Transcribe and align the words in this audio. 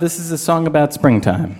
This 0.00 0.18
is 0.18 0.32
a 0.32 0.38
song 0.38 0.66
about 0.66 0.92
springtime. 0.92 1.56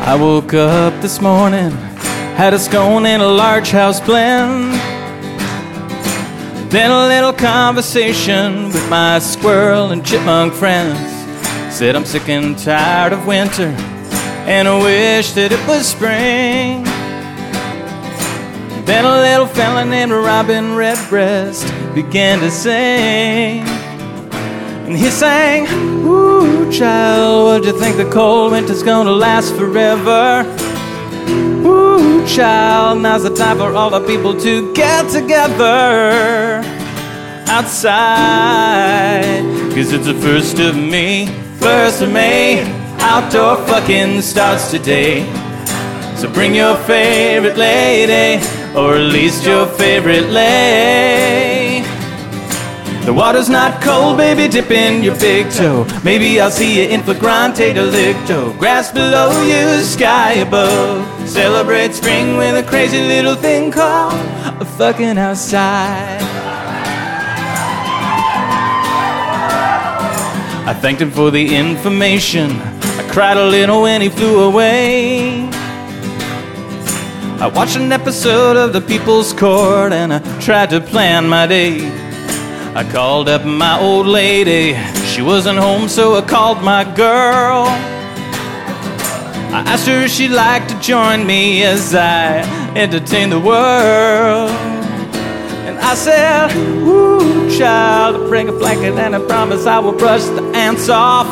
I 0.00 0.16
woke 0.16 0.54
up 0.54 1.02
this 1.02 1.20
morning, 1.20 1.72
had 2.36 2.54
a 2.54 2.58
scone 2.60 3.04
and 3.04 3.20
a 3.20 3.26
large 3.26 3.72
house 3.72 4.00
blend. 4.00 4.74
Then 6.70 6.92
a 6.92 7.08
little 7.08 7.32
conversation 7.32 8.66
with 8.66 8.88
my 8.88 9.18
squirrel 9.18 9.90
and 9.90 10.06
chipmunk 10.06 10.52
friends. 10.52 11.00
Said 11.76 11.96
I'm 11.96 12.04
sick 12.04 12.28
and 12.28 12.56
tired 12.56 13.12
of 13.12 13.26
winter 13.26 13.76
and 14.46 14.68
I 14.68 14.82
wish 14.82 15.32
that 15.32 15.52
it 15.52 15.66
was 15.66 15.86
spring. 15.86 16.84
Then 18.84 19.06
a 19.06 19.20
little 19.20 19.46
fella 19.46 19.84
named 19.86 20.12
Robin 20.12 20.74
Redbreast 20.74 21.66
began 21.94 22.40
to 22.40 22.50
sing. 22.50 23.64
And 24.84 24.94
he 24.94 25.08
sang, 25.08 25.66
Ooh, 26.06 26.70
child, 26.70 27.46
what 27.46 27.62
do 27.62 27.68
you 27.68 27.80
think 27.80 27.96
the 27.96 28.10
cold 28.10 28.52
winter's 28.52 28.82
gonna 28.82 29.12
last 29.12 29.54
forever? 29.54 30.44
Ooh, 31.66 32.26
child, 32.26 33.00
now's 33.00 33.22
the 33.22 33.34
time 33.34 33.56
for 33.56 33.72
all 33.72 33.88
the 33.88 34.06
people 34.06 34.38
to 34.40 34.74
get 34.74 35.10
together 35.10 36.62
outside. 37.48 39.40
Cause 39.74 39.92
it's 39.94 40.04
the 40.04 40.12
first 40.14 40.58
of 40.58 40.76
me, 40.76 41.26
first 41.58 42.02
of 42.02 42.12
May. 42.12 42.83
Outdoor 43.06 43.58
fucking 43.66 44.22
starts 44.22 44.70
today. 44.70 45.26
So 46.16 46.32
bring 46.32 46.54
your 46.54 46.74
favorite 46.74 47.58
lady, 47.58 48.42
or 48.74 48.94
at 48.94 49.12
least 49.12 49.44
your 49.44 49.66
favorite 49.66 50.30
lay. 50.30 51.82
The 53.04 53.12
water's 53.12 53.50
not 53.50 53.82
cold, 53.82 54.16
baby, 54.16 54.48
dip 54.48 54.70
in 54.70 55.04
your 55.04 55.14
big 55.20 55.50
toe. 55.52 55.86
Maybe 56.02 56.40
I'll 56.40 56.50
see 56.50 56.82
you 56.82 56.88
in 56.88 57.02
flagrante 57.02 57.74
delicto. 57.74 58.58
Grass 58.58 58.90
below 58.90 59.30
you, 59.42 59.84
sky 59.84 60.32
above. 60.46 61.28
Celebrate 61.28 61.92
spring 61.92 62.38
with 62.38 62.56
a 62.56 62.66
crazy 62.66 63.02
little 63.02 63.34
thing 63.34 63.70
called 63.70 64.14
a 64.62 64.64
fucking 64.64 65.18
outside. 65.18 66.22
I 70.66 70.72
thanked 70.72 71.02
him 71.02 71.10
for 71.10 71.30
the 71.30 71.54
information. 71.54 72.73
Cried 73.14 73.36
a 73.36 73.46
little 73.46 73.82
when 73.82 74.00
he 74.00 74.08
flew 74.08 74.40
away. 74.42 75.48
I 77.38 77.46
watched 77.54 77.76
an 77.76 77.92
episode 77.92 78.56
of 78.56 78.72
The 78.72 78.80
People's 78.80 79.32
Court 79.32 79.92
and 79.92 80.12
I 80.12 80.18
tried 80.40 80.70
to 80.70 80.80
plan 80.80 81.28
my 81.28 81.46
day. 81.46 81.78
I 82.74 82.82
called 82.90 83.28
up 83.28 83.44
my 83.44 83.78
old 83.78 84.08
lady. 84.08 84.74
She 85.06 85.22
wasn't 85.22 85.60
home, 85.60 85.88
so 85.88 86.16
I 86.16 86.22
called 86.22 86.60
my 86.64 86.82
girl. 86.82 87.66
I 89.54 89.62
asked 89.64 89.86
her 89.86 90.02
if 90.02 90.10
she'd 90.10 90.32
like 90.32 90.66
to 90.66 90.80
join 90.80 91.24
me 91.24 91.62
as 91.62 91.94
I 91.94 92.40
entertain 92.74 93.30
the 93.30 93.38
world. 93.38 94.50
And 95.68 95.78
I 95.78 95.94
said, 95.94 96.50
Ooh, 96.56 97.48
child, 97.56 98.28
bring 98.28 98.48
a 98.48 98.52
blanket 98.52 98.94
and 98.98 99.14
I 99.14 99.24
promise 99.24 99.66
I 99.66 99.78
will 99.78 99.96
brush 99.96 100.24
the 100.24 100.42
ants 100.56 100.88
off. 100.88 101.28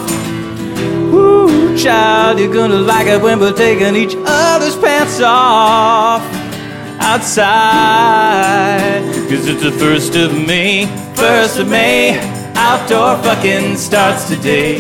Ooh, 1.13 1.52
child, 1.77 2.39
you're 2.39 2.53
gonna 2.53 2.79
like 2.79 3.07
it 3.07 3.21
when 3.21 3.39
we're 3.39 3.53
taking 3.53 3.97
each 3.97 4.15
other's 4.27 4.77
pants 4.77 5.21
off 5.23 6.23
outside. 7.01 9.03
Cause 9.29 9.47
it's 9.49 9.63
the 9.63 9.73
first 9.73 10.15
of 10.17 10.33
May, 10.33 10.87
first 11.15 11.59
of 11.59 11.69
May. 11.69 12.19
Outdoor 12.55 13.17
fucking 13.23 13.77
starts 13.77 14.29
today. 14.29 14.79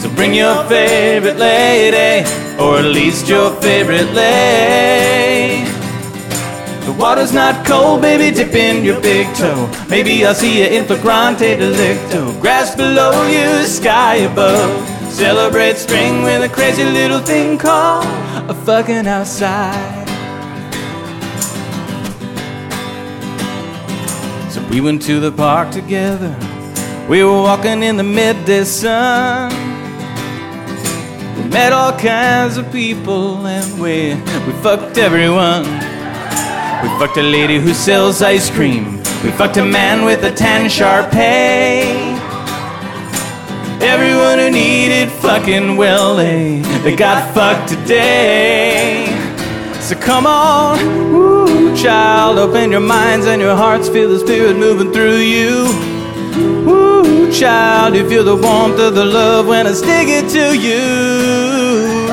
So 0.00 0.10
bring 0.14 0.34
your 0.34 0.64
favorite 0.64 1.38
lady, 1.38 2.28
or 2.60 2.78
at 2.78 2.84
least 2.84 3.28
your 3.28 3.50
favorite 3.62 4.12
lay. 4.12 5.64
The 6.84 6.92
water's 6.92 7.32
not 7.32 7.66
cold, 7.66 8.02
baby, 8.02 8.36
dip 8.36 8.54
in 8.54 8.84
your 8.84 9.00
big 9.00 9.34
toe. 9.34 9.70
Maybe 9.88 10.26
I'll 10.26 10.34
see 10.34 10.58
you 10.58 10.66
in 10.66 10.84
flagrante 10.84 11.56
delicto. 11.56 12.38
Grass 12.42 12.76
below 12.76 13.26
you, 13.26 13.64
sky 13.64 14.16
above. 14.16 14.93
Celebrate 15.14 15.76
spring 15.76 16.24
with 16.24 16.42
a 16.42 16.52
crazy 16.52 16.82
little 16.82 17.20
thing 17.20 17.56
called 17.56 18.04
a 18.50 18.54
fucking 18.66 19.06
outside. 19.06 20.08
So 24.50 24.60
we 24.70 24.80
went 24.80 25.02
to 25.02 25.20
the 25.20 25.30
park 25.30 25.70
together. 25.70 26.36
We 27.08 27.22
were 27.22 27.40
walking 27.42 27.84
in 27.84 27.96
the 27.96 28.02
midday 28.02 28.64
sun. 28.64 29.52
We 31.36 31.44
met 31.48 31.72
all 31.72 31.92
kinds 31.96 32.56
of 32.56 32.72
people 32.72 33.46
and 33.46 33.80
we, 33.80 34.14
we 34.46 34.62
fucked 34.62 34.98
everyone. 34.98 35.62
We 36.82 36.88
fucked 36.98 37.18
a 37.18 37.22
lady 37.22 37.60
who 37.60 37.72
sells 37.72 38.20
ice 38.20 38.50
cream. 38.50 38.96
We 39.22 39.30
fucked 39.30 39.58
a 39.58 39.64
man 39.64 40.04
with 40.04 40.24
a 40.24 40.32
tan 40.32 40.68
Shar-Pei. 40.68 42.13
Everyone 43.82 44.38
who 44.38 44.50
needed 44.50 45.10
fucking 45.10 45.76
well, 45.76 46.16
they, 46.16 46.60
they 46.82 46.94
got 46.96 47.34
fucked 47.34 47.68
today. 47.68 49.06
So 49.80 49.94
come 49.96 50.26
on, 50.26 50.78
woo, 51.12 51.76
child, 51.76 52.38
open 52.38 52.70
your 52.70 52.80
minds 52.80 53.26
and 53.26 53.40
your 53.42 53.54
hearts, 53.54 53.88
feel 53.88 54.08
the 54.08 54.18
spirit 54.18 54.56
moving 54.56 54.92
through 54.92 55.18
you. 55.18 55.66
Woo, 56.64 57.30
child, 57.32 57.94
you 57.94 58.08
feel 58.08 58.24
the 58.24 58.36
warmth 58.36 58.80
of 58.80 58.94
the 58.94 59.04
love 59.04 59.46
when 59.46 59.66
I 59.66 59.72
stick 59.72 60.08
it 60.08 60.30
to 60.30 60.56
you. 60.56 62.08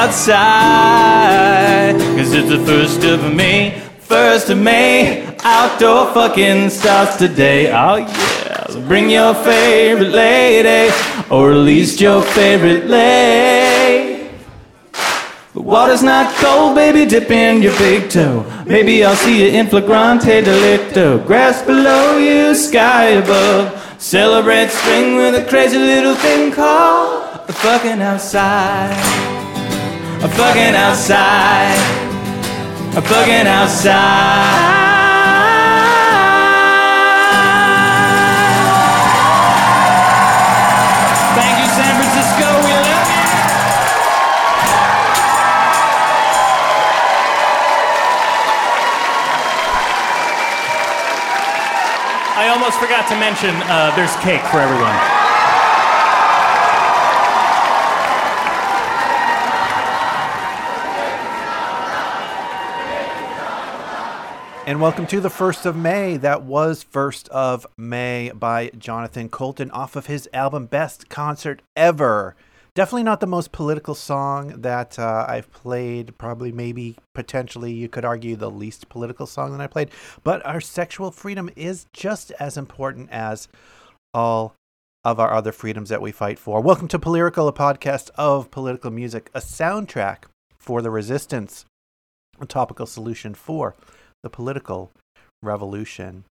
Outside, 0.00 1.94
cause 2.16 2.32
it's 2.32 2.48
the 2.48 2.58
first 2.64 3.04
of 3.04 3.34
May, 3.34 3.78
first 3.98 4.48
of 4.48 4.56
May. 4.56 5.26
Outdoor 5.42 6.12
fucking 6.14 6.70
starts 6.70 7.16
today. 7.16 7.70
Oh 7.70 7.96
yeah, 7.96 8.39
bring 8.88 9.10
your 9.10 9.34
favorite 9.34 10.12
lady, 10.12 10.92
or 11.30 11.52
at 11.52 11.58
least 11.58 12.00
your 12.00 12.22
favorite 12.22 12.86
lay. 12.86 14.30
The 15.52 15.60
water's 15.60 16.02
not 16.02 16.34
cold, 16.36 16.74
baby, 16.74 17.04
dip 17.06 17.30
in 17.30 17.62
your 17.62 17.76
big 17.76 18.08
toe. 18.10 18.44
Maybe 18.66 19.04
I'll 19.04 19.16
see 19.16 19.42
you 19.42 19.58
in 19.58 19.66
flagrante 19.66 20.42
delicto. 20.42 21.26
Grass 21.26 21.62
below 21.62 22.18
you, 22.18 22.54
sky 22.54 23.04
above. 23.22 23.76
Celebrate 23.98 24.70
spring 24.70 25.16
with 25.16 25.34
a 25.34 25.48
crazy 25.48 25.76
little 25.76 26.14
thing 26.14 26.52
called 26.52 27.30
a 27.48 27.52
fucking 27.52 28.00
outside. 28.00 28.96
A 30.22 30.28
fucking 30.28 30.74
outside. 30.74 31.76
A 32.96 33.02
fucking 33.02 33.46
outside. 33.46 34.79
Forgot 52.80 53.08
to 53.10 53.20
mention 53.20 53.50
uh, 53.50 53.94
there's 53.94 54.16
cake 54.16 54.40
for 54.40 54.58
everyone. 54.58 54.96
And 64.66 64.80
welcome 64.80 65.06
to 65.08 65.20
the 65.20 65.28
1st 65.28 65.66
of 65.66 65.76
May. 65.76 66.16
That 66.16 66.44
was 66.44 66.82
1st 66.82 67.28
of 67.28 67.66
May 67.76 68.30
by 68.30 68.70
Jonathan 68.78 69.28
Coulton 69.28 69.70
off 69.72 69.94
of 69.94 70.06
his 70.06 70.26
album 70.32 70.64
Best 70.64 71.10
Concert 71.10 71.60
Ever. 71.76 72.34
Definitely 72.80 73.02
not 73.02 73.20
the 73.20 73.26
most 73.26 73.52
political 73.52 73.94
song 73.94 74.62
that 74.62 74.98
uh, 74.98 75.26
I've 75.28 75.52
played. 75.52 76.16
Probably, 76.16 76.50
maybe, 76.50 76.96
potentially, 77.14 77.74
you 77.74 77.90
could 77.90 78.06
argue 78.06 78.36
the 78.36 78.50
least 78.50 78.88
political 78.88 79.26
song 79.26 79.52
that 79.52 79.60
I 79.60 79.66
played. 79.66 79.90
But 80.24 80.42
our 80.46 80.62
sexual 80.62 81.10
freedom 81.10 81.50
is 81.56 81.84
just 81.92 82.30
as 82.40 82.56
important 82.56 83.10
as 83.10 83.48
all 84.14 84.54
of 85.04 85.20
our 85.20 85.34
other 85.34 85.52
freedoms 85.52 85.90
that 85.90 86.00
we 86.00 86.10
fight 86.10 86.38
for. 86.38 86.62
Welcome 86.62 86.88
to 86.88 86.98
Polyrical, 86.98 87.46
a 87.46 87.52
podcast 87.52 88.08
of 88.14 88.50
political 88.50 88.90
music, 88.90 89.28
a 89.34 89.40
soundtrack 89.40 90.24
for 90.58 90.80
the 90.80 90.90
resistance, 90.90 91.66
a 92.40 92.46
topical 92.46 92.86
solution 92.86 93.34
for 93.34 93.76
the 94.22 94.30
political 94.30 94.90
revolution. 95.42 96.24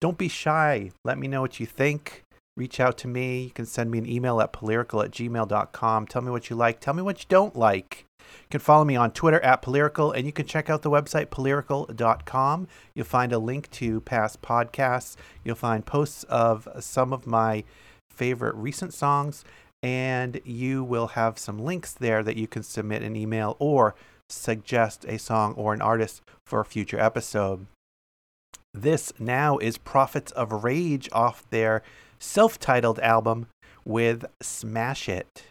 Don't 0.00 0.16
be 0.16 0.28
shy. 0.28 0.92
Let 1.04 1.18
me 1.18 1.28
know 1.28 1.42
what 1.42 1.60
you 1.60 1.66
think. 1.66 2.24
Reach 2.58 2.80
out 2.80 2.98
to 2.98 3.08
me. 3.08 3.44
You 3.44 3.50
can 3.50 3.66
send 3.66 3.90
me 3.90 3.98
an 3.98 4.08
email 4.08 4.40
at 4.40 4.52
polyrical 4.52 5.04
at 5.04 5.12
gmail.com. 5.12 6.06
Tell 6.06 6.22
me 6.22 6.30
what 6.30 6.50
you 6.50 6.56
like. 6.56 6.80
Tell 6.80 6.94
me 6.94 7.02
what 7.02 7.20
you 7.20 7.26
don't 7.28 7.56
like. 7.56 8.04
You 8.18 8.48
can 8.50 8.60
follow 8.60 8.84
me 8.84 8.96
on 8.96 9.12
Twitter 9.12 9.40
at 9.40 9.62
Polyrical, 9.62 10.14
and 10.14 10.26
you 10.26 10.32
can 10.32 10.46
check 10.46 10.68
out 10.68 10.82
the 10.82 10.90
website 10.90 11.26
polyrical.com. 11.26 12.68
You'll 12.94 13.06
find 13.06 13.32
a 13.32 13.38
link 13.38 13.70
to 13.72 14.00
past 14.02 14.42
podcasts. 14.42 15.16
You'll 15.44 15.54
find 15.54 15.86
posts 15.86 16.24
of 16.24 16.68
some 16.80 17.12
of 17.12 17.26
my 17.26 17.64
favorite 18.10 18.54
recent 18.56 18.92
songs, 18.92 19.44
and 19.82 20.40
you 20.44 20.84
will 20.84 21.08
have 21.08 21.38
some 21.38 21.58
links 21.58 21.92
there 21.92 22.22
that 22.22 22.36
you 22.36 22.46
can 22.46 22.62
submit 22.62 23.02
an 23.02 23.16
email 23.16 23.56
or 23.58 23.94
suggest 24.28 25.06
a 25.06 25.18
song 25.18 25.54
or 25.54 25.72
an 25.72 25.80
artist 25.80 26.20
for 26.44 26.60
a 26.60 26.64
future 26.64 26.98
episode. 26.98 27.66
This 28.74 29.12
now 29.18 29.58
is 29.58 29.78
Prophets 29.78 30.32
of 30.32 30.64
Rage 30.64 31.08
off 31.12 31.48
their 31.50 31.82
self 32.18 32.58
titled 32.58 32.98
album 33.00 33.46
with 33.84 34.24
Smashit. 34.42 35.44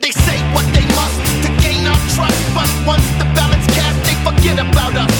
They 0.00 0.10
say 0.10 0.38
what 0.52 0.66
they 0.72 0.86
must 0.96 1.20
to 1.44 1.50
gain 1.60 1.86
our 1.86 2.00
trust, 2.16 2.40
but 2.54 2.70
once 2.86 3.04
the 3.20 3.28
balance 3.36 3.66
cast, 3.76 3.98
they 4.08 4.16
forget 4.24 4.58
about 4.58 4.96
us. 4.96 5.14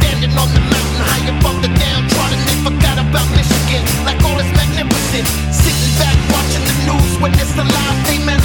Standing 0.00 0.32
on 0.36 0.48
the 0.56 0.60
mountain 0.60 1.00
high 1.04 1.24
above 1.38 1.60
the 1.62 1.68
downtrodden, 1.68 2.40
they 2.48 2.58
forgot 2.64 2.96
about 2.98 3.28
Michigan, 3.36 3.84
like 4.04 4.20
all 4.24 4.38
is 4.40 4.50
magnificent. 4.56 5.28
Sitting 5.52 5.92
back 6.00 6.16
watching 6.32 6.64
the 6.64 6.76
news 6.88 7.20
when 7.20 7.32
it's 7.34 7.54
lies 7.56 8.08
they 8.08 8.18
manifest. 8.24 8.43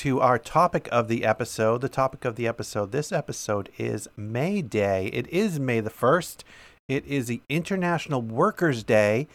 To 0.00 0.18
our 0.18 0.38
topic 0.38 0.88
of 0.90 1.08
the 1.08 1.26
episode. 1.26 1.82
The 1.82 1.88
topic 1.90 2.24
of 2.24 2.36
the 2.36 2.46
episode 2.46 2.90
this 2.90 3.12
episode 3.12 3.68
is 3.76 4.08
May 4.16 4.62
Day. 4.62 5.10
It 5.12 5.28
is 5.28 5.60
May 5.60 5.80
the 5.80 5.90
1st. 5.90 6.42
It 6.88 7.04
is 7.04 7.26
the 7.26 7.42
International 7.50 8.22
Workers' 8.22 8.82
Day 8.82 9.28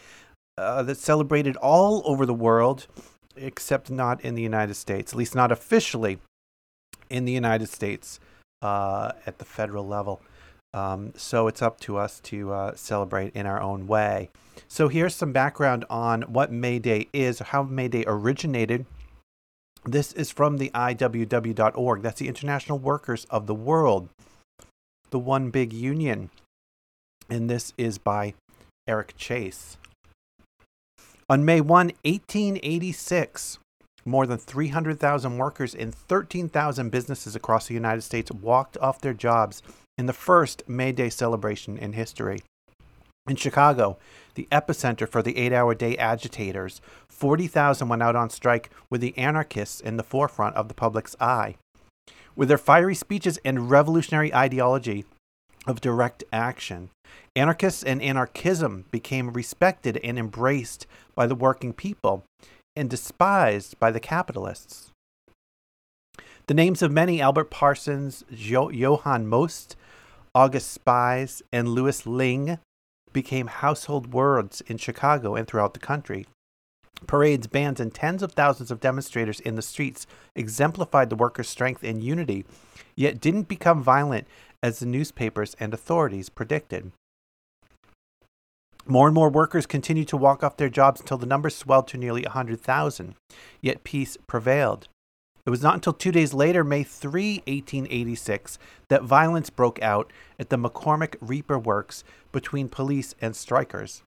uh, 0.57 0.81
that's 0.81 1.03
celebrated 1.03 1.55
all 1.57 2.01
over 2.03 2.25
the 2.25 2.33
world, 2.33 2.87
except 3.35 3.91
not 3.91 4.19
in 4.21 4.33
the 4.33 4.41
United 4.41 4.73
States, 4.73 5.13
at 5.13 5.19
least 5.19 5.35
not 5.35 5.51
officially 5.51 6.17
in 7.11 7.25
the 7.25 7.31
United 7.31 7.69
States 7.69 8.19
uh, 8.63 9.11
at 9.27 9.37
the 9.37 9.45
federal 9.45 9.85
level. 9.85 10.19
Um, 10.73 11.13
so 11.15 11.45
it's 11.45 11.61
up 11.61 11.79
to 11.81 11.97
us 11.97 12.19
to 12.21 12.51
uh, 12.51 12.75
celebrate 12.75 13.35
in 13.35 13.45
our 13.45 13.61
own 13.61 13.85
way. 13.85 14.31
So 14.67 14.87
here's 14.87 15.13
some 15.13 15.31
background 15.31 15.85
on 15.91 16.23
what 16.23 16.51
May 16.51 16.79
Day 16.79 17.07
is, 17.13 17.37
how 17.37 17.61
May 17.61 17.87
Day 17.87 18.03
originated. 18.07 18.87
This 19.87 20.13
is 20.13 20.31
from 20.31 20.57
the 20.57 20.71
IWW.org. 20.73 22.01
That's 22.01 22.19
the 22.19 22.27
International 22.27 22.79
Workers 22.79 23.25
of 23.29 23.45
the 23.45 23.53
World, 23.53 24.09
the 25.11 25.19
one 25.19 25.51
big 25.51 25.71
union. 25.71 26.31
And 27.29 27.47
this 27.49 27.71
is 27.77 27.99
by 27.99 28.33
Eric 28.87 29.15
Chase. 29.15 29.77
On 31.29 31.45
May 31.45 31.61
1, 31.61 31.91
1886, 32.03 33.59
more 34.05 34.25
than 34.25 34.39
300,000 34.39 35.37
workers 35.37 35.75
in 35.75 35.91
13,000 35.91 36.89
businesses 36.89 37.35
across 37.35 37.67
the 37.67 37.73
United 37.75 38.01
States 38.01 38.31
walked 38.31 38.77
off 38.77 39.01
their 39.01 39.13
jobs 39.13 39.61
in 39.97 40.07
the 40.07 40.13
first 40.13 40.67
May 40.67 40.91
Day 40.91 41.09
celebration 41.09 41.77
in 41.77 41.93
history. 41.93 42.41
In 43.27 43.35
Chicago, 43.35 43.97
the 44.35 44.47
epicenter 44.51 45.09
for 45.09 45.23
the 45.23 45.37
eight 45.37 45.51
hour 45.51 45.73
day 45.73 45.97
agitators, 45.97 46.79
40,000 47.09 47.87
went 47.87 48.03
out 48.03 48.15
on 48.15 48.29
strike 48.29 48.69
with 48.89 49.01
the 49.01 49.17
anarchists 49.17 49.81
in 49.81 49.97
the 49.97 50.03
forefront 50.03 50.55
of 50.55 50.67
the 50.67 50.75
public's 50.75 51.15
eye. 51.19 51.55
With 52.35 52.49
their 52.49 52.59
fiery 52.59 52.93
speeches 52.93 53.39
and 53.43 53.71
revolutionary 53.71 54.33
ideology 54.33 55.05
of 55.65 55.81
direct 55.81 56.23
action, 56.31 56.89
anarchists 57.35 57.81
and 57.81 57.99
anarchism 58.01 58.85
became 58.91 59.31
respected 59.31 59.97
and 60.03 60.19
embraced 60.19 60.85
by 61.15 61.25
the 61.25 61.33
working 61.35 61.73
people 61.73 62.23
and 62.75 62.89
despised 62.89 63.79
by 63.79 63.89
the 63.89 63.99
capitalists. 63.99 64.91
The 66.45 66.53
names 66.53 66.83
of 66.83 66.91
many 66.91 67.21
Albert 67.21 67.49
Parsons, 67.49 68.23
jo- 68.31 68.69
Johann 68.69 69.25
Most, 69.25 69.75
August 70.35 70.71
Spies, 70.71 71.41
and 71.51 71.69
Louis 71.69 72.05
Lingg 72.05 72.59
became 73.15 73.47
household 73.47 74.13
words 74.13 74.61
in 74.67 74.77
Chicago 74.77 75.35
and 75.35 75.47
throughout 75.47 75.73
the 75.73 75.79
country. 75.79 76.27
Parades, 77.07 77.47
bands, 77.47 77.79
and 77.79 77.93
tens 77.93 78.21
of 78.21 78.33
thousands 78.33 78.71
of 78.71 78.81
demonstrators 78.81 79.39
in 79.39 79.55
the 79.55 79.61
streets 79.61 80.05
exemplified 80.35 81.09
the 81.09 81.15
workers' 81.15 81.47
strength 81.47 81.81
and 81.81 82.03
unity, 82.03 82.45
yet 82.93 83.21
didn't 83.21 83.47
become 83.47 83.81
violent 83.81 84.27
as 84.61 84.79
the 84.79 84.85
newspapers 84.85 85.55
and 85.61 85.73
authorities 85.73 86.27
predicted. 86.27 86.91
More 88.85 89.07
and 89.07 89.15
more 89.15 89.29
workers 89.29 89.65
continued 89.65 90.09
to 90.09 90.17
walk 90.17 90.43
off 90.43 90.57
their 90.57 90.69
jobs 90.69 90.99
until 90.99 91.17
the 91.17 91.25
numbers 91.25 91.55
swelled 91.55 91.87
to 91.87 91.97
nearly 91.97 92.23
a 92.23 92.29
100,000, 92.29 93.15
yet 93.61 93.83
peace 93.85 94.17
prevailed. 94.27 94.89
It 95.45 95.51
was 95.51 95.61
not 95.61 95.75
until 95.75 95.93
two 95.93 96.11
days 96.11 96.33
later, 96.33 96.63
May 96.63 96.83
3, 96.83 97.43
1886, 97.45 98.57
that 98.89 99.03
violence 99.03 99.51
broke 99.51 99.79
out 99.81 100.11
at 100.39 100.49
the 100.49 100.57
McCormick 100.57 101.15
Reaper 101.21 101.59
Works 101.59 102.03
between 102.31 102.67
police 102.67 103.13
and 103.21 103.35
strikers. 103.35 104.01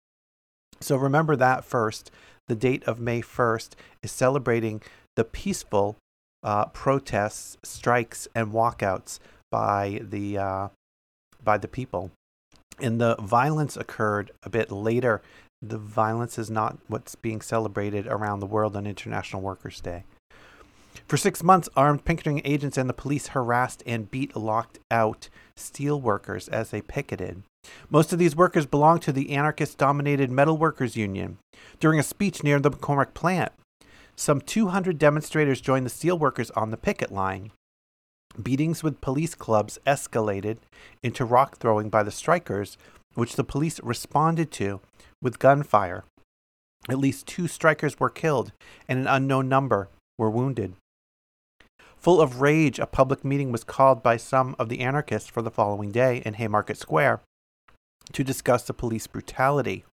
So 0.80 0.96
remember 0.96 1.36
that 1.36 1.64
first. 1.64 2.10
The 2.48 2.56
date 2.56 2.82
of 2.84 2.98
May 2.98 3.20
1st 3.20 3.70
is 4.02 4.10
celebrating 4.10 4.82
the 5.16 5.24
peaceful 5.24 5.96
uh, 6.42 6.66
protests, 6.66 7.56
strikes, 7.62 8.26
and 8.34 8.52
walkouts 8.52 9.18
by 9.50 10.00
the 10.02 10.38
uh, 10.38 10.68
by 11.42 11.58
the 11.58 11.68
people. 11.68 12.10
And 12.80 13.00
the 13.00 13.16
violence 13.16 13.76
occurred 13.76 14.30
a 14.42 14.50
bit 14.50 14.70
later. 14.70 15.20
The 15.60 15.78
violence 15.78 16.38
is 16.38 16.50
not 16.50 16.78
what's 16.86 17.16
being 17.16 17.40
celebrated 17.40 18.06
around 18.06 18.40
the 18.40 18.46
world 18.46 18.76
on 18.76 18.86
International 18.86 19.42
Workers' 19.42 19.80
Day. 19.80 20.04
For 21.06 21.16
six 21.16 21.42
months, 21.42 21.68
armed 21.76 22.04
Pinkerton 22.04 22.40
agents 22.44 22.76
and 22.76 22.88
the 22.88 22.94
police 22.94 23.28
harassed 23.28 23.82
and 23.86 24.10
beat 24.10 24.36
locked 24.36 24.78
out 24.90 25.28
steel 25.56 26.00
workers 26.00 26.48
as 26.48 26.70
they 26.70 26.80
picketed. 26.80 27.42
Most 27.90 28.12
of 28.12 28.18
these 28.18 28.36
workers 28.36 28.66
belonged 28.66 29.02
to 29.02 29.12
the 29.12 29.30
anarchist 29.30 29.78
dominated 29.78 30.30
Metal 30.30 30.56
Workers 30.56 30.96
Union. 30.96 31.38
During 31.80 31.98
a 31.98 32.04
speech 32.04 32.42
near 32.42 32.60
the 32.60 32.70
McCormick 32.70 33.14
plant, 33.14 33.52
some 34.16 34.40
200 34.40 34.98
demonstrators 34.98 35.60
joined 35.60 35.86
the 35.86 35.90
steelworkers 35.90 36.50
on 36.56 36.70
the 36.70 36.76
picket 36.76 37.12
line. 37.12 37.52
Beatings 38.42 38.82
with 38.82 39.00
police 39.00 39.34
clubs 39.34 39.78
escalated 39.86 40.58
into 41.02 41.24
rock 41.24 41.58
throwing 41.58 41.88
by 41.88 42.02
the 42.02 42.10
strikers, 42.10 42.76
which 43.14 43.36
the 43.36 43.44
police 43.44 43.80
responded 43.82 44.50
to 44.52 44.80
with 45.22 45.38
gunfire. 45.38 46.04
At 46.88 46.98
least 46.98 47.26
two 47.26 47.48
strikers 47.48 47.98
were 47.98 48.10
killed, 48.10 48.52
and 48.88 48.98
an 48.98 49.06
unknown 49.06 49.48
number 49.48 49.88
were 50.18 50.30
wounded. 50.30 50.74
Full 52.00 52.20
of 52.20 52.40
rage, 52.40 52.78
a 52.78 52.86
public 52.86 53.24
meeting 53.24 53.50
was 53.50 53.64
called 53.64 54.02
by 54.02 54.16
some 54.16 54.54
of 54.58 54.68
the 54.68 54.80
anarchists 54.80 55.28
for 55.28 55.42
the 55.42 55.50
following 55.50 55.90
day 55.90 56.22
in 56.24 56.34
Haymarket 56.34 56.76
Square 56.76 57.20
to 58.12 58.24
discuss 58.24 58.62
the 58.62 58.72
police 58.72 59.06
brutality. 59.06 59.84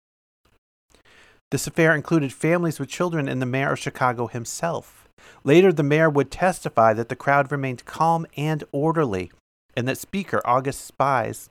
This 1.51 1.67
affair 1.67 1.95
included 1.95 2.31
families 2.31 2.79
with 2.79 2.89
children 2.89 3.27
and 3.27 3.41
the 3.41 3.45
mayor 3.45 3.73
of 3.73 3.79
Chicago 3.79 4.27
himself. 4.27 5.07
Later, 5.43 5.73
the 5.73 5.83
mayor 5.83 6.09
would 6.09 6.29
testify 6.29 6.93
that 6.93 7.09
the 7.09 7.15
crowd 7.15 7.51
remained 7.51 7.85
calm 7.85 8.27
and 8.37 8.63
orderly, 8.71 9.31
and 9.75 9.87
that 9.87 9.97
Speaker 9.97 10.41
August 10.45 10.85
Spies 10.85 11.49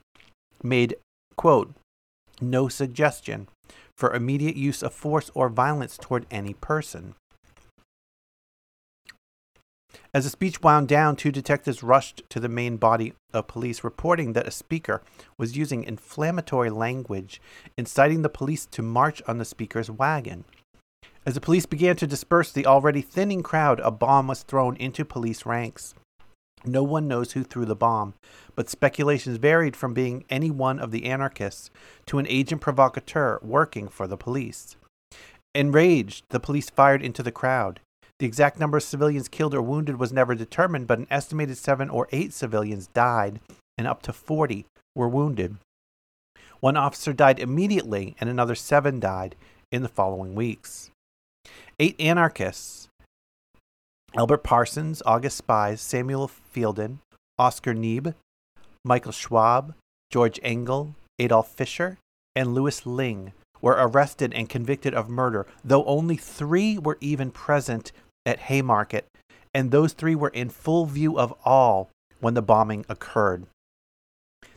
made, 0.63 0.95
quote, 1.35 1.73
no 2.39 2.67
suggestion 2.67 3.47
for 3.97 4.13
immediate 4.13 4.55
use 4.55 4.81
of 4.83 4.93
force 4.93 5.31
or 5.33 5.49
violence 5.49 5.97
toward 5.97 6.25
any 6.31 6.53
person. 6.53 7.15
As 10.15 10.23
the 10.23 10.29
speech 10.29 10.61
wound 10.63 10.87
down, 10.87 11.17
two 11.17 11.29
detectives 11.29 11.83
rushed 11.83 12.23
to 12.29 12.39
the 12.39 12.47
main 12.47 12.77
body 12.77 13.11
of 13.33 13.47
police, 13.47 13.83
reporting 13.83 14.31
that 14.31 14.47
a 14.47 14.51
speaker 14.51 15.01
was 15.37 15.57
using 15.57 15.83
inflammatory 15.83 16.69
language, 16.69 17.41
inciting 17.77 18.21
the 18.21 18.29
police 18.29 18.65
to 18.67 18.81
march 18.81 19.21
on 19.27 19.39
the 19.39 19.43
speaker's 19.43 19.91
wagon. 19.91 20.45
As 21.25 21.33
the 21.33 21.41
police 21.41 21.65
began 21.65 21.97
to 21.97 22.07
disperse 22.07 22.49
the 22.49 22.65
already 22.65 23.01
thinning 23.01 23.43
crowd, 23.43 23.81
a 23.81 23.91
bomb 23.91 24.29
was 24.29 24.43
thrown 24.43 24.77
into 24.77 25.03
police 25.03 25.45
ranks. 25.45 25.93
No 26.63 26.81
one 26.81 27.09
knows 27.09 27.33
who 27.33 27.43
threw 27.43 27.65
the 27.65 27.75
bomb, 27.75 28.13
but 28.55 28.69
speculations 28.69 29.35
varied 29.35 29.75
from 29.75 29.93
being 29.93 30.23
any 30.29 30.49
one 30.49 30.79
of 30.79 30.91
the 30.91 31.07
anarchists 31.07 31.69
to 32.05 32.19
an 32.19 32.27
agent 32.29 32.61
provocateur 32.61 33.39
working 33.41 33.89
for 33.89 34.07
the 34.07 34.15
police. 34.15 34.77
Enraged, 35.53 36.23
the 36.29 36.39
police 36.39 36.69
fired 36.69 37.01
into 37.01 37.21
the 37.21 37.33
crowd. 37.33 37.81
The 38.19 38.25
exact 38.25 38.59
number 38.59 38.77
of 38.77 38.83
civilians 38.83 39.27
killed 39.27 39.53
or 39.53 39.61
wounded 39.61 39.99
was 39.99 40.13
never 40.13 40.35
determined, 40.35 40.87
but 40.87 40.99
an 40.99 41.07
estimated 41.09 41.57
seven 41.57 41.89
or 41.89 42.07
eight 42.11 42.31
civilians 42.31 42.87
died, 42.87 43.41
and 43.77 43.87
up 43.87 44.01
to 44.03 44.13
40 44.13 44.65
were 44.95 45.09
wounded. 45.09 45.57
One 46.61 46.77
officer 46.77 47.11
died 47.11 47.39
immediately, 47.39 48.15
and 48.19 48.29
another 48.29 48.55
seven 48.55 48.99
died 48.99 49.35
in 49.71 49.81
the 49.81 49.89
following 49.89 50.33
weeks. 50.33 50.91
Eight 51.77 51.99
anarchists 51.99 52.87
Albert 54.15 54.43
Parsons, 54.43 55.03
August 55.05 55.37
Spies, 55.37 55.81
Samuel 55.81 56.29
Fielden, 56.29 56.99
Oscar 57.37 57.73
Neebe, 57.73 58.13
Michael 58.85 59.11
Schwab, 59.11 59.75
George 60.09 60.39
Engel, 60.41 60.95
Adolf 61.19 61.49
Fischer, 61.49 61.97
and 62.33 62.53
Louis 62.53 62.85
Lingg 62.85 63.33
were 63.61 63.73
arrested 63.73 64.33
and 64.33 64.47
convicted 64.47 64.93
of 64.93 65.09
murder, 65.09 65.45
though 65.63 65.83
only 65.85 66.15
three 66.15 66.77
were 66.77 66.97
even 67.01 67.31
present 67.31 67.91
at 68.25 68.39
Haymarket, 68.39 69.05
and 69.53 69.71
those 69.71 69.93
three 69.93 70.15
were 70.15 70.29
in 70.29 70.49
full 70.49 70.85
view 70.85 71.17
of 71.17 71.33
all 71.45 71.89
when 72.19 72.33
the 72.33 72.41
bombing 72.41 72.85
occurred. 72.89 73.45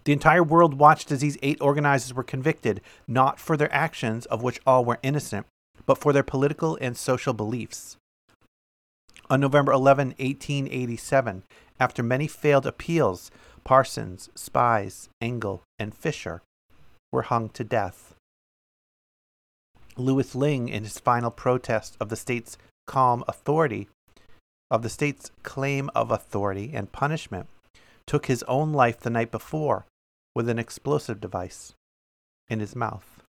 The 0.04 0.12
entire 0.12 0.42
world 0.42 0.74
watched 0.74 1.12
as 1.12 1.20
these 1.20 1.38
eight 1.42 1.60
organizers 1.60 2.14
were 2.14 2.22
convicted, 2.22 2.80
not 3.06 3.38
for 3.38 3.56
their 3.56 3.72
actions, 3.74 4.26
of 4.26 4.42
which 4.42 4.60
all 4.66 4.84
were 4.84 4.98
innocent, 5.02 5.46
but 5.84 5.98
for 5.98 6.12
their 6.12 6.22
political 6.22 6.78
and 6.80 6.96
social 6.96 7.34
beliefs. 7.34 7.96
On 9.30 9.40
November 9.40 9.72
11, 9.72 10.14
1887, 10.18 11.42
after 11.78 12.02
many 12.02 12.26
failed 12.26 12.66
appeals, 12.66 13.30
Parsons, 13.64 14.30
Spies, 14.34 15.10
Engel, 15.20 15.62
and 15.78 15.94
Fischer 15.94 16.40
were 17.12 17.22
hung 17.22 17.50
to 17.50 17.62
death. 17.62 18.14
Louis 19.96 20.34
Lingg, 20.34 20.70
in 20.70 20.84
his 20.84 20.98
final 20.98 21.30
protest 21.30 21.96
of 22.00 22.08
the 22.08 22.16
state's 22.16 22.56
calm 22.88 23.22
authority, 23.28 23.86
of 24.70 24.82
the 24.82 24.88
state's 24.88 25.30
claim 25.44 25.88
of 25.94 26.10
authority 26.10 26.72
and 26.74 26.90
punishment, 26.90 27.46
took 28.06 28.26
his 28.26 28.42
own 28.44 28.72
life 28.72 28.98
the 28.98 29.10
night 29.10 29.30
before 29.30 29.84
with 30.34 30.48
an 30.48 30.58
explosive 30.58 31.20
device 31.20 31.74
in 32.48 32.58
his 32.58 32.74
mouth. 32.74 33.22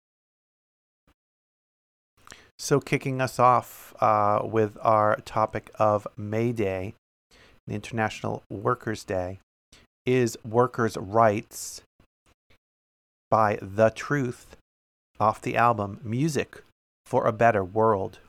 So, 2.58 2.80
kicking 2.80 3.22
us 3.22 3.39
off 3.39 3.94
uh, 4.01 4.42
with 4.44 4.78
our 4.82 5.18
topic 5.18 5.72
of 5.75 6.08
May 6.18 6.51
Day, 6.51 6.94
the 7.68 7.75
International 7.75 8.44
Workers' 8.50 9.04
Day, 9.04 9.39
is 10.06 10.38
Workers' 10.44 10.98
Rights 10.98 11.82
by 13.30 13.60
The 13.62 13.89
Truth 13.92 14.58
off 15.20 15.42
the 15.42 15.56
album 15.56 16.00
Music 16.04 16.63
for 17.06 17.28
a 17.28 17.32
Better 17.32 17.63
World. 17.63 18.20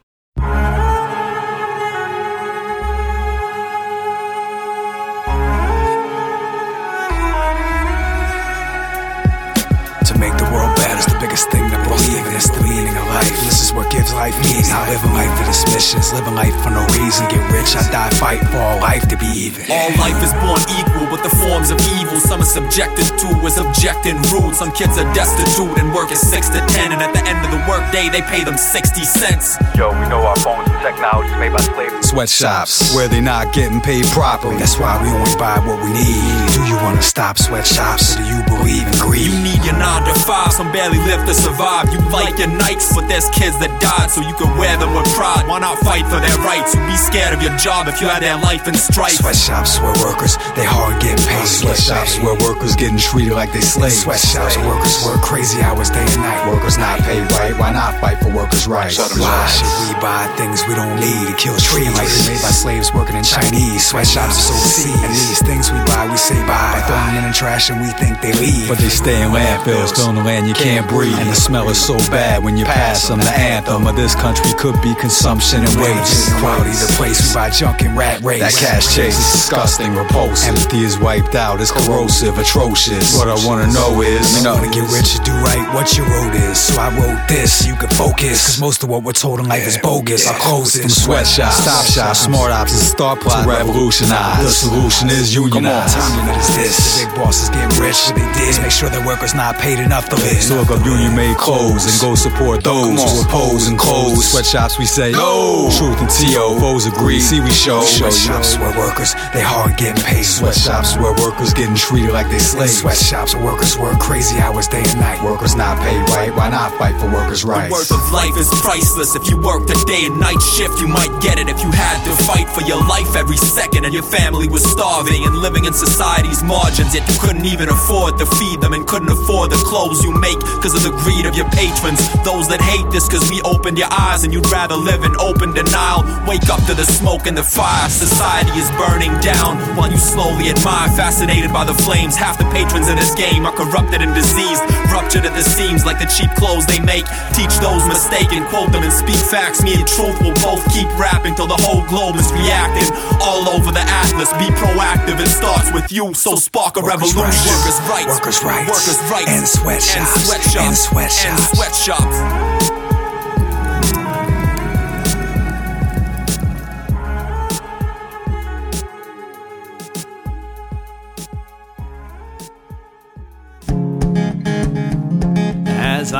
Better 11.46 11.60
is 11.60 11.70
the 11.70 11.70
biggest 11.70 11.70
thing 11.70 11.70
to 11.70 11.78
believe 11.88 12.26
in. 12.26 12.34
It's 12.34 12.50
the 12.50 12.62
meaning 12.62 12.96
of 12.96 13.06
life. 13.08 13.30
This 13.44 13.62
is 13.62 13.72
what 13.72 13.90
gives 13.90 14.12
life 14.12 14.36
meaning. 14.42 14.64
I 14.68 14.88
live 14.90 15.04
a 15.04 15.12
life 15.12 15.32
for 15.38 15.44
this 15.44 15.64
mission. 15.72 16.00
Live 16.16 16.26
a 16.26 16.34
life 16.34 16.56
for 16.62 16.70
no 16.70 16.84
reason. 16.98 17.28
Get 17.28 17.40
rich, 17.52 17.76
I 17.76 17.82
die 17.90 18.10
fighting 18.16 18.48
for 18.48 18.58
all 18.58 18.80
life 18.80 19.08
to 19.08 19.16
be 19.16 19.26
even. 19.48 19.64
All 19.70 19.90
life 19.96 20.20
is 20.22 20.32
born 20.40 20.60
equal, 20.76 21.06
but 21.08 21.22
the 21.22 21.32
forms 21.40 21.70
of 21.70 21.80
evil 22.00 22.20
some 22.20 22.40
are 22.40 22.48
subjected 22.48 23.06
to 23.20 23.28
is 23.46 23.58
objecting 23.58 24.20
rude. 24.32 24.54
Some 24.54 24.72
kids 24.72 24.98
are 24.98 25.08
destitute 25.14 25.78
and 25.78 25.92
work 25.94 26.10
at 26.10 26.18
six 26.18 26.48
to 26.50 26.60
ten, 26.66 26.92
and 26.92 27.00
at 27.00 27.12
the 27.12 27.22
end 27.24 27.40
of 27.44 27.50
the 27.50 27.62
workday 27.68 28.08
they 28.08 28.22
pay 28.22 28.44
them 28.44 28.56
sixty 28.58 29.04
cents. 29.04 29.56
Yo, 29.76 29.92
we 30.00 30.08
know 30.08 30.22
our 30.24 30.36
phones 30.36 30.68
technologies 30.80 31.36
made 31.36 31.52
by 31.52 31.60
slaves. 31.60 32.10
Sweatshops, 32.10 32.94
where 32.94 33.08
they 33.08 33.20
not 33.20 33.52
getting 33.52 33.80
paid 33.80 34.04
properly. 34.06 34.56
That's 34.56 34.78
why 34.78 35.00
we 35.02 35.08
only 35.10 35.34
buy 35.38 35.58
what 35.60 35.78
we 35.84 35.92
need. 35.92 36.52
Do 36.52 36.64
you 36.66 36.76
wanna 36.82 37.02
stop 37.02 37.38
sweatshops? 37.38 38.16
Or 38.16 38.22
do 38.22 38.24
you 38.26 38.42
believe 38.44 38.86
in 38.86 38.98
greed? 38.98 39.30
You 39.30 39.38
need 39.38 39.62
your 39.64 39.76
9 39.76 40.04
to 40.04 40.14
5, 40.14 40.52
some 40.52 40.72
barely 40.72 40.98
live 40.98 41.24
to 41.26 41.34
survive. 41.34 41.92
You 41.92 42.00
like 42.10 42.38
your 42.38 42.48
Nikes, 42.48 42.94
but 42.94 43.06
there's 43.08 43.28
kids 43.30 43.58
that 43.60 43.70
died 43.80 44.10
so 44.10 44.20
you 44.20 44.34
can 44.34 44.56
wear 44.56 44.76
them 44.76 44.94
with 44.94 45.06
pride. 45.14 45.46
Why 45.46 45.60
not 45.60 45.78
fight 45.80 46.04
for 46.06 46.18
their 46.18 46.38
rights? 46.42 46.74
You 46.74 46.80
be 46.86 46.96
scared 46.96 47.34
of 47.34 47.42
your 47.42 47.56
job 47.56 47.86
if 47.88 48.00
you 48.00 48.08
had 48.08 48.22
their 48.22 48.38
life 48.38 48.66
in 48.66 48.74
strife. 48.74 49.20
Sweatshops 49.20 49.78
where 49.80 49.94
workers, 50.00 50.36
they 50.56 50.64
hard 50.64 51.00
getting 51.00 51.24
paid. 51.26 51.46
Sweatshops 51.46 52.18
where 52.20 52.34
workers 52.40 52.74
getting 52.74 52.98
treated 52.98 53.34
like 53.34 53.52
they 53.52 53.60
slaves. 53.60 54.02
Sweatshops 54.02 54.56
where 54.56 54.74
workers 54.74 55.04
work 55.04 55.20
crazy 55.20 55.60
hours 55.62 55.90
day 55.90 56.02
and 56.02 56.22
night. 56.22 56.48
Workers 56.48 56.78
not 56.78 56.98
paid 57.00 57.30
right. 57.32 57.54
Why 57.58 57.72
not 57.72 58.00
fight 58.00 58.18
for 58.18 58.30
workers' 58.32 58.66
rights? 58.66 58.98
Why 58.98 59.46
should 59.46 59.94
we 59.94 60.00
buy 60.00 60.26
things 60.36 60.62
we 60.70 60.76
don't 60.78 60.94
need? 61.02 61.26
It 61.26 61.36
kills 61.36 61.62
trees 61.66 61.90
they 61.90 62.30
made 62.30 62.38
by 62.38 62.54
slaves 62.54 62.94
working 62.94 63.16
in 63.16 63.24
Chinese. 63.26 63.90
Sweatshops 63.90 64.46
overseas. 64.46 65.02
And 65.02 65.10
these 65.10 65.42
things 65.42 65.66
we 65.74 65.78
buy, 65.82 66.06
we 66.06 66.16
say 66.16 66.38
bye. 66.46 66.78
By 66.78 66.82
throwing 66.86 67.06
them 67.18 67.24
in 67.26 67.30
the 67.30 67.34
trash 67.34 67.70
and 67.70 67.82
we 67.82 67.90
think 67.98 68.22
they 68.22 68.32
leave. 68.38 68.68
But 68.70 68.78
they 68.78 68.88
stay 68.88 69.18
in 69.20 69.34
landfills, 69.34 69.90
filling 69.90 70.14
the 70.14 70.22
land 70.22 70.46
you 70.46 70.54
can't 70.54 70.86
breathe. 70.88 71.18
And 71.18 71.28
the 71.28 71.34
smell 71.34 71.68
is 71.68 71.80
so 71.82 71.98
bad 72.14 72.44
when 72.44 72.56
you 72.56 72.64
pass 72.64 73.08
them. 73.08 73.18
The 73.18 73.34
anthem 73.34 73.86
of 73.86 73.96
this 73.96 74.14
country 74.14 74.46
could 74.54 74.78
be 74.80 74.94
consumption 74.94 75.66
and 75.66 75.74
wages. 75.74 76.30
Quality 76.38 76.70
the 76.70 76.92
place 76.94 77.18
we 77.18 77.34
buy 77.34 77.50
junk 77.50 77.82
and 77.82 77.98
rat 77.98 78.22
race. 78.22 78.40
That 78.40 78.54
cash 78.54 78.94
chase 78.94 79.18
is 79.18 79.32
disgusting, 79.32 79.94
repulsive. 79.94 80.54
Empathy 80.54 80.86
is 80.86 80.98
wiped 80.98 81.34
out, 81.34 81.60
it's 81.60 81.74
corrosive, 81.74 82.38
atrocious. 82.38 83.18
What 83.18 83.26
I 83.26 83.38
wanna 83.44 83.66
know 83.72 84.02
is, 84.02 84.38
you 84.38 84.44
know, 84.44 84.54
to 84.62 84.70
get 84.70 84.86
rich, 84.94 85.18
do 85.26 85.34
right 85.42 85.66
what 85.74 85.96
your 85.96 86.06
road 86.06 86.34
is. 86.34 86.58
So 86.60 86.78
I 86.80 86.94
wrote 86.94 87.26
this, 87.26 87.66
you 87.66 87.74
can 87.74 87.88
focus. 87.90 88.46
Cause 88.46 88.60
most 88.60 88.82
of 88.84 88.88
what 88.88 89.02
we're 89.02 89.18
told 89.18 89.40
in 89.40 89.48
life 89.48 89.66
is 89.66 89.78
bogus. 89.78 90.28
It. 90.64 90.82
From 90.82 90.90
sweatshops, 90.90 91.56
stop 91.56 91.84
shops, 91.86 92.20
smart 92.20 92.52
ops, 92.52 92.72
and 92.72 92.82
start 92.82 93.20
plot 93.20 93.44
to 93.44 93.48
revolutionize. 93.48 94.42
The 94.42 94.50
solution 94.50 95.08
is 95.08 95.34
unionize. 95.34 95.94
Come 95.94 96.28
on, 96.28 96.38
is 96.38 96.48
this? 96.56 96.76
The 96.76 97.06
big 97.06 97.14
bosses 97.16 97.48
get 97.50 97.68
rich, 97.78 97.96
what 98.06 98.16
they 98.16 98.28
did. 98.38 98.48
is 98.48 98.60
Make 98.60 98.70
sure 98.70 98.88
their 98.88 99.04
workers 99.06 99.34
not 99.34 99.56
paid 99.56 99.78
enough 99.78 100.08
to 100.10 100.16
live. 100.16 100.42
So 100.42 100.56
look 100.56 100.70
up 100.70 100.84
union 100.84 101.14
made 101.16 101.36
clothes 101.36 101.86
and 101.86 101.94
go 102.00 102.14
support 102.14 102.64
those 102.64 103.00
who 103.00 103.22
oppose 103.22 103.68
and 103.68 103.78
close. 103.78 104.30
Sweatshops, 104.30 104.78
we 104.78 104.86
say 104.86 105.12
no. 105.12 105.70
Truth 105.76 106.00
and 106.00 106.10
T.O. 106.10 106.58
Foes 106.60 106.86
agree. 106.86 107.20
See, 107.20 107.40
we 107.40 107.50
show. 107.50 107.82
Sweatshops 107.82 108.58
where 108.58 108.76
workers, 108.76 109.14
they 109.32 109.42
hard 109.42 109.76
getting 109.76 110.02
paid. 110.02 110.24
Sweatshops 110.24 110.96
where 110.96 111.12
workers 111.14 111.54
getting 111.54 111.76
treated 111.76 112.12
like 112.12 112.28
they 112.30 112.38
slaves. 112.38 112.78
Sweatshops 112.78 113.34
where 113.34 113.44
workers 113.44 113.78
work 113.78 113.98
crazy 113.98 114.38
hours 114.38 114.68
day 114.68 114.82
and 114.84 115.00
night. 115.00 115.22
Workers 115.22 115.54
not 115.54 115.78
paid 115.78 116.00
right. 116.10 116.34
Why 116.34 116.50
not 116.50 116.72
fight 116.78 116.98
for 117.00 117.06
workers' 117.06 117.44
rights? 117.44 117.68
The 117.68 117.74
rights? 117.74 117.90
worth 117.90 117.92
of 117.92 118.12
life 118.12 118.36
is 118.36 118.48
priceless. 118.60 119.14
If 119.14 119.28
you 119.30 119.36
work 119.38 119.66
the 119.66 119.78
day 119.86 120.06
and 120.06 120.18
night 120.20 120.40
shift, 120.50 120.80
you 120.80 120.88
might 120.88 121.10
get 121.22 121.38
it. 121.38 121.48
If 121.48 121.62
you 121.62 121.70
had 121.70 122.02
to 122.04 122.12
fight 122.26 122.48
for 122.50 122.62
your 122.66 122.82
life 122.90 123.14
every 123.14 123.36
second 123.36 123.84
and 123.84 123.94
your 123.94 124.02
family 124.02 124.48
was 124.48 124.66
starving 124.66 125.24
and 125.24 125.38
living 125.38 125.64
in 125.64 125.72
society's 125.72 126.42
margins, 126.42 126.94
yet 126.94 127.06
you 127.06 127.16
couldn't 127.20 127.46
even 127.46 127.68
afford 127.68 128.18
to 128.18 128.26
feed 128.26 128.60
them 128.60 128.72
and 128.72 128.86
couldn't 128.86 129.10
afford 129.10 129.50
the 129.50 129.62
clothes 129.62 130.02
you 130.02 130.10
make 130.18 130.38
because 130.58 130.74
of 130.74 130.82
the 130.82 130.90
greed 131.06 131.24
of 131.26 131.36
your 131.38 131.48
patrons. 131.54 132.02
Those 132.26 132.50
that 132.50 132.60
hate 132.60 132.86
this 132.90 133.06
because 133.06 133.30
we 133.30 133.40
opened 133.42 133.78
your 133.78 133.90
eyes 133.90 134.24
and 134.24 134.34
you'd 134.34 134.50
rather 134.50 134.74
live 134.74 135.04
in 135.04 135.14
open 135.16 135.54
denial. 135.54 136.02
Wake 136.26 136.50
up 136.50 136.62
to 136.66 136.74
the 136.74 136.84
smoke 136.84 137.26
and 137.30 137.36
the 137.38 137.46
fire. 137.46 137.88
Society 137.88 138.50
is 138.58 138.70
burning 138.74 139.14
down 139.22 139.56
while 139.78 139.90
you 139.90 139.98
slowly 139.98 140.50
admire, 140.50 140.90
fascinated 140.98 141.52
by 141.54 141.64
the 141.64 141.74
flames. 141.86 142.16
Half 142.16 142.38
the 142.38 142.48
patrons 142.50 142.88
in 142.90 142.96
this 142.96 143.14
game 143.14 143.46
are 143.46 143.54
corrupted 143.54 144.02
and 144.02 144.14
diseased, 144.14 144.62
ruptured 144.90 145.24
at 145.24 145.34
the 145.38 145.46
seams 145.46 145.86
like 145.86 146.02
the 146.02 146.10
cheap 146.10 146.30
clothes 146.34 146.66
they 146.66 146.80
make. 146.82 147.06
Teach 147.38 147.54
those 147.62 147.86
mistaken, 147.86 148.42
quote 148.50 148.72
them 148.72 148.82
and 148.82 148.92
speak 148.92 149.20
facts. 149.30 149.62
Me 149.62 149.78
and 149.78 149.86
truth 149.86 150.18
will 150.20 150.34
both 150.42 150.62
keep 150.72 150.88
rapping 150.98 151.34
till 151.34 151.46
the 151.46 151.56
whole 151.60 151.84
globe 151.86 152.16
is 152.16 152.30
reacting. 152.32 152.88
All 153.20 153.48
over 153.48 153.70
the 153.72 153.80
atlas, 153.84 154.32
be 154.34 154.48
proactive. 154.56 155.20
It 155.20 155.28
starts 155.28 155.70
with 155.72 155.90
you, 155.92 156.14
so 156.14 156.34
spark 156.36 156.76
a 156.76 156.80
Workers' 156.82 157.14
revolution. 157.14 157.22
rights. 157.22 157.46
Workers' 157.46 157.80
rights, 157.90 158.08
Workers' 158.08 158.42
rights. 158.44 158.68
workers' 158.70 159.10
rights, 159.10 159.30
And 159.30 159.46
sweatshops. 159.48 160.16
and 160.16 160.26
sweatshops, 160.26 160.56
And 160.56 160.76
sweatshops. 160.76 161.24
and 161.24 161.56
sweatshops. 161.56 162.49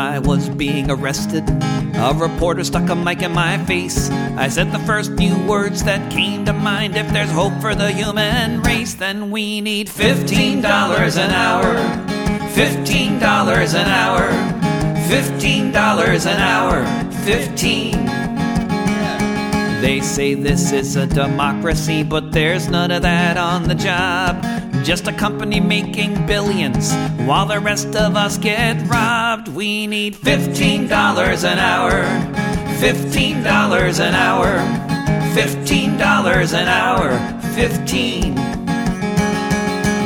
I 0.00 0.18
was 0.18 0.48
being 0.48 0.90
arrested, 0.90 1.44
a 1.94 2.14
reporter 2.16 2.64
stuck 2.64 2.88
a 2.88 2.96
mic 2.96 3.20
in 3.20 3.32
my 3.32 3.62
face. 3.66 4.08
I 4.08 4.48
said 4.48 4.72
the 4.72 4.78
first 4.80 5.14
few 5.18 5.36
words 5.46 5.84
that 5.84 6.10
came 6.10 6.46
to 6.46 6.54
mind. 6.54 6.96
If 6.96 7.12
there's 7.12 7.30
hope 7.30 7.52
for 7.60 7.74
the 7.74 7.92
human 7.92 8.62
race, 8.62 8.94
then 8.94 9.30
we 9.30 9.60
need 9.60 9.88
$15 9.88 10.64
an 11.18 11.30
hour. 11.30 11.76
$15 12.54 13.74
an 13.74 13.88
hour. 13.88 14.30
$15 15.10 16.26
an 16.26 16.40
hour. 16.40 16.84
15. 17.26 18.06
They 19.82 20.00
say 20.00 20.32
this 20.32 20.72
is 20.72 20.96
a 20.96 21.06
democracy, 21.06 22.02
but 22.04 22.32
there's 22.32 22.70
none 22.70 22.90
of 22.90 23.02
that 23.02 23.36
on 23.36 23.64
the 23.64 23.74
job. 23.74 24.42
Just 24.84 25.06
a 25.06 25.12
company 25.12 25.60
making 25.60 26.26
billions 26.26 26.92
while 27.26 27.46
the 27.46 27.60
rest 27.60 27.94
of 27.94 28.16
us 28.16 28.38
get 28.38 28.80
robbed. 28.88 29.48
We 29.48 29.86
need 29.86 30.14
$15 30.14 31.44
an 31.44 31.58
hour. 31.58 31.90
$15 32.80 34.00
an 34.00 34.14
hour. 34.14 34.46
$15 35.34 36.54
an 36.54 36.68
hour. 36.68 37.40
15. 37.54 38.34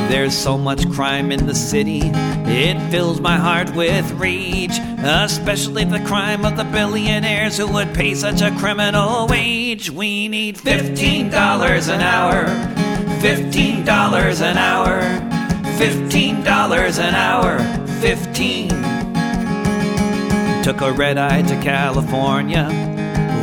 There's 0.09 0.37
so 0.37 0.57
much 0.57 0.89
crime 0.91 1.31
in 1.31 1.47
the 1.47 1.55
city, 1.55 2.01
it 2.03 2.79
fills 2.91 3.19
my 3.19 3.37
heart 3.37 3.73
with 3.75 4.11
rage. 4.11 4.77
Especially 4.99 5.83
the 5.83 5.99
crime 6.05 6.45
of 6.45 6.57
the 6.57 6.63
billionaires 6.63 7.57
who 7.57 7.67
would 7.73 7.93
pay 7.93 8.13
such 8.13 8.41
a 8.41 8.51
criminal 8.57 9.27
wage. 9.27 9.89
We 9.89 10.27
need 10.27 10.57
$15 10.57 11.89
an 11.89 12.01
hour. 12.01 12.84
$15 13.21 14.41
an 14.41 14.57
hour. 14.57 15.01
$15 15.77 16.99
an 16.99 17.15
hour. 17.15 17.59
15. 18.01 18.69
Took 20.63 20.81
a 20.81 20.91
red 20.91 21.17
eye 21.17 21.41
to 21.43 21.55
California, 21.61 22.67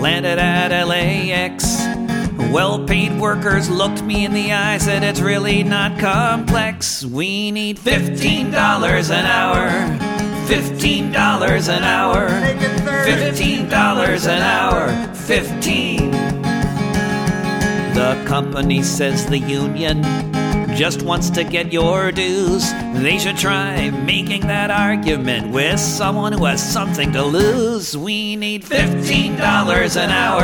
landed 0.00 0.38
at 0.38 0.72
LAX. 0.86 1.82
Well 2.52 2.84
paid 2.84 3.18
workers 3.18 3.70
looked 3.70 4.02
me 4.02 4.24
in 4.24 4.34
the 4.34 4.52
eye, 4.52 4.78
said 4.78 5.02
it's 5.02 5.20
really 5.20 5.62
not 5.62 5.98
complex. 5.98 7.04
We 7.04 7.50
need 7.50 7.78
$15 7.78 9.10
an 9.10 9.26
hour. 9.26 9.70
$15 10.46 11.68
an 11.68 11.84
hour. 11.84 12.28
$15 13.06 14.26
an 14.28 14.42
hour. 14.42 15.14
15. 15.14 16.11
The 18.02 18.24
company 18.26 18.82
says 18.82 19.26
the 19.26 19.38
union 19.38 20.02
just 20.74 21.02
wants 21.02 21.30
to 21.30 21.44
get 21.44 21.72
your 21.72 22.10
dues. 22.10 22.72
They 22.94 23.16
should 23.16 23.36
try 23.36 23.90
making 23.90 24.48
that 24.48 24.72
argument 24.72 25.52
with 25.52 25.78
someone 25.78 26.32
who 26.32 26.44
has 26.46 26.60
something 26.60 27.12
to 27.12 27.22
lose. 27.22 27.96
We 27.96 28.34
need 28.34 28.64
$15 28.64 29.96
an 29.96 30.10
hour. 30.10 30.42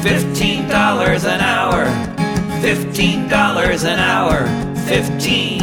$15 0.00 1.24
an 1.28 1.40
hour. 1.42 1.84
$15 2.62 3.84
an 3.84 3.98
hour. 3.98 4.46
15. 4.88 5.60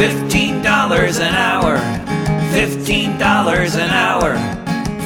$15 0.00 1.20
an 1.20 1.34
hour. 1.34 1.76
$15 2.54 3.76
an 3.76 3.90
hour. 3.90 4.36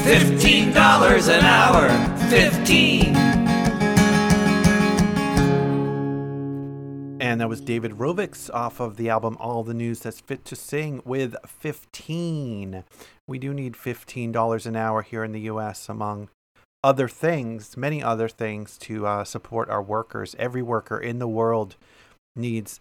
$15 0.05 1.27
an 1.27 1.43
hour. 1.43 1.89
15. 2.29 3.25
And 7.35 7.41
that 7.41 7.49
was 7.49 7.59
David 7.59 7.91
Rovics 7.91 8.49
off 8.53 8.79
of 8.79 8.95
the 8.95 9.09
album 9.09 9.35
All 9.41 9.61
the 9.61 9.73
News 9.73 9.99
That's 9.99 10.21
Fit 10.21 10.45
to 10.45 10.55
Sing 10.55 11.01
with 11.03 11.35
15. 11.45 12.85
We 13.27 13.39
do 13.39 13.53
need 13.53 13.73
$15 13.73 14.65
an 14.65 14.75
hour 14.77 15.01
here 15.01 15.21
in 15.21 15.33
the 15.33 15.41
US, 15.41 15.89
among 15.89 16.29
other 16.81 17.09
things, 17.09 17.75
many 17.75 18.01
other 18.01 18.29
things, 18.29 18.77
to 18.77 19.05
uh, 19.05 19.25
support 19.25 19.69
our 19.69 19.81
workers. 19.81 20.33
Every 20.39 20.61
worker 20.61 20.97
in 20.97 21.19
the 21.19 21.27
world 21.27 21.75
needs 22.37 22.79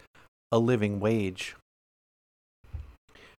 a 0.53 0.61
living 0.61 1.01
wage. 1.01 1.57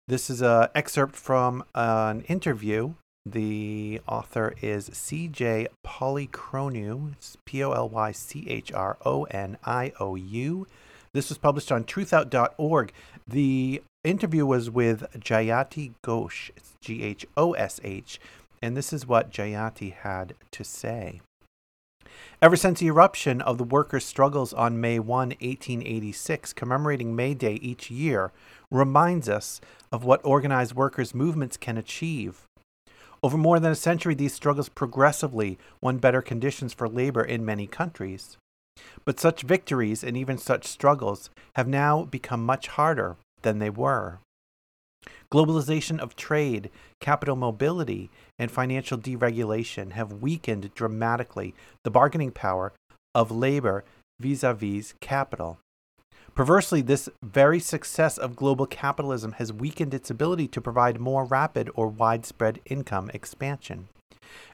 This 0.09 0.29
is 0.29 0.41
an 0.41 0.67
excerpt 0.75 1.15
from 1.15 1.63
an 1.73 2.23
interview. 2.23 2.95
The 3.25 4.01
author 4.05 4.53
is 4.61 4.89
C.J. 4.91 5.67
Polychroniou. 5.87 7.13
It's 7.13 7.37
P 7.45 7.63
O 7.63 7.71
L 7.71 7.87
Y 7.87 8.11
C 8.11 8.45
H 8.49 8.73
R 8.73 8.97
O 9.05 9.23
N 9.31 9.57
I 9.63 9.93
O 9.97 10.15
U. 10.15 10.67
This 11.15 11.29
was 11.29 11.37
published 11.37 11.71
on 11.71 11.85
truthout.org. 11.85 12.91
The 13.25 13.81
interview 14.03 14.45
was 14.45 14.69
with 14.69 15.05
Jayati 15.17 15.93
Ghosh. 16.03 16.51
It's 16.57 16.73
G 16.81 17.03
H 17.03 17.25
O 17.37 17.53
S 17.53 17.79
H. 17.85 18.19
And 18.61 18.75
this 18.75 18.91
is 18.91 19.07
what 19.07 19.31
Jayati 19.31 19.93
had 19.93 20.33
to 20.51 20.65
say. 20.65 21.21
Ever 22.41 22.57
since 22.57 22.81
the 22.81 22.87
eruption 22.87 23.39
of 23.39 23.57
the 23.57 23.63
workers' 23.63 24.03
struggles 24.03 24.51
on 24.51 24.81
May 24.81 24.99
1, 24.99 25.07
1886, 25.07 26.51
commemorating 26.51 27.15
May 27.15 27.33
Day 27.33 27.59
each 27.61 27.89
year 27.89 28.33
reminds 28.69 29.29
us 29.29 29.61
of 29.93 30.03
what 30.03 30.19
organized 30.25 30.75
workers' 30.75 31.15
movements 31.15 31.55
can 31.55 31.77
achieve. 31.77 32.41
Over 33.23 33.37
more 33.37 33.61
than 33.61 33.71
a 33.71 33.75
century, 33.75 34.15
these 34.15 34.33
struggles 34.33 34.67
progressively 34.67 35.57
won 35.79 35.97
better 35.97 36.21
conditions 36.21 36.73
for 36.73 36.89
labor 36.89 37.23
in 37.23 37.45
many 37.45 37.67
countries. 37.67 38.35
But 39.05 39.19
such 39.19 39.43
victories 39.43 40.03
and 40.03 40.17
even 40.17 40.37
such 40.37 40.67
struggles 40.67 41.29
have 41.55 41.67
now 41.67 42.03
become 42.03 42.45
much 42.45 42.67
harder 42.67 43.17
than 43.41 43.59
they 43.59 43.69
were. 43.69 44.19
Globalization 45.31 45.99
of 45.99 46.15
trade, 46.15 46.69
capital 46.99 47.35
mobility, 47.35 48.09
and 48.39 48.51
financial 48.51 48.97
deregulation 48.97 49.91
have 49.91 50.21
weakened 50.21 50.73
dramatically 50.73 51.53
the 51.83 51.91
bargaining 51.91 52.31
power 52.31 52.73
of 53.13 53.31
labor 53.31 53.83
vis 54.19 54.43
a 54.43 54.53
vis 54.53 54.93
capital. 54.99 55.59
Perversely, 56.33 56.81
this 56.81 57.07
very 57.23 57.59
success 57.59 58.17
of 58.17 58.35
global 58.35 58.65
capitalism 58.65 59.33
has 59.33 59.53
weakened 59.53 59.93
its 59.93 60.09
ability 60.09 60.47
to 60.49 60.61
provide 60.61 60.99
more 60.99 61.23
rapid 61.23 61.69
or 61.75 61.87
widespread 61.87 62.59
income 62.65 63.09
expansion. 63.13 63.87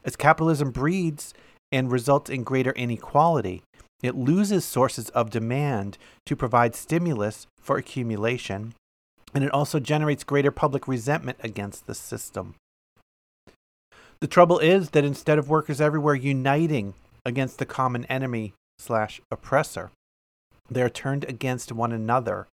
As 0.05 0.15
capitalism 0.15 0.71
breeds 0.71 1.33
and 1.71 1.91
results 1.91 2.29
in 2.29 2.43
greater 2.43 2.71
inequality, 2.73 3.63
it 4.01 4.15
loses 4.15 4.65
sources 4.65 5.09
of 5.09 5.29
demand 5.29 5.97
to 6.25 6.35
provide 6.35 6.75
stimulus 6.75 7.47
for 7.59 7.77
accumulation, 7.77 8.73
and 9.33 9.43
it 9.43 9.51
also 9.51 9.79
generates 9.79 10.23
greater 10.23 10.51
public 10.51 10.87
resentment 10.87 11.37
against 11.41 11.87
the 11.87 11.95
system. 11.95 12.55
The 14.19 14.27
trouble 14.27 14.59
is 14.59 14.91
that 14.91 15.05
instead 15.05 15.37
of 15.37 15.49
workers 15.49 15.81
everywhere 15.81 16.15
uniting 16.15 16.93
against 17.25 17.57
the 17.57 17.65
common 17.65 18.05
enemy 18.05 18.53
slash 18.77 19.21
oppressor, 19.31 19.91
they 20.69 20.81
are 20.81 20.89
turned 20.89 21.25
against 21.25 21.71
one 21.71 21.91
another. 21.91 22.47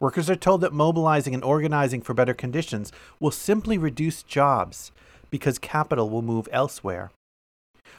Workers 0.00 0.30
are 0.30 0.36
told 0.36 0.60
that 0.62 0.72
mobilizing 0.72 1.34
and 1.34 1.44
organizing 1.44 2.02
for 2.02 2.14
better 2.14 2.34
conditions 2.34 2.92
will 3.20 3.30
simply 3.30 3.78
reduce 3.78 4.22
jobs 4.22 4.90
because 5.30 5.58
capital 5.58 6.10
will 6.10 6.22
move 6.22 6.48
elsewhere. 6.50 7.10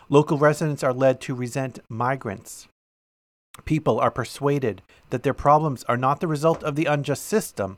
Local 0.10 0.38
residents 0.38 0.84
are 0.84 0.94
led 0.94 1.22
to 1.22 1.36
resent 1.36 1.80
migrants. 1.90 2.68
People 3.66 4.00
are 4.00 4.12
persuaded 4.12 4.82
that 5.10 5.24
their 5.24 5.34
problems 5.34 5.84
are 5.84 5.98
not 5.98 6.20
the 6.20 6.28
result 6.28 6.64
of 6.64 6.76
the 6.76 6.86
unjust 6.86 7.26
system, 7.26 7.78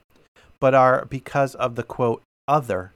but 0.60 0.74
are 0.74 1.06
because 1.06 1.54
of 1.56 1.76
the 1.76 1.84
quote, 1.84 2.24
other, 2.48 2.94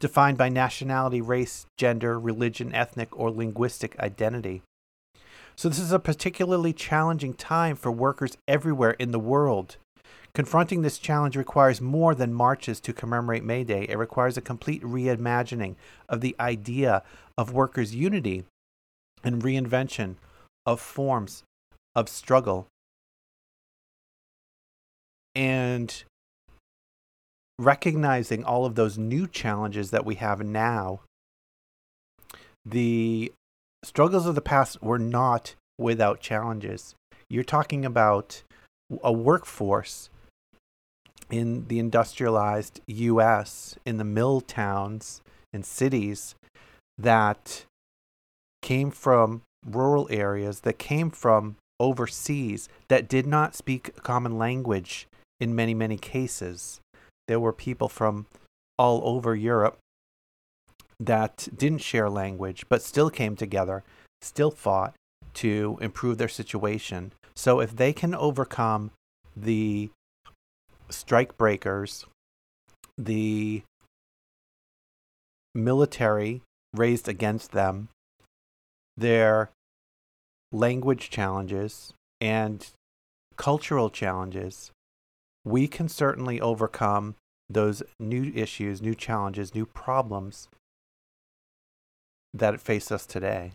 defined 0.00 0.36
by 0.36 0.48
nationality, 0.48 1.20
race, 1.20 1.66
gender, 1.78 2.18
religion, 2.18 2.74
ethnic, 2.74 3.16
or 3.18 3.30
linguistic 3.30 3.98
identity. 4.00 4.62
So, 5.54 5.68
this 5.68 5.78
is 5.78 5.92
a 5.92 5.98
particularly 5.98 6.74
challenging 6.74 7.32
time 7.32 7.76
for 7.76 7.90
workers 7.90 8.36
everywhere 8.46 8.92
in 8.98 9.10
the 9.10 9.18
world. 9.18 9.76
Confronting 10.34 10.82
this 10.82 10.98
challenge 10.98 11.34
requires 11.34 11.80
more 11.80 12.14
than 12.14 12.34
marches 12.34 12.78
to 12.80 12.92
commemorate 12.92 13.42
May 13.42 13.64
Day. 13.64 13.86
It 13.88 13.96
requires 13.96 14.36
a 14.36 14.42
complete 14.42 14.82
reimagining 14.82 15.76
of 16.10 16.20
the 16.20 16.36
idea 16.38 17.02
of 17.38 17.54
workers' 17.54 17.94
unity 17.94 18.44
and 19.24 19.42
reinvention 19.42 20.16
of 20.66 20.78
forms 20.78 21.42
of 21.96 22.10
struggle. 22.10 22.68
And 25.34 26.04
recognizing 27.58 28.44
all 28.44 28.66
of 28.66 28.74
those 28.74 28.98
new 28.98 29.26
challenges 29.26 29.90
that 29.90 30.04
we 30.04 30.16
have 30.16 30.40
now, 30.44 31.00
the 32.64 33.32
struggles 33.82 34.26
of 34.26 34.34
the 34.34 34.40
past 34.42 34.82
were 34.82 34.98
not 34.98 35.54
without 35.78 36.20
challenges. 36.20 36.94
You're 37.30 37.44
talking 37.44 37.84
about 37.84 38.42
a 39.02 39.12
workforce 39.12 40.10
in 41.30 41.66
the 41.68 41.78
industrialized 41.78 42.80
US, 42.86 43.76
in 43.84 43.96
the 43.96 44.04
mill 44.04 44.40
towns 44.42 45.22
and 45.52 45.64
cities 45.64 46.34
that 46.98 47.64
came 48.62 48.90
from 48.90 49.42
rural 49.66 50.06
areas, 50.10 50.60
that 50.60 50.78
came 50.78 51.10
from 51.10 51.56
overseas, 51.78 52.68
that 52.88 53.08
did 53.08 53.26
not 53.26 53.54
speak 53.54 53.88
a 53.96 54.00
common 54.00 54.38
language 54.38 55.06
in 55.40 55.54
many, 55.54 55.74
many 55.74 55.96
cases. 55.96 56.80
There 57.28 57.40
were 57.40 57.52
people 57.52 57.88
from 57.88 58.26
all 58.78 59.00
over 59.04 59.34
Europe 59.34 59.78
that 60.98 61.48
didn't 61.54 61.82
share 61.82 62.08
language 62.08 62.64
but 62.68 62.82
still 62.82 63.10
came 63.10 63.36
together, 63.36 63.84
still 64.22 64.50
fought 64.50 64.94
to 65.34 65.78
improve 65.80 66.18
their 66.18 66.28
situation. 66.28 67.12
So 67.34 67.60
if 67.60 67.76
they 67.76 67.92
can 67.92 68.14
overcome 68.14 68.92
the 69.36 69.90
strike 70.88 71.36
breakers, 71.36 72.06
the 72.96 73.62
military 75.54 76.42
raised 76.72 77.08
against 77.08 77.52
them, 77.52 77.88
their 78.96 79.50
language 80.56 81.10
challenges, 81.10 81.92
and 82.20 82.70
cultural 83.36 83.90
challenges, 83.90 84.70
we 85.44 85.68
can 85.68 85.88
certainly 85.88 86.40
overcome 86.40 87.14
those 87.48 87.82
new 88.00 88.32
issues, 88.34 88.82
new 88.82 88.94
challenges, 88.94 89.54
new 89.54 89.66
problems 89.66 90.48
that 92.34 92.60
face 92.60 92.90
us 92.90 93.06
today. 93.06 93.52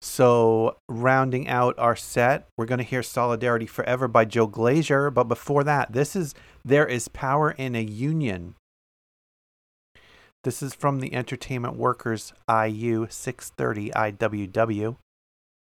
So, 0.00 0.76
rounding 0.88 1.48
out 1.48 1.78
our 1.78 1.96
set, 1.96 2.46
we're 2.58 2.66
going 2.66 2.78
to 2.78 2.84
hear 2.84 3.02
Solidarity 3.02 3.66
Forever 3.66 4.06
by 4.06 4.26
Joe 4.26 4.46
Glazer. 4.46 5.12
But 5.12 5.24
before 5.24 5.64
that, 5.64 5.92
this 5.92 6.14
is 6.14 6.34
There 6.62 6.86
is 6.86 7.08
Power 7.08 7.52
in 7.52 7.74
a 7.74 7.82
Union. 7.82 8.54
This 10.44 10.62
is 10.62 10.74
from 10.74 11.00
the 11.00 11.14
Entertainment 11.14 11.76
Workers 11.76 12.34
IU 12.46 13.06
630 13.08 13.90
IWW. 13.92 14.96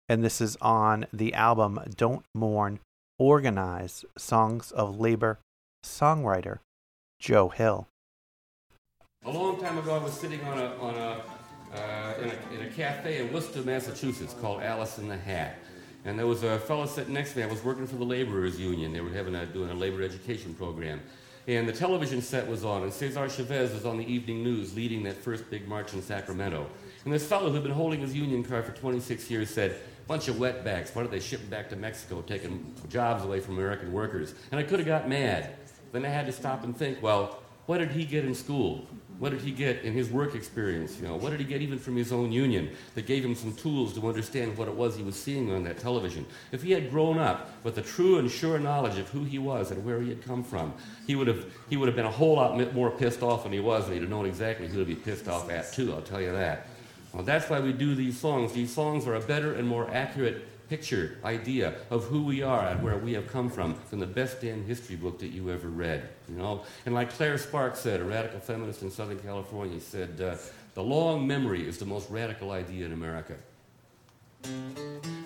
And 0.09 0.25
this 0.25 0.41
is 0.41 0.57
on 0.61 1.07
the 1.13 1.33
album 1.33 1.79
Don't 1.97 2.25
Mourn, 2.35 2.81
Organize 3.17 4.05
Songs 4.19 4.73
of 4.73 4.99
Labor 4.99 5.39
songwriter 5.85 6.59
Joe 7.21 7.51
Hill. 7.51 7.87
A 9.25 9.31
long 9.31 9.61
time 9.61 9.79
ago, 9.79 9.95
I 9.95 10.03
was 10.03 10.13
sitting 10.13 10.43
on 10.43 10.59
a, 10.59 10.67
on 10.81 10.97
a, 10.97 11.23
uh, 11.73 12.15
in, 12.21 12.31
a, 12.31 12.61
in 12.61 12.67
a 12.67 12.71
cafe 12.71 13.25
in 13.25 13.33
Worcester, 13.33 13.63
Massachusetts 13.63 14.35
called 14.41 14.61
Alice 14.61 14.99
in 14.99 15.07
the 15.07 15.17
Hat. 15.17 15.57
And 16.05 16.19
there 16.19 16.27
was 16.27 16.43
a 16.43 16.59
fellow 16.59 16.87
sitting 16.87 17.15
next 17.15 17.31
to 17.35 17.39
me. 17.39 17.45
I 17.45 17.47
was 17.47 17.63
working 17.63 17.87
for 17.87 17.95
the 17.95 18.05
Laborers 18.05 18.59
Union. 18.59 18.93
They 18.93 19.01
were 19.01 19.11
having 19.11 19.37
a, 19.37 19.47
doing 19.47 19.71
a 19.71 19.75
labor 19.75 20.03
education 20.03 20.53
program. 20.53 21.01
And 21.46 21.68
the 21.68 21.72
television 21.72 22.22
set 22.22 22.46
was 22.46 22.64
on, 22.64 22.85
and 22.85 22.92
Cesar 22.92 23.28
Chavez 23.28 23.72
was 23.72 23.85
on 23.85 23.98
the 23.98 24.11
evening 24.11 24.42
news 24.42 24.74
leading 24.74 25.02
that 25.02 25.16
first 25.16 25.50
big 25.50 25.68
march 25.68 25.92
in 25.92 26.00
Sacramento. 26.00 26.66
And 27.04 27.12
this 27.12 27.26
fellow 27.26 27.50
who'd 27.50 27.62
been 27.62 27.72
holding 27.72 28.00
his 28.00 28.14
union 28.14 28.42
card 28.42 28.64
for 28.64 28.72
26 28.72 29.30
years 29.30 29.50
said, 29.50 29.76
bunch 30.07 30.28
of 30.28 30.37
wetbacks, 30.37 30.94
why 30.94 31.02
don't 31.02 31.11
they 31.11 31.20
ship 31.20 31.40
them 31.40 31.50
back 31.50 31.68
to 31.70 31.76
Mexico, 31.76 32.22
taking 32.22 32.74
jobs 32.88 33.24
away 33.24 33.40
from 33.40 33.59
American 33.59 33.92
workers? 33.92 34.35
And 34.50 34.59
I 34.59 34.62
could 34.62 34.78
have 34.78 34.88
got 34.88 35.07
mad. 35.07 35.57
Then 35.92 36.04
I 36.07 36.09
had 36.09 36.26
to 36.26 36.33
stop 36.33 36.64
and 36.64 36.74
think, 36.76 37.02
well, 37.02 37.42
what 37.66 37.78
did 37.78 37.90
he 37.90 38.04
get 38.04 38.24
in 38.24 38.35
school? 38.35 38.87
What 39.18 39.31
did 39.31 39.42
he 39.42 39.53
get 39.53 39.83
in 39.85 39.92
his 39.92 40.11
work 40.11 40.35
experience? 40.35 40.98
You 41.00 41.07
know, 41.07 41.16
what 41.16 41.31
did 41.31 41.38
he 41.38 41.46
get 41.46 41.62
even 41.62 41.79
from 41.79 41.96
his 41.96 42.12
own 42.12 42.33
union 42.33 42.70
that 42.94 43.07
gave 43.07 43.24
him 43.24 43.35
some 43.35 43.55
tools 43.55 43.94
to 43.94 44.09
understand 44.09 44.57
what 44.57 44.66
it 44.66 44.74
was 44.74 44.96
he 44.96 45.05
was 45.05 45.14
seeing 45.14 45.53
on 45.53 45.62
that 45.64 45.79
television? 45.79 46.27
If 46.50 46.62
he 46.62 46.72
had 46.72 46.90
grown 46.90 47.18
up 47.18 47.50
with 47.62 47.79
a 47.79 47.83
true 47.83 48.18
and 48.18 48.29
sure 48.31 48.59
knowledge 48.59 48.98
of 48.98 49.09
who 49.11 49.22
he 49.22 49.38
was 49.38 49.70
and 49.70 49.85
where 49.85 50.00
he 50.00 50.09
had 50.09 50.24
come 50.24 50.42
from, 50.42 50.74
he 51.07 51.14
would 51.14 51.29
have 51.29 51.46
he 51.70 51.77
would 51.77 51.87
have 51.87 51.96
been 51.96 52.07
a 52.07 52.11
whole 52.11 52.37
lot 52.37 52.74
more 52.74 52.90
pissed 52.90 53.22
off 53.22 53.44
than 53.44 53.53
he 53.53 53.61
was, 53.61 53.85
and 53.85 53.94
he'd 53.94 54.00
have 54.00 54.11
known 54.11 54.27
exactly 54.27 54.66
who 54.66 54.79
to 54.79 54.85
be 54.85 54.96
pissed 54.96 55.29
off 55.29 55.48
at 55.48 55.72
too. 55.72 55.92
I'll 55.92 56.03
tell 56.03 56.20
you 56.20 56.33
that. 56.33 56.66
Well, 57.12 57.22
that's 57.22 57.48
why 57.48 57.61
we 57.61 57.72
do 57.72 57.94
these 57.94 58.18
songs. 58.18 58.53
These 58.53 58.74
songs 58.74 59.07
are 59.07 59.14
a 59.14 59.20
better 59.20 59.55
and 59.55 59.68
more 59.68 59.88
accurate 59.90 60.48
picture, 60.68 61.18
idea 61.24 61.74
of 61.90 62.05
who 62.05 62.24
we 62.24 62.42
are 62.42 62.66
and 62.68 62.83
where 62.83 62.96
we 62.96 63.12
have 63.12 63.27
come 63.29 63.50
from 63.50 63.74
from 63.74 64.00
the 64.00 64.07
best 64.07 64.40
damn 64.40 64.64
history 64.64 64.96
book 64.96 65.18
that 65.18 65.29
you 65.29 65.50
ever 65.50 65.68
read. 65.68 66.09
You 66.29 66.37
know, 66.37 66.62
and 66.87 66.94
like 66.94 67.11
Claire 67.11 67.38
Sparks 67.38 67.81
said, 67.81 68.00
a 68.00 68.05
radical 68.05 68.40
feminist 68.40 68.83
in 68.83 68.90
Southern 68.90 69.18
California, 69.18 69.81
said, 69.81 70.20
uh, 70.20 70.37
"The 70.74 70.83
long 70.83 71.27
memory 71.27 71.66
is 71.66 71.79
the 71.79 71.87
most 71.87 72.11
radical 72.11 72.50
idea 72.50 72.87
in 72.87 72.92
America." 72.92 73.35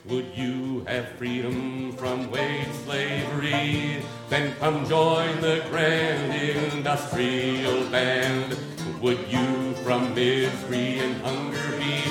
Would 0.06 0.26
you 0.34 0.84
have 0.86 1.08
freedom 1.18 1.92
from 1.92 2.30
wage 2.30 2.66
slavery? 2.84 4.02
Then 4.30 4.54
come 4.58 4.88
join 4.88 5.40
the 5.40 5.62
grand 5.70 6.32
industrial 6.76 7.90
band. 7.90 8.56
Would 9.02 9.18
you 9.28 9.74
from 9.84 10.14
misery 10.14 11.00
and 11.00 11.16
hunger 11.22 11.78
be? 11.78 12.07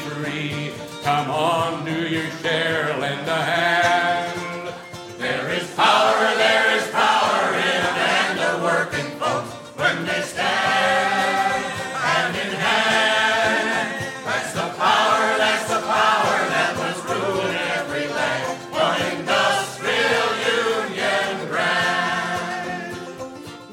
Come 1.08 1.32
on, 1.32 1.86
do 1.86 2.06
your 2.06 2.30
share, 2.42 2.98
lend 2.98 3.30
a 3.30 3.42
hand. 3.42 4.74
There 5.18 5.50
is 5.54 5.74
power, 5.74 6.36
there 6.36 6.78
is 6.78 6.86
power 6.90 7.48
in 7.56 7.80
a 7.92 7.94
band 7.96 8.40
of 8.42 8.62
working 8.62 9.18
folks 9.18 9.54
when 9.80 10.06
they 10.06 10.20
stand 10.20 11.64
hand 11.96 12.36
in 12.36 12.52
hand. 12.54 14.04
That's 14.26 14.52
the 14.52 14.68
power, 14.76 15.38
that's 15.38 15.70
the 15.70 15.80
power 15.80 16.38
that 16.56 16.76
was 16.76 16.98
ruling 17.06 17.56
every 17.56 18.08
land. 18.10 18.60
One 18.74 19.02
industrial 19.16 20.30
union 20.60 21.48
brand. 21.48 22.98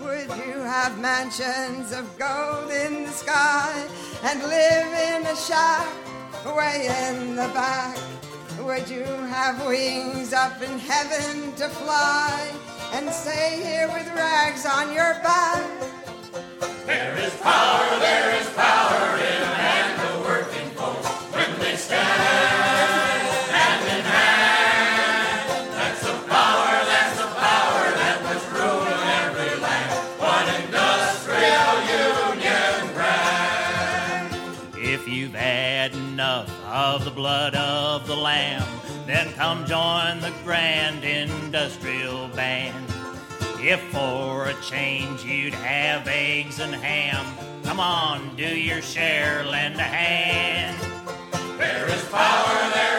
Would 0.05 0.31
you 0.39 0.61
have 0.61 1.01
mansions 1.01 1.91
of 1.91 2.17
gold 2.17 2.71
in 2.71 3.07
the 3.07 3.13
sky 3.13 3.89
and 4.23 4.41
live 4.41 4.93
in 5.11 5.27
a 5.27 5.35
shack? 5.35 6.04
Way 6.53 6.89
in 7.09 7.37
the 7.37 7.49
back? 7.55 7.97
Would 8.61 8.89
you 8.89 9.05
have 9.05 9.65
wings 9.67 10.33
up 10.33 10.61
in 10.61 10.79
heaven 10.79 11.53
to 11.57 11.69
fly 11.69 12.51
and 12.93 13.11
stay 13.11 13.61
here 13.63 13.89
with 13.89 14.07
rags 14.15 14.67
on 14.67 14.93
your 14.93 15.15
back? 15.23 15.65
There 16.87 17.17
is 17.19 17.35
power, 17.37 17.99
there 18.01 18.41
is 18.41 18.49
power 18.51 18.84
blood 37.15 37.55
of 37.55 38.07
the 38.07 38.17
lamb, 38.17 38.67
then 39.07 39.33
come 39.35 39.65
join 39.67 40.21
the 40.21 40.33
grand 40.43 41.05
industrial 41.05 42.29
band. 42.29 42.87
If 43.61 43.81
for 43.93 44.49
a 44.49 44.55
change 44.61 45.25
you'd 45.25 45.55
have 45.55 46.09
eggs 46.09 46.59
and 46.59 46.75
ham, 46.75 47.25
come 47.63 47.79
on, 47.79 48.35
do 48.37 48.49
your 48.49 48.83
share, 48.83 49.45
lend 49.45 49.77
a 49.77 49.83
hand. 49.83 50.77
There 51.59 51.89
is 51.89 52.05
power, 52.07 52.71
there 52.75 52.94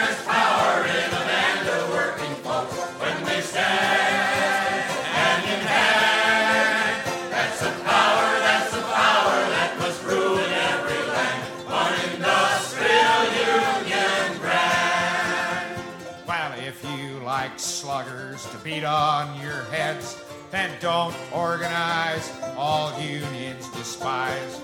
like 17.46 17.60
sluggers 17.60 18.44
to 18.50 18.58
beat 18.64 18.84
on 18.84 19.40
your 19.40 19.66
heads, 19.66 20.20
then 20.50 20.72
don't 20.80 21.16
organize. 21.32 22.32
All 22.58 23.00
unions 23.00 23.70
despise. 23.70 24.60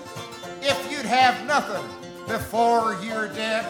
If 0.60 0.90
you'd 0.90 1.06
have 1.06 1.46
nothing 1.46 1.84
before 2.26 2.98
you're 3.04 3.28
dead, 3.28 3.64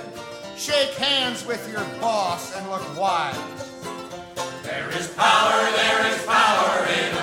shake 0.57 0.94
hands 0.94 1.44
with 1.44 1.70
your 1.70 1.85
boss 2.01 2.57
and 2.57 2.70
look 2.70 2.98
wise. 2.98 3.37
There 4.62 4.88
is 4.96 5.09
power, 5.09 5.61
there 5.72 6.07
is 6.07 6.25
power 6.25 6.87
in 6.87 7.21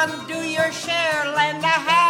on, 0.00 0.26
do 0.26 0.34
your 0.48 0.72
share, 0.72 1.24
lend 1.36 1.62
a 1.62 1.66
hand. 1.66 2.09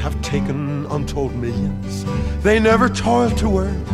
Have 0.00 0.20
taken 0.22 0.86
untold 0.86 1.34
millions. 1.36 2.04
They 2.42 2.58
never 2.58 2.88
toiled 2.88 3.36
to 3.38 3.58
earn. 3.58 3.84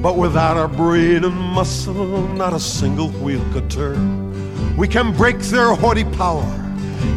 But 0.00 0.16
without 0.16 0.56
our 0.56 0.68
brain 0.68 1.24
and 1.24 1.34
muscle, 1.34 2.28
not 2.28 2.52
a 2.52 2.60
single 2.60 3.08
wheel 3.08 3.44
could 3.52 3.68
turn. 3.68 4.76
We 4.76 4.86
can 4.86 5.12
break 5.12 5.38
their 5.40 5.74
haughty 5.74 6.04
power, 6.04 6.46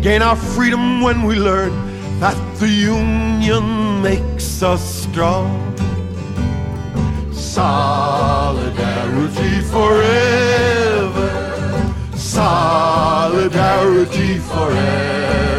gain 0.02 0.24
our 0.24 0.36
freedom 0.36 1.02
when 1.02 1.24
we 1.24 1.36
learn 1.36 1.72
that 2.20 2.36
the 2.60 2.68
union 2.68 4.02
makes 4.02 4.64
us 4.64 4.82
strong. 5.04 5.76
Solidarity 7.32 8.72
forever. 9.62 11.30
Solidarity 12.16 13.60
forever. 14.40 15.59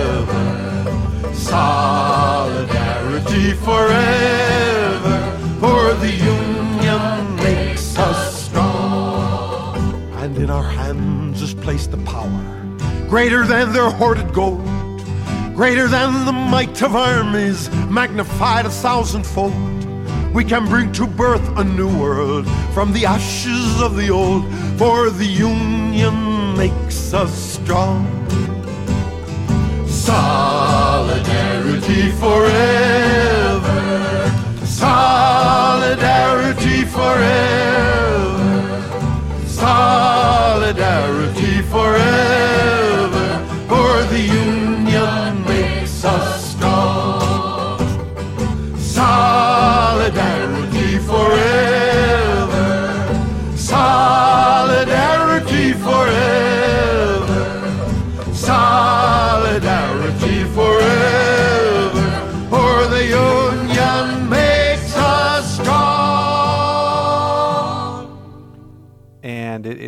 Solidarity 1.50 3.52
forever. 3.54 5.36
For 5.60 5.94
the 5.94 6.10
union 6.10 7.36
makes 7.36 7.98
us 7.98 8.44
strong. 8.46 9.76
And 10.22 10.36
in 10.36 10.50
our 10.50 10.62
hands 10.62 11.42
is 11.42 11.54
placed 11.54 11.90
the 11.90 11.98
power 11.98 12.60
greater 13.10 13.44
than 13.44 13.72
their 13.72 13.90
hoarded 13.90 14.32
gold, 14.32 14.64
greater 15.56 15.88
than 15.88 16.24
the 16.26 16.32
might 16.32 16.80
of 16.80 16.94
armies, 16.94 17.68
magnified 17.90 18.66
a 18.66 18.70
thousandfold. 18.70 19.52
We 20.32 20.44
can 20.44 20.66
bring 20.66 20.92
to 20.92 21.08
birth 21.08 21.42
a 21.58 21.64
new 21.64 21.90
world 21.98 22.46
from 22.72 22.92
the 22.92 23.06
ashes 23.06 23.82
of 23.82 23.96
the 23.96 24.10
old, 24.10 24.44
for 24.78 25.10
the 25.10 25.26
union 25.26 26.56
makes 26.56 27.12
us 27.12 27.34
strong. 27.34 28.06
Solidarity 31.10 32.12
forever. 32.22 33.80
Solidarity 34.64 35.98
forever. 36.84 38.38
Solidarity 39.44 40.86
forever. 41.62 43.26
For 43.68 44.04
the 44.12 44.20
union 44.20 44.59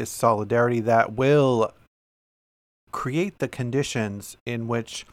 is 0.03 0.11
solidarity 0.11 0.81
that 0.81 1.13
will 1.15 1.73
create 2.91 3.39
the 3.39 3.49
conditions 3.49 4.37
in 4.45 4.69
which 4.69 5.07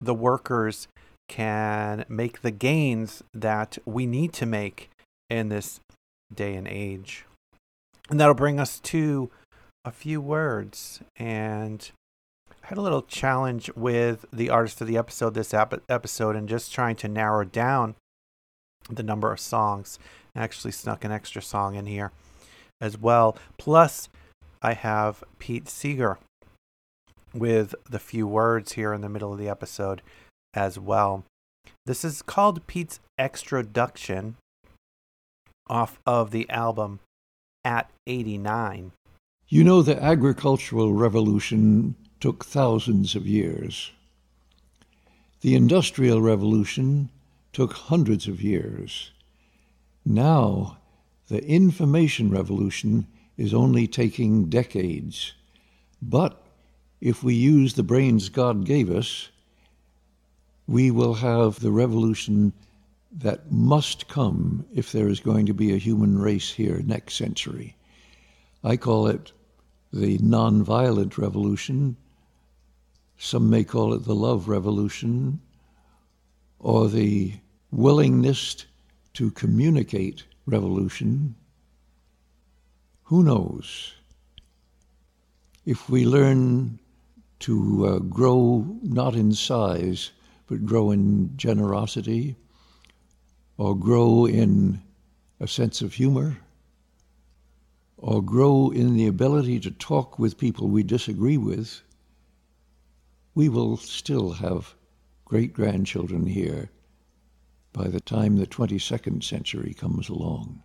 the 0.00 0.14
workers 0.14 0.88
can 1.28 2.04
make 2.08 2.42
the 2.42 2.50
gains 2.50 3.22
that 3.32 3.78
we 3.86 4.04
need 4.04 4.32
to 4.34 4.44
make 4.44 4.90
in 5.30 5.48
this 5.48 5.80
day 6.34 6.54
and 6.54 6.68
age. 6.68 7.24
And 8.10 8.20
that'll 8.20 8.34
bring 8.34 8.60
us 8.60 8.78
to 8.80 9.30
a 9.84 9.90
few 9.90 10.20
words. 10.20 11.00
And 11.16 11.90
I 12.50 12.66
had 12.66 12.78
a 12.78 12.82
little 12.82 13.02
challenge 13.02 13.70
with 13.74 14.26
the 14.32 14.50
artist 14.50 14.80
of 14.80 14.86
the 14.86 14.98
episode 14.98 15.34
this 15.34 15.54
ep- 15.54 15.82
episode 15.88 16.36
and 16.36 16.48
just 16.48 16.72
trying 16.72 16.96
to 16.96 17.08
narrow 17.08 17.44
down 17.44 17.94
the 18.90 19.02
number 19.02 19.32
of 19.32 19.40
songs. 19.40 19.98
I 20.34 20.42
actually 20.42 20.72
snuck 20.72 21.04
an 21.04 21.12
extra 21.12 21.40
song 21.40 21.76
in 21.76 21.86
here 21.86 22.12
as 22.80 22.98
well. 22.98 23.36
Plus, 23.58 24.08
I 24.62 24.74
have 24.74 25.24
Pete 25.40 25.68
Seeger 25.68 26.18
with 27.34 27.74
the 27.90 27.98
few 27.98 28.28
words 28.28 28.72
here 28.72 28.92
in 28.92 29.00
the 29.00 29.08
middle 29.08 29.32
of 29.32 29.38
the 29.38 29.48
episode 29.48 30.02
as 30.54 30.78
well. 30.78 31.24
This 31.84 32.04
is 32.04 32.22
called 32.22 32.64
Pete's 32.68 33.00
Extroduction 33.18 34.36
off 35.68 35.98
of 36.06 36.30
the 36.30 36.48
album 36.48 37.00
At 37.64 37.90
89. 38.06 38.92
You 39.48 39.64
know, 39.64 39.82
the 39.82 40.00
agricultural 40.00 40.92
revolution 40.92 41.96
took 42.20 42.44
thousands 42.44 43.16
of 43.16 43.26
years. 43.26 43.90
The 45.40 45.56
industrial 45.56 46.22
revolution 46.22 47.10
took 47.52 47.72
hundreds 47.72 48.28
of 48.28 48.40
years. 48.40 49.10
Now, 50.04 50.78
the 51.26 51.44
information 51.44 52.30
revolution 52.30 53.08
is 53.36 53.54
only 53.54 53.86
taking 53.86 54.48
decades. 54.48 55.32
But 56.00 56.44
if 57.00 57.22
we 57.22 57.34
use 57.34 57.74
the 57.74 57.82
brains 57.82 58.28
God 58.28 58.64
gave 58.64 58.90
us, 58.90 59.28
we 60.66 60.90
will 60.90 61.14
have 61.14 61.60
the 61.60 61.72
revolution 61.72 62.52
that 63.18 63.50
must 63.50 64.08
come 64.08 64.64
if 64.74 64.92
there 64.92 65.08
is 65.08 65.20
going 65.20 65.46
to 65.46 65.54
be 65.54 65.74
a 65.74 65.78
human 65.78 66.18
race 66.18 66.50
here 66.50 66.80
next 66.84 67.14
century. 67.14 67.76
I 68.64 68.76
call 68.76 69.06
it 69.06 69.32
the 69.92 70.18
nonviolent 70.18 71.18
revolution. 71.18 71.96
Some 73.18 73.50
may 73.50 73.64
call 73.64 73.92
it 73.92 74.04
the 74.04 74.14
love 74.14 74.48
revolution 74.48 75.40
or 76.58 76.88
the 76.88 77.34
willingness 77.70 78.64
to 79.14 79.30
communicate 79.32 80.24
revolution. 80.46 81.34
Who 83.12 83.22
knows? 83.22 83.92
If 85.66 85.90
we 85.90 86.06
learn 86.06 86.78
to 87.40 87.86
uh, 87.86 87.98
grow 87.98 88.78
not 88.82 89.14
in 89.14 89.34
size, 89.34 90.12
but 90.46 90.64
grow 90.64 90.90
in 90.90 91.36
generosity, 91.36 92.36
or 93.58 93.76
grow 93.76 94.24
in 94.24 94.80
a 95.38 95.46
sense 95.46 95.82
of 95.82 95.92
humor, 95.92 96.38
or 97.98 98.22
grow 98.22 98.70
in 98.70 98.94
the 98.94 99.08
ability 99.08 99.60
to 99.60 99.70
talk 99.70 100.18
with 100.18 100.38
people 100.38 100.68
we 100.68 100.82
disagree 100.82 101.36
with, 101.36 101.82
we 103.34 103.46
will 103.46 103.76
still 103.76 104.30
have 104.32 104.74
great 105.26 105.52
grandchildren 105.52 106.24
here 106.24 106.70
by 107.74 107.88
the 107.88 108.00
time 108.00 108.36
the 108.36 108.46
22nd 108.46 109.22
century 109.22 109.74
comes 109.74 110.08
along. 110.08 110.62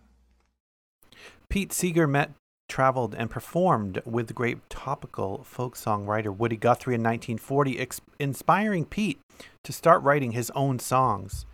Pete 1.50 1.72
Seeger 1.72 2.06
met, 2.06 2.30
traveled, 2.68 3.14
and 3.14 3.30
performed 3.30 4.00
with 4.04 4.28
the 4.28 4.34
great 4.34 4.68
topical 4.68 5.42
folk 5.44 5.74
songwriter 5.76 6.34
Woody 6.34 6.56
Guthrie 6.56 6.94
in 6.94 7.02
1940, 7.02 7.78
ex- 7.78 8.00
inspiring 8.18 8.84
Pete 8.84 9.18
to 9.64 9.72
start 9.72 10.02
writing 10.02 10.32
his 10.32 10.50
own 10.50 10.78
songs. 10.78 11.46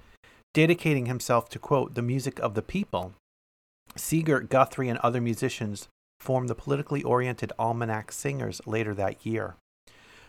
Dedicating 0.52 1.06
himself 1.06 1.48
to, 1.48 1.58
quote, 1.58 1.94
the 1.94 2.02
music 2.02 2.38
of 2.38 2.54
the 2.54 2.62
people, 2.62 3.12
Seeger, 3.96 4.40
Guthrie, 4.40 4.88
and 4.88 4.98
other 5.00 5.20
musicians 5.20 5.88
formed 6.20 6.48
the 6.48 6.54
politically 6.54 7.02
oriented 7.02 7.52
Almanac 7.58 8.10
Singers 8.12 8.60
later 8.66 8.94
that 8.94 9.24
year. 9.26 9.56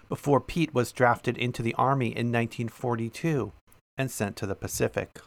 Before 0.10 0.42
Pete 0.42 0.74
was 0.74 0.92
drafted 0.92 1.38
into 1.38 1.64
the 1.64 1.74
Army 1.76 2.08
in 2.08 2.32
1942 2.32 3.54
and 3.98 4.12
sent 4.12 4.36
to 4.36 4.46
the 4.46 4.56
Pacific. 4.56 5.20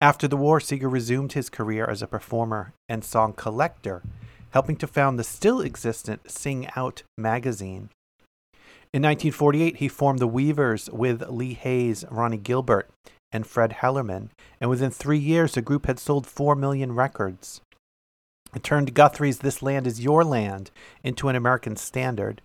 After 0.00 0.28
the 0.28 0.36
war, 0.36 0.60
Seeger 0.60 0.88
resumed 0.88 1.32
his 1.32 1.50
career 1.50 1.84
as 1.84 2.02
a 2.02 2.06
performer 2.06 2.72
and 2.88 3.04
song 3.04 3.32
collector, 3.32 4.02
helping 4.50 4.76
to 4.76 4.86
found 4.86 5.18
the 5.18 5.24
still 5.24 5.60
existent 5.60 6.30
Sing 6.30 6.68
Out 6.76 7.02
magazine. 7.16 7.90
In 8.94 9.02
1948, 9.02 9.76
he 9.76 9.88
formed 9.88 10.20
the 10.20 10.28
Weavers 10.28 10.88
with 10.90 11.28
Lee 11.28 11.54
Hays, 11.54 12.04
Ronnie 12.10 12.38
Gilbert, 12.38 12.88
and 13.32 13.46
Fred 13.46 13.72
Hellerman, 13.82 14.30
and 14.60 14.70
within 14.70 14.90
three 14.90 15.18
years, 15.18 15.54
the 15.54 15.62
group 15.62 15.86
had 15.86 15.98
sold 15.98 16.26
4 16.26 16.54
million 16.54 16.92
records. 16.92 17.60
It 18.54 18.62
turned 18.62 18.94
Guthrie's 18.94 19.40
This 19.40 19.62
Land 19.62 19.86
Is 19.86 20.00
Your 20.00 20.24
Land 20.24 20.70
into 21.02 21.28
an 21.28 21.36
American 21.36 21.76
standard, 21.76 22.40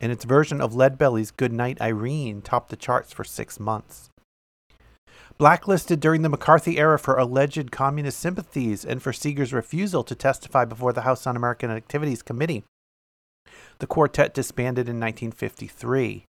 and 0.00 0.12
its 0.12 0.24
version 0.24 0.60
of 0.60 0.74
Leadbelly's 0.74 1.30
Good 1.30 1.52
Night 1.52 1.80
Irene 1.80 2.42
topped 2.42 2.68
the 2.68 2.76
charts 2.76 3.12
for 3.12 3.24
six 3.24 3.58
months. 3.58 4.09
Blacklisted 5.40 6.00
during 6.00 6.20
the 6.20 6.28
McCarthy 6.28 6.76
era 6.76 6.98
for 6.98 7.16
alleged 7.16 7.70
communist 7.70 8.18
sympathies 8.20 8.84
and 8.84 9.02
for 9.02 9.10
Seeger's 9.10 9.54
refusal 9.54 10.04
to 10.04 10.14
testify 10.14 10.66
before 10.66 10.92
the 10.92 11.00
House 11.00 11.26
Un 11.26 11.34
American 11.34 11.70
Activities 11.70 12.20
Committee, 12.20 12.62
the 13.78 13.86
quartet 13.86 14.34
disbanded 14.34 14.86
in 14.86 15.00
1953. 15.00 16.26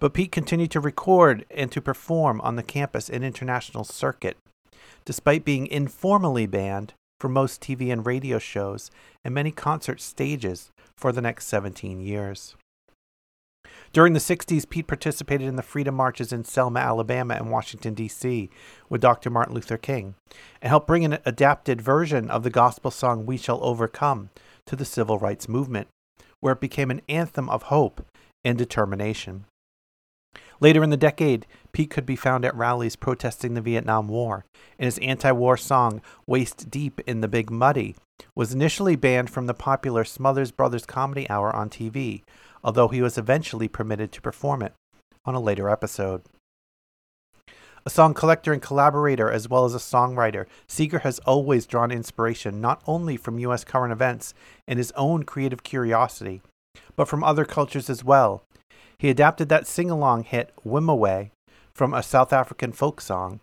But 0.00 0.12
Pete 0.12 0.32
continued 0.32 0.72
to 0.72 0.80
record 0.80 1.46
and 1.52 1.70
to 1.70 1.80
perform 1.80 2.40
on 2.40 2.56
the 2.56 2.64
campus 2.64 3.08
and 3.08 3.22
international 3.22 3.84
circuit, 3.84 4.36
despite 5.04 5.44
being 5.44 5.68
informally 5.68 6.46
banned 6.46 6.94
from 7.20 7.34
most 7.34 7.60
TV 7.60 7.92
and 7.92 8.04
radio 8.04 8.40
shows 8.40 8.90
and 9.24 9.32
many 9.32 9.52
concert 9.52 10.00
stages 10.00 10.72
for 10.96 11.12
the 11.12 11.22
next 11.22 11.46
17 11.46 12.00
years. 12.00 12.56
During 13.92 14.14
the 14.14 14.20
60s, 14.20 14.68
Pete 14.68 14.86
participated 14.86 15.46
in 15.46 15.56
the 15.56 15.62
freedom 15.62 15.94
marches 15.94 16.32
in 16.32 16.44
Selma, 16.44 16.80
Alabama, 16.80 17.34
and 17.34 17.50
Washington, 17.50 17.94
D.C. 17.94 18.48
with 18.88 19.00
Dr. 19.00 19.28
Martin 19.28 19.54
Luther 19.54 19.76
King, 19.76 20.14
and 20.60 20.70
helped 20.70 20.86
bring 20.86 21.04
an 21.04 21.18
adapted 21.26 21.80
version 21.80 22.30
of 22.30 22.42
the 22.42 22.50
gospel 22.50 22.90
song 22.90 23.26
We 23.26 23.36
Shall 23.36 23.62
Overcome 23.62 24.30
to 24.66 24.76
the 24.76 24.84
civil 24.84 25.18
rights 25.18 25.48
movement, 25.48 25.88
where 26.40 26.54
it 26.54 26.60
became 26.60 26.90
an 26.90 27.02
anthem 27.08 27.48
of 27.50 27.64
hope 27.64 28.06
and 28.44 28.56
determination. 28.56 29.44
Later 30.60 30.82
in 30.82 30.90
the 30.90 30.96
decade, 30.96 31.46
Pete 31.72 31.90
could 31.90 32.06
be 32.06 32.16
found 32.16 32.44
at 32.44 32.54
rallies 32.54 32.96
protesting 32.96 33.54
the 33.54 33.60
Vietnam 33.60 34.08
War, 34.08 34.44
and 34.78 34.84
his 34.86 34.98
anti 34.98 35.32
war 35.32 35.56
song, 35.56 36.00
Waist 36.26 36.70
Deep 36.70 37.00
in 37.00 37.20
the 37.20 37.28
Big 37.28 37.50
Muddy, 37.50 37.96
was 38.34 38.54
initially 38.54 38.96
banned 38.96 39.28
from 39.28 39.46
the 39.46 39.54
popular 39.54 40.04
Smothers 40.04 40.52
Brothers 40.52 40.86
Comedy 40.86 41.28
Hour 41.28 41.54
on 41.54 41.68
TV, 41.68 42.22
although 42.62 42.88
he 42.88 43.02
was 43.02 43.18
eventually 43.18 43.68
permitted 43.68 44.12
to 44.12 44.20
perform 44.20 44.62
it 44.62 44.72
on 45.24 45.34
a 45.34 45.40
later 45.40 45.68
episode. 45.68 46.22
A 47.84 47.90
song 47.90 48.14
collector 48.14 48.52
and 48.52 48.62
collaborator, 48.62 49.28
as 49.30 49.48
well 49.48 49.64
as 49.64 49.74
a 49.74 49.78
songwriter, 49.78 50.46
Seeger 50.68 51.00
has 51.00 51.18
always 51.20 51.66
drawn 51.66 51.90
inspiration 51.90 52.60
not 52.60 52.80
only 52.86 53.16
from 53.16 53.40
U.S. 53.40 53.64
current 53.64 53.92
events 53.92 54.34
and 54.68 54.78
his 54.78 54.92
own 54.92 55.24
creative 55.24 55.64
curiosity, 55.64 56.42
but 56.94 57.08
from 57.08 57.24
other 57.24 57.44
cultures 57.44 57.90
as 57.90 58.04
well. 58.04 58.44
He 58.98 59.10
adapted 59.10 59.48
that 59.48 59.66
sing 59.66 59.90
along 59.90 60.24
hit, 60.24 60.52
Wimoweh, 60.64 61.30
from 61.74 61.92
a 61.92 62.04
South 62.04 62.32
African 62.32 62.70
folk 62.70 63.00
song. 63.00 63.40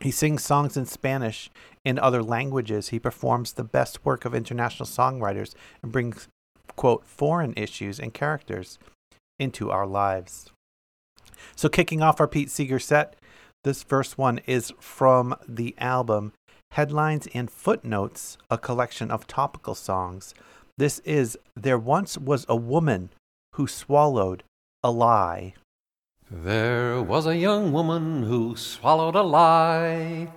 He 0.00 0.10
sings 0.10 0.44
songs 0.44 0.76
in 0.76 0.84
Spanish 0.84 1.48
and 1.82 1.98
other 1.98 2.22
languages. 2.22 2.88
He 2.88 2.98
performs 2.98 3.54
the 3.54 3.64
best 3.64 4.04
work 4.04 4.26
of 4.26 4.34
international 4.34 4.86
songwriters 4.86 5.54
and 5.82 5.90
brings 5.90 6.28
quote, 6.76 7.06
foreign 7.06 7.54
issues 7.56 7.98
and 7.98 8.14
characters 8.14 8.78
into 9.38 9.70
our 9.70 9.86
lives. 9.86 10.50
So, 11.54 11.68
kicking 11.68 12.02
off 12.02 12.20
our 12.20 12.28
Pete 12.28 12.50
Seeger 12.50 12.78
set, 12.78 13.16
this 13.64 13.82
first 13.82 14.16
one 14.16 14.38
is 14.46 14.72
from 14.78 15.34
the 15.48 15.74
album 15.78 16.32
Headlines 16.72 17.26
and 17.34 17.50
Footnotes, 17.50 18.38
a 18.50 18.58
collection 18.58 19.10
of 19.10 19.26
topical 19.26 19.74
songs. 19.74 20.34
This 20.78 20.98
is 21.00 21.38
There 21.54 21.78
Once 21.78 22.18
Was 22.18 22.44
a 22.48 22.56
Woman 22.56 23.10
Who 23.54 23.66
Swallowed 23.66 24.42
a 24.84 24.90
Lie. 24.90 25.54
There 26.30 27.02
was 27.02 27.26
a 27.26 27.36
young 27.36 27.72
woman 27.72 28.24
who 28.24 28.56
swallowed 28.56 29.14
a 29.14 29.22
lie. 29.22 30.28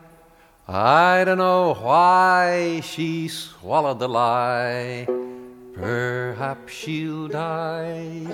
I 0.67 1.23
don't 1.23 1.39
know 1.39 1.73
why 1.73 2.81
she 2.81 3.27
swallowed 3.27 3.99
the 3.99 4.07
lie. 4.07 5.07
Perhaps 5.79 6.73
she'll 6.73 7.29
die. 7.29 8.27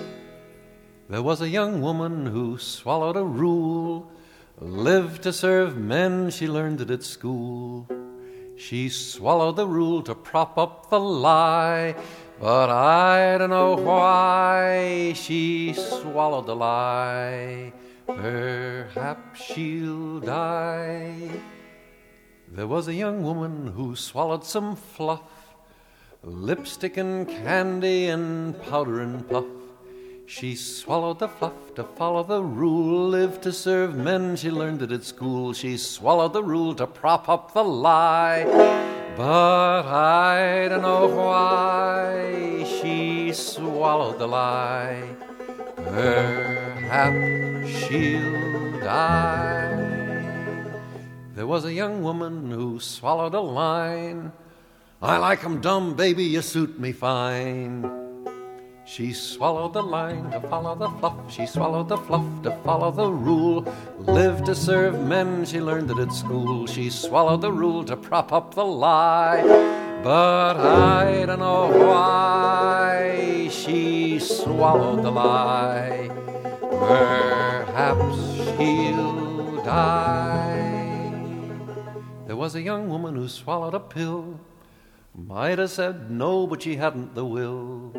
There 1.08 1.22
was 1.22 1.42
a 1.42 1.50
young 1.50 1.80
woman 1.80 2.26
who 2.26 2.58
swallowed 2.58 3.18
a 3.18 3.24
rule. 3.24 4.10
Lived 4.60 5.22
to 5.24 5.32
serve 5.32 5.78
men, 5.78 6.32
she 6.32 6.48
learned 6.48 6.82
it 6.82 6.90
at 6.90 7.04
school. 7.04 7.88
She 8.58 8.90
swallowed 8.90 9.58
the 9.58 9.68
rule 9.68 10.02
to 10.04 10.16
prop 10.16 10.58
up 10.58 10.90
the 10.90 11.00
lie. 11.00 11.96
But 12.40 12.70
I 12.70 13.38
don't 13.38 13.52
know 13.52 13.76
why 13.76 15.14
she 15.16 15.74
swallowed 15.74 16.48
the 16.48 16.56
lie. 16.56 17.74
Perhaps 18.08 19.44
she'll 19.44 20.20
die. 20.20 21.30
There 22.48 22.68
was 22.68 22.88
a 22.88 22.94
young 22.94 23.22
woman 23.22 23.68
who 23.68 23.96
swallowed 23.96 24.46
some 24.46 24.76
fluff 24.76 25.22
lipstick 26.26 26.98
and 26.98 27.28
candy 27.28 28.08
and 28.08 28.60
powder 28.64 29.00
and 29.02 29.30
puff. 29.30 29.46
She 30.26 30.56
swallowed 30.56 31.20
the 31.20 31.28
fluff 31.28 31.76
to 31.76 31.84
follow 31.84 32.24
the 32.24 32.42
rule, 32.42 33.08
live 33.10 33.40
to 33.42 33.52
serve 33.52 33.96
men. 33.96 34.36
She 34.36 34.50
learned 34.50 34.82
it 34.82 34.92
at 34.92 35.04
school. 35.04 35.54
She 35.54 35.78
swallowed 35.78 36.34
the 36.34 36.44
rule 36.44 36.74
to 36.76 36.88
prop 36.88 37.30
up 37.30 37.54
the 37.54 37.64
lie. 37.64 38.44
But 39.16 39.86
I 39.86 40.68
don't 40.68 40.82
know 40.82 41.08
why 41.08 42.66
she 42.82 43.32
swallowed 43.32 44.18
the 44.18 44.28
lie. 44.28 45.16
Perhaps 45.76 47.70
she'll 47.70 48.80
die. 48.80 49.46
There 51.36 51.48
was 51.48 51.66
a 51.66 51.74
young 51.74 52.02
woman 52.02 52.50
who 52.50 52.80
swallowed 52.80 53.36
a 53.36 53.42
line. 53.42 54.32
I 55.02 55.18
like 55.18 55.44
'em 55.44 55.60
dumb, 55.60 55.94
baby, 55.94 56.24
you 56.24 56.42
suit 56.42 56.80
me 56.80 56.94
fine. 56.94 57.90
She 58.86 59.12
swallowed 59.12 59.74
the 59.74 59.84
line 59.84 60.32
to 60.32 60.40
follow 60.42 60.74
the 60.74 60.90
fluff. 61.00 61.18
She 61.28 61.46
swallowed 61.46 61.90
the 61.90 61.98
fluff 61.98 62.26
to 62.44 62.52
follow 62.64 62.92
the 62.92 63.12
rule. 63.12 63.66
Live 64.00 64.44
to 64.46 64.56
serve 64.56 65.02
men, 65.02 65.44
she 65.44 65.60
learned 65.60 65.92
it 65.92 66.00
at 66.00 66.14
school. 66.14 66.66
She 66.66 66.90
swallowed 66.90 67.42
the 67.42 67.52
rule 67.52 67.84
to 67.84 67.98
prop 67.98 68.32
up 68.32 68.54
the 68.54 68.64
lie. 68.64 69.44
But 70.02 70.58
I 70.58 71.26
don't 71.26 71.40
know 71.40 71.68
why 71.90 73.50
she 73.52 74.20
swallowed 74.20 75.04
the 75.04 75.12
lie. 75.12 76.10
Perhaps 76.62 78.16
she'll 78.56 79.64
die. 79.64 81.12
There 82.28 82.38
was 82.38 82.56
a 82.56 82.62
young 82.62 82.88
woman 82.88 83.16
who 83.16 83.28
swallowed 83.28 83.74
a 83.74 83.80
pill. 83.80 84.40
Have 85.18 85.72
said 85.72 86.12
no, 86.12 86.46
but 86.46 86.62
she 86.62 86.76
hadn't 86.76 87.16
the 87.16 87.26
will. 87.26 87.94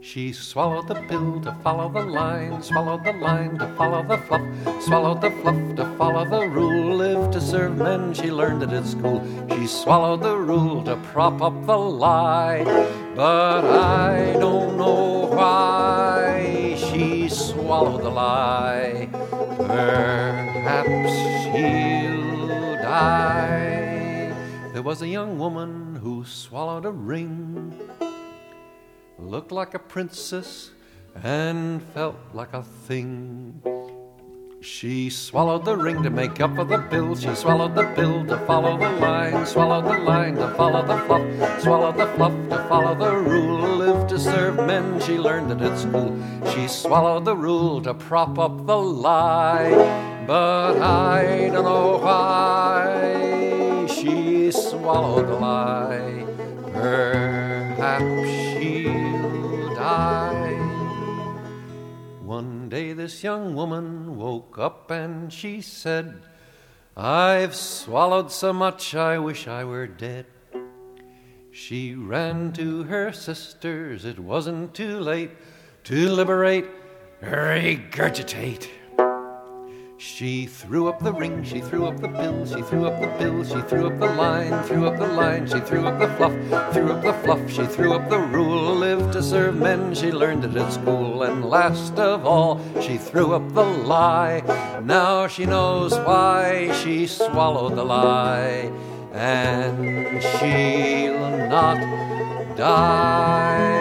She 0.00 0.32
swallowed 0.32 0.88
the 0.88 0.96
pill 1.08 1.40
to 1.42 1.52
follow 1.62 1.88
the 1.88 2.04
line, 2.04 2.60
swallowed 2.60 3.04
the 3.04 3.12
line 3.12 3.56
to 3.58 3.68
follow 3.76 4.02
the 4.02 4.18
fluff, 4.18 4.42
swallowed 4.82 5.20
the 5.20 5.30
fluff 5.30 5.76
to 5.76 5.84
follow 5.96 6.24
the 6.28 6.48
rule. 6.48 6.96
Live 6.96 7.30
to 7.30 7.40
serve 7.40 7.76
men, 7.76 8.12
she 8.14 8.32
learned 8.32 8.64
it 8.64 8.72
at 8.72 8.84
school. 8.84 9.22
She 9.50 9.66
swallowed 9.66 10.22
the 10.22 10.36
rule 10.36 10.82
to 10.84 10.96
prop 10.96 11.40
up 11.40 11.66
the 11.66 11.78
lie. 11.78 12.64
But 13.14 13.64
I 13.64 14.32
don't 14.34 14.76
know 14.76 15.26
why 15.26 16.76
she 16.76 17.28
swallowed 17.28 18.02
the 18.02 18.10
lie. 18.10 19.08
Perhaps 19.56 21.12
she'll 21.44 22.76
die. 22.82 24.34
There 24.72 24.82
was 24.82 25.00
a 25.02 25.08
young 25.08 25.38
woman 25.38 25.85
who 26.06 26.24
swallowed 26.24 26.84
a 26.84 26.90
ring 26.92 27.74
looked 29.18 29.50
like 29.50 29.74
a 29.74 29.78
princess 29.78 30.70
and 31.24 31.82
felt 31.94 32.14
like 32.32 32.52
a 32.52 32.62
thing. 32.62 33.60
She 34.60 35.10
swallowed 35.10 35.64
the 35.64 35.76
ring 35.76 36.04
to 36.04 36.10
make 36.10 36.40
up 36.40 36.54
for 36.54 36.62
the 36.62 36.78
pill. 36.90 37.16
She 37.16 37.34
swallowed 37.34 37.74
the 37.74 37.92
pill 37.96 38.24
to 38.26 38.38
follow 38.46 38.78
the 38.78 38.92
line. 39.00 39.44
Swallowed 39.46 39.86
the 39.86 39.98
line 39.98 40.36
to 40.36 40.48
follow 40.54 40.86
the 40.86 40.98
fluff. 41.06 41.26
Swallowed 41.60 41.96
the 41.96 42.06
fluff 42.14 42.34
to 42.50 42.58
follow 42.68 42.94
the 42.94 43.12
rule. 43.16 43.76
Live 43.78 44.06
to 44.06 44.16
serve 44.16 44.54
men. 44.64 45.00
She 45.00 45.18
learned 45.18 45.50
it 45.50 45.60
at 45.60 45.76
school. 45.76 46.16
She 46.54 46.68
swallowed 46.68 47.24
the 47.24 47.36
rule 47.36 47.82
to 47.82 47.94
prop 47.94 48.38
up 48.38 48.64
the 48.64 48.78
lie. 48.78 49.74
But 50.24 50.80
I 50.80 51.50
don't 51.52 51.64
know 51.64 51.98
why 51.98 53.35
swallowed 54.86 55.26
the 55.26 55.34
lie. 55.34 56.24
Perhaps 56.72 58.30
she'll 58.30 59.74
die. 59.74 60.52
One 62.22 62.68
day 62.68 62.92
this 62.92 63.24
young 63.24 63.56
woman 63.56 64.16
woke 64.16 64.60
up 64.60 64.92
and 64.92 65.32
she 65.32 65.60
said, 65.60 66.22
I've 66.96 67.56
swallowed 67.56 68.30
so 68.30 68.52
much 68.52 68.94
I 68.94 69.18
wish 69.18 69.48
I 69.48 69.64
were 69.64 69.88
dead. 69.88 70.26
She 71.50 71.96
ran 71.96 72.52
to 72.52 72.84
her 72.84 73.10
sisters, 73.10 74.04
it 74.04 74.20
wasn't 74.20 74.72
too 74.72 75.00
late 75.00 75.32
to 75.82 76.08
liberate, 76.10 76.68
regurgitate. 77.20 78.68
She 79.98 80.44
threw 80.44 80.88
up 80.88 80.98
the 80.98 81.12
ring, 81.12 81.42
she 81.42 81.60
threw 81.60 81.86
up 81.86 81.98
the 81.98 82.08
pill, 82.08 82.44
she 82.44 82.60
threw 82.60 82.84
up 82.84 83.00
the 83.00 83.06
pill, 83.16 83.42
she 83.44 83.62
threw 83.62 83.86
up 83.86 83.98
the 83.98 84.12
line, 84.12 84.62
threw 84.64 84.86
up 84.86 84.98
the 84.98 85.06
line, 85.06 85.46
she 85.46 85.58
threw 85.60 85.86
up 85.86 85.98
the 85.98 86.08
fluff, 86.16 86.74
threw 86.74 86.92
up 86.92 87.02
the 87.02 87.14
fluff, 87.24 87.50
she 87.50 87.64
threw 87.64 87.94
up 87.94 88.10
the 88.10 88.18
rule. 88.18 88.74
lived 88.74 89.14
to 89.14 89.22
serve 89.22 89.56
men, 89.56 89.94
she 89.94 90.12
learned 90.12 90.44
it 90.44 90.54
at 90.54 90.70
school. 90.70 91.22
And 91.22 91.46
last 91.46 91.98
of 91.98 92.26
all, 92.26 92.60
she 92.82 92.98
threw 92.98 93.32
up 93.32 93.54
the 93.54 93.64
lie. 93.64 94.42
Now 94.84 95.28
she 95.28 95.46
knows 95.46 95.94
why 95.94 96.72
she 96.82 97.06
swallowed 97.06 97.76
the 97.76 97.84
lie. 97.84 98.70
And 99.14 100.22
she'll 100.22 101.48
not 101.48 101.78
die. 102.56 103.75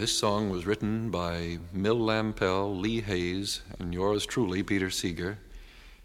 This 0.00 0.16
song 0.16 0.48
was 0.48 0.64
written 0.64 1.10
by 1.10 1.58
Mill 1.74 1.98
Lampell, 1.98 2.74
Lee 2.74 3.02
Hays, 3.02 3.60
and 3.78 3.92
yours 3.92 4.24
truly, 4.24 4.62
Peter 4.62 4.88
Seeger, 4.88 5.36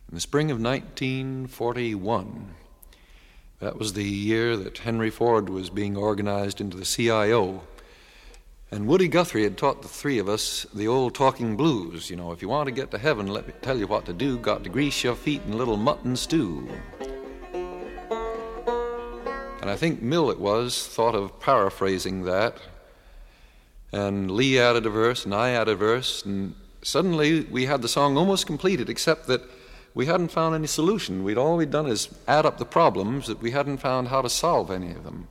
in 0.09 0.15
the 0.15 0.19
spring 0.19 0.51
of 0.51 0.61
1941. 0.61 2.55
That 3.61 3.79
was 3.79 3.93
the 3.93 4.03
year 4.03 4.57
that 4.57 4.79
Henry 4.79 5.09
Ford 5.09 5.49
was 5.49 5.69
being 5.69 5.95
organized 5.95 6.59
into 6.59 6.75
the 6.75 6.83
CIO. 6.83 7.63
And 8.69 8.85
Woody 8.85 9.07
Guthrie 9.07 9.43
had 9.43 9.57
taught 9.57 9.81
the 9.81 9.87
three 9.87 10.19
of 10.19 10.27
us 10.27 10.65
the 10.73 10.89
old 10.89 11.15
talking 11.15 11.55
blues. 11.55 12.09
You 12.09 12.17
know, 12.17 12.33
if 12.33 12.41
you 12.41 12.49
want 12.49 12.67
to 12.67 12.73
get 12.73 12.91
to 12.91 12.97
heaven, 12.97 13.27
let 13.27 13.47
me 13.47 13.53
tell 13.61 13.77
you 13.77 13.87
what 13.87 14.05
to 14.07 14.13
do. 14.13 14.37
Got 14.37 14.65
to 14.65 14.69
grease 14.69 15.05
your 15.05 15.15
feet 15.15 15.41
in 15.47 15.53
a 15.53 15.57
little 15.57 15.77
mutton 15.77 16.17
stew. 16.17 16.67
And 19.61 19.69
I 19.69 19.77
think 19.77 20.01
Mill, 20.01 20.29
it 20.31 20.39
was, 20.41 20.85
thought 20.85 21.15
of 21.15 21.39
paraphrasing 21.39 22.25
that 22.25 22.57
and 23.95 24.29
Lee 24.29 24.59
added 24.59 24.85
a 24.85 24.89
verse, 24.89 25.23
and 25.23 25.33
I 25.33 25.51
added 25.51 25.71
a 25.71 25.75
verse, 25.75 26.25
and 26.25 26.53
suddenly 26.81 27.45
we 27.45 27.65
had 27.65 27.81
the 27.81 27.87
song 27.87 28.17
almost 28.17 28.45
completed, 28.45 28.89
except 28.89 29.27
that 29.27 29.41
we 29.93 30.05
hadn't 30.05 30.31
found 30.31 30.53
any 30.53 30.67
solution. 30.67 31.23
We'd 31.23 31.37
all 31.37 31.55
we'd 31.55 31.71
done 31.71 31.87
is 31.87 32.09
add 32.27 32.45
up 32.45 32.57
the 32.57 32.65
problems, 32.65 33.27
that 33.27 33.41
we 33.41 33.51
hadn't 33.51 33.77
found 33.77 34.09
how 34.09 34.21
to 34.21 34.29
solve 34.29 34.69
any 34.69 34.91
of 34.91 35.05
them. 35.05 35.29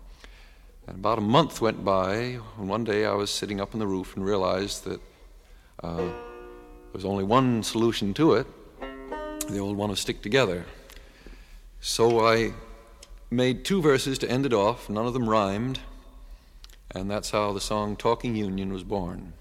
And 0.86 0.96
about 0.96 1.18
a 1.18 1.20
month 1.20 1.60
went 1.60 1.84
by, 1.84 2.38
and 2.58 2.68
one 2.68 2.84
day 2.84 3.04
I 3.04 3.12
was 3.12 3.30
sitting 3.30 3.60
up 3.60 3.74
on 3.74 3.80
the 3.80 3.86
roof 3.86 4.16
and 4.16 4.24
realized 4.24 4.84
that 4.84 5.00
uh, 5.82 5.96
there 5.96 6.94
was 6.94 7.04
only 7.04 7.24
one 7.24 7.62
solution 7.62 8.14
to 8.14 8.34
it 8.34 8.46
the 9.48 9.58
old 9.58 9.76
one 9.76 9.90
of 9.90 9.98
stick 9.98 10.22
together. 10.22 10.64
So 11.80 12.26
I 12.26 12.54
made 13.30 13.64
two 13.64 13.82
verses 13.82 14.16
to 14.18 14.30
end 14.30 14.46
it 14.46 14.54
off, 14.54 14.88
none 14.88 15.06
of 15.06 15.12
them 15.12 15.28
rhymed. 15.28 15.80
And 16.96 17.10
that's 17.10 17.30
how 17.30 17.52
the 17.52 17.60
song 17.60 17.96
Talking 17.96 18.36
Union 18.36 18.72
was 18.72 18.84
born. 18.84 19.32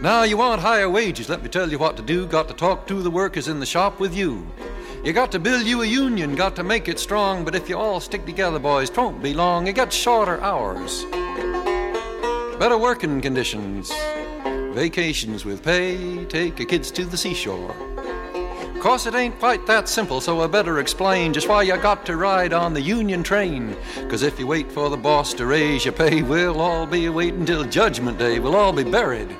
Now, 0.00 0.22
you 0.22 0.36
want 0.36 0.60
higher 0.60 0.88
wages, 0.88 1.28
let 1.28 1.42
me 1.42 1.48
tell 1.48 1.70
you 1.70 1.78
what 1.78 1.96
to 1.96 2.02
do. 2.02 2.26
Got 2.26 2.48
to 2.48 2.54
talk 2.54 2.86
to 2.86 3.02
the 3.02 3.10
workers 3.10 3.48
in 3.48 3.58
the 3.58 3.66
shop 3.66 3.98
with 3.98 4.14
you. 4.14 4.46
You 5.02 5.12
got 5.12 5.32
to 5.32 5.38
build 5.38 5.66
you 5.66 5.82
a 5.82 5.86
union, 5.86 6.34
got 6.34 6.56
to 6.56 6.62
make 6.62 6.88
it 6.88 6.98
strong. 6.98 7.44
But 7.44 7.54
if 7.54 7.68
you 7.68 7.78
all 7.78 8.00
stick 8.00 8.26
together, 8.26 8.58
boys, 8.58 8.90
'twon't 8.90 9.22
be 9.22 9.32
long. 9.32 9.66
You 9.66 9.72
got 9.72 9.92
shorter 9.92 10.40
hours, 10.40 11.04
better 12.58 12.76
working 12.76 13.20
conditions, 13.20 13.90
vacations 14.78 15.44
with 15.44 15.60
pay, 15.64 16.24
take 16.26 16.56
your 16.56 16.68
kids 16.68 16.92
to 16.92 17.04
the 17.04 17.16
seashore. 17.16 17.74
Course 18.80 19.06
it 19.06 19.14
ain't 19.16 19.36
quite 19.40 19.66
that 19.66 19.88
simple, 19.88 20.20
so 20.20 20.40
I 20.40 20.46
better 20.46 20.78
explain 20.78 21.32
just 21.32 21.48
why 21.48 21.64
you 21.64 21.76
got 21.78 22.06
to 22.06 22.16
ride 22.16 22.52
on 22.52 22.74
the 22.74 22.80
Union 22.80 23.24
train. 23.24 23.76
Cause 24.08 24.22
if 24.22 24.38
you 24.38 24.46
wait 24.46 24.70
for 24.70 24.88
the 24.88 24.96
boss 24.96 25.34
to 25.34 25.46
raise 25.46 25.84
your 25.84 25.94
pay, 25.94 26.22
we'll 26.22 26.60
all 26.60 26.86
be 26.86 27.08
waiting 27.08 27.44
till 27.44 27.64
Judgment 27.64 28.18
Day. 28.18 28.38
We'll 28.38 28.54
all 28.54 28.72
be 28.72 28.84
buried. 28.84 29.36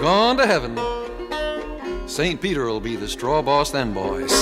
Gone 0.00 0.38
to 0.38 0.46
heaven. 0.46 2.08
St. 2.08 2.40
Peter 2.40 2.64
will 2.64 2.80
be 2.80 2.96
the 2.96 3.08
straw 3.08 3.42
boss 3.42 3.70
then, 3.70 3.92
boys. 3.92 4.32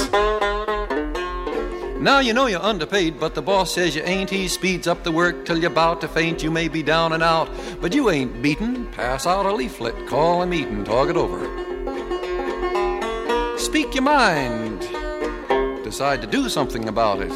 Now 2.03 2.19
you 2.19 2.33
know 2.33 2.47
you're 2.47 2.61
underpaid, 2.61 3.21
but 3.21 3.37
the 3.37 3.43
boss 3.43 3.73
says 3.73 3.95
you 3.95 4.03
ain't. 4.03 4.29
He 4.29 4.49
speeds 4.49 4.89
up 4.89 5.05
the 5.05 5.13
work 5.13 5.47
till 5.47 5.59
you're 5.59 5.71
about 5.71 6.01
to 6.01 6.09
faint. 6.09 6.43
You 6.43 6.51
may 6.51 6.67
be 6.67 6.83
down 6.83 7.13
and 7.13 7.23
out, 7.23 7.49
but 7.81 7.95
you 7.95 8.11
ain't 8.11 8.43
beaten. 8.43 8.87
Pass 8.87 9.25
out 9.25 9.47
a 9.47 9.53
leaflet, 9.53 10.09
call 10.09 10.43
a 10.43 10.47
meeting, 10.47 10.83
talk 10.83 11.09
it 11.09 11.17
over. 11.17 11.39
Speak 13.57 13.95
your 13.95 14.03
mind. 14.03 14.81
Decide 15.85 16.21
to 16.23 16.27
do 16.27 16.49
something 16.49 16.89
about 16.89 17.21
it. 17.21 17.31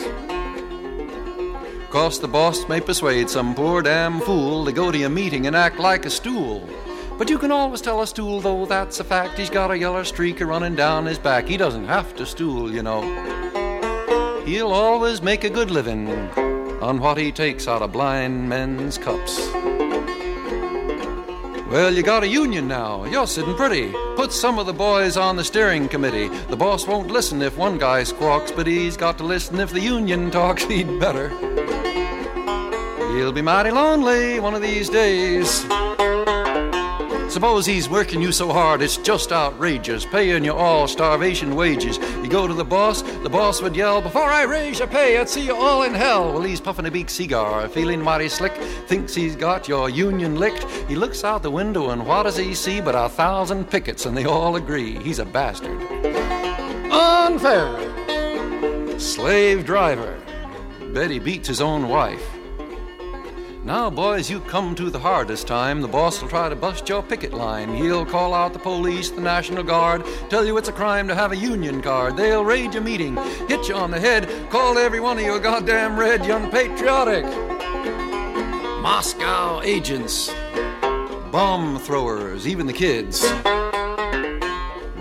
Cause 1.90 2.18
the 2.18 2.26
boss 2.26 2.68
may 2.68 2.80
persuade 2.80 3.30
some 3.30 3.54
poor 3.54 3.82
damn 3.82 4.18
fool 4.20 4.64
to 4.64 4.72
go 4.72 4.90
to 4.90 4.98
your 4.98 5.10
meeting 5.10 5.46
and 5.46 5.54
act 5.54 5.78
like 5.78 6.06
a 6.06 6.10
stool. 6.10 6.68
But 7.16 7.30
you 7.30 7.38
can 7.38 7.52
always 7.52 7.82
tell 7.82 8.02
a 8.02 8.06
stool, 8.06 8.40
though 8.40 8.66
that's 8.66 8.98
a 8.98 9.04
fact. 9.04 9.38
He's 9.38 9.48
got 9.48 9.70
a 9.70 9.78
yellow 9.78 10.02
streak 10.02 10.40
running 10.40 10.74
down 10.74 11.06
his 11.06 11.20
back. 11.20 11.46
He 11.46 11.56
doesn't 11.56 11.86
have 11.86 12.16
to 12.16 12.26
stool, 12.26 12.74
you 12.74 12.82
know. 12.82 13.65
He'll 14.46 14.72
always 14.72 15.20
make 15.20 15.42
a 15.42 15.50
good 15.50 15.72
living 15.72 16.08
on 16.80 17.00
what 17.00 17.18
he 17.18 17.32
takes 17.32 17.66
out 17.66 17.82
of 17.82 17.90
blind 17.90 18.48
men's 18.48 18.96
cups. 18.96 19.50
Well, 21.68 21.92
you 21.92 22.04
got 22.04 22.22
a 22.22 22.28
union 22.28 22.68
now. 22.68 23.06
You're 23.06 23.26
sitting 23.26 23.56
pretty. 23.56 23.92
Put 24.14 24.30
some 24.32 24.60
of 24.60 24.66
the 24.66 24.72
boys 24.72 25.16
on 25.16 25.34
the 25.34 25.42
steering 25.42 25.88
committee. 25.88 26.28
The 26.46 26.56
boss 26.56 26.86
won't 26.86 27.10
listen 27.10 27.42
if 27.42 27.56
one 27.56 27.76
guy 27.76 28.04
squawks, 28.04 28.52
but 28.52 28.68
he's 28.68 28.96
got 28.96 29.18
to 29.18 29.24
listen 29.24 29.58
if 29.58 29.72
the 29.72 29.80
union 29.80 30.30
talks. 30.40 30.62
He'd 30.62 31.00
better. 31.00 31.30
He'll 33.16 33.32
be 33.32 33.42
mighty 33.42 33.72
lonely 33.72 34.38
one 34.38 34.54
of 34.54 34.62
these 34.62 34.88
days. 34.88 35.66
Suppose 37.36 37.66
he's 37.66 37.90
working 37.90 38.22
you 38.22 38.32
so 38.32 38.50
hard 38.50 38.80
it's 38.80 38.96
just 38.96 39.30
outrageous, 39.30 40.06
paying 40.06 40.42
you 40.42 40.54
all 40.54 40.88
starvation 40.88 41.54
wages. 41.54 41.98
You 41.98 42.28
go 42.30 42.46
to 42.46 42.54
the 42.54 42.64
boss, 42.64 43.02
the 43.02 43.28
boss 43.28 43.60
would 43.60 43.76
yell, 43.76 44.00
Before 44.00 44.30
I 44.30 44.44
raise 44.44 44.78
your 44.78 44.88
pay, 44.88 45.18
I'd 45.18 45.28
see 45.28 45.44
you 45.44 45.54
all 45.54 45.82
in 45.82 45.92
hell. 45.92 46.32
Well, 46.32 46.40
he's 46.40 46.62
puffing 46.62 46.86
a 46.86 46.90
big 46.90 47.10
cigar, 47.10 47.68
feeling 47.68 48.00
mighty 48.00 48.30
slick, 48.30 48.54
thinks 48.86 49.14
he's 49.14 49.36
got 49.36 49.68
your 49.68 49.90
union 49.90 50.36
licked. 50.36 50.64
He 50.88 50.96
looks 50.96 51.24
out 51.24 51.42
the 51.42 51.50
window, 51.50 51.90
and 51.90 52.06
what 52.06 52.22
does 52.22 52.38
he 52.38 52.54
see 52.54 52.80
but 52.80 52.94
a 52.94 53.10
thousand 53.10 53.68
pickets, 53.68 54.06
and 54.06 54.16
they 54.16 54.24
all 54.24 54.56
agree 54.56 54.98
he's 55.00 55.18
a 55.18 55.26
bastard. 55.26 55.78
Unfair. 56.90 57.68
Slave 58.98 59.66
driver. 59.66 60.18
Betty 60.94 61.18
beats 61.18 61.48
his 61.48 61.60
own 61.60 61.90
wife. 61.90 62.35
Now, 63.66 63.90
boys, 63.90 64.30
you 64.30 64.38
come 64.38 64.76
to 64.76 64.90
the 64.90 65.00
hardest 65.00 65.48
time. 65.48 65.80
The 65.80 65.88
boss 65.88 66.22
will 66.22 66.28
try 66.28 66.48
to 66.48 66.54
bust 66.54 66.88
your 66.88 67.02
picket 67.02 67.34
line. 67.34 67.74
He'll 67.74 68.06
call 68.06 68.32
out 68.32 68.52
the 68.52 68.60
police, 68.60 69.10
the 69.10 69.20
National 69.20 69.64
Guard, 69.64 70.06
tell 70.30 70.46
you 70.46 70.56
it's 70.56 70.68
a 70.68 70.72
crime 70.72 71.08
to 71.08 71.16
have 71.16 71.32
a 71.32 71.36
union 71.36 71.82
card. 71.82 72.16
They'll 72.16 72.44
raid 72.44 72.74
your 72.74 72.84
meeting, 72.84 73.16
hit 73.48 73.68
you 73.68 73.74
on 73.74 73.90
the 73.90 73.98
head, 73.98 74.28
call 74.50 74.78
every 74.78 75.00
one 75.00 75.18
of 75.18 75.24
you 75.24 75.34
a 75.34 75.40
goddamn 75.40 75.98
red 75.98 76.24
young 76.24 76.48
patriotic. 76.48 77.24
Moscow 78.82 79.60
agents, 79.62 80.32
bomb 81.32 81.80
throwers, 81.80 82.46
even 82.46 82.68
the 82.68 82.72
kids. 82.72 83.26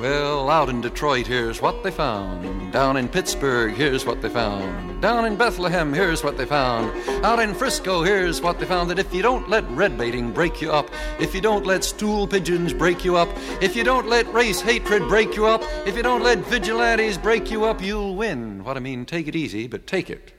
Well, 0.06 0.52
out 0.52 0.70
in 0.70 0.82
Detroit, 0.82 1.26
here's 1.26 1.64
what 1.64 1.82
they 1.82 1.90
found. 1.90 2.72
Down 2.72 2.96
in 2.96 3.10
Pittsburgh, 3.10 3.74
here's 3.74 4.06
what 4.06 4.22
they 4.22 4.30
found. 4.30 5.02
Down 5.02 5.26
in 5.26 5.36
Bethlehem, 5.36 5.92
here's 5.92 6.24
what 6.24 6.38
they 6.38 6.46
found. 6.46 6.92
Out 7.26 7.40
in 7.40 7.56
Frisco, 7.56 8.04
here's 8.04 8.40
what 8.40 8.60
they 8.60 8.68
found 8.68 8.92
that 8.92 9.00
if 9.00 9.12
you 9.12 9.24
don't 9.24 9.50
let 9.50 9.68
red 9.72 9.98
baiting 9.98 10.32
break 10.32 10.62
you 10.62 10.72
up, 10.72 10.92
if 11.20 11.34
you 11.34 11.42
don't 11.42 11.66
let 11.66 11.84
stool 11.84 12.28
pigeons 12.28 12.72
break 12.72 13.04
you 13.04 13.16
up, 13.16 13.30
if 13.64 13.76
you 13.76 13.84
don't 13.84 14.08
let 14.08 14.32
race 14.32 14.62
hatred 14.62 15.08
break 15.08 15.36
you 15.36 15.48
up, 15.48 15.64
if 15.88 15.98
you 15.98 16.04
don't 16.04 16.22
let 16.22 16.38
vigilantes 16.38 17.18
break 17.18 17.50
you 17.50 17.66
up, 17.66 17.82
you'll 17.82 18.16
win. 18.16 18.64
What 18.64 18.78
I 18.78 18.82
mean, 18.82 19.08
take 19.08 19.28
it 19.28 19.36
easy, 19.36 19.66
but 19.66 19.88
take 19.88 20.12
it. 20.12 20.34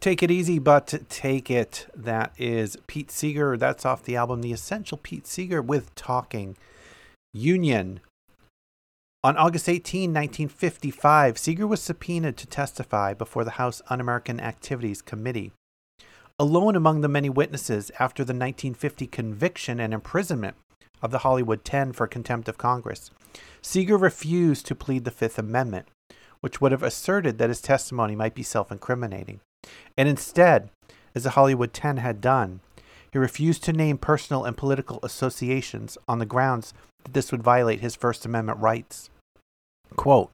Take 0.00 0.20
it 0.20 0.32
easy, 0.32 0.58
but 0.58 0.92
take 1.08 1.48
it. 1.48 1.86
That 1.94 2.32
is 2.38 2.76
Pete 2.88 3.12
Seeger. 3.12 3.56
That's 3.56 3.86
off 3.86 4.02
the 4.02 4.16
album 4.16 4.42
The 4.42 4.52
Essential 4.52 4.98
Pete 4.98 5.28
Seeger 5.28 5.62
with 5.62 5.94
Talking 5.94 6.56
Union. 7.32 8.00
On 9.24 9.36
August 9.36 9.68
18, 9.68 10.10
1955, 10.10 11.36
Seeger 11.36 11.66
was 11.66 11.82
subpoenaed 11.82 12.36
to 12.36 12.46
testify 12.46 13.12
before 13.12 13.44
the 13.44 13.52
House 13.52 13.82
Un 13.88 14.00
American 14.00 14.38
Activities 14.38 15.02
Committee. 15.02 15.52
Alone 16.38 16.76
among 16.76 17.00
the 17.00 17.08
many 17.08 17.28
witnesses 17.28 17.90
after 17.98 18.22
the 18.22 18.32
1950 18.32 19.06
conviction 19.06 19.80
and 19.80 19.92
imprisonment 19.92 20.56
of 21.02 21.10
the 21.10 21.18
Hollywood 21.18 21.64
Ten 21.64 21.92
for 21.92 22.06
contempt 22.06 22.48
of 22.48 22.58
Congress, 22.58 23.10
Seeger 23.62 23.96
refused 23.96 24.66
to 24.66 24.74
plead 24.74 25.04
the 25.04 25.10
Fifth 25.10 25.38
Amendment, 25.38 25.88
which 26.40 26.60
would 26.60 26.72
have 26.72 26.82
asserted 26.82 27.38
that 27.38 27.48
his 27.48 27.60
testimony 27.60 28.14
might 28.14 28.34
be 28.34 28.42
self 28.42 28.70
incriminating. 28.70 29.40
And 29.96 30.08
instead, 30.08 30.70
as 31.14 31.24
the 31.24 31.30
Hollywood 31.30 31.72
Ten 31.72 31.96
had 31.96 32.20
done, 32.20 32.60
he 33.12 33.18
refused 33.18 33.64
to 33.64 33.72
name 33.72 33.98
personal 33.98 34.44
and 34.44 34.56
political 34.56 35.00
associations 35.02 35.96
on 36.06 36.18
the 36.18 36.26
grounds 36.26 36.74
that 37.06 37.14
this 37.14 37.30
would 37.30 37.42
violate 37.42 37.80
his 37.80 37.94
First 37.94 38.26
Amendment 38.26 38.58
rights. 38.58 39.10
Quote, 39.94 40.32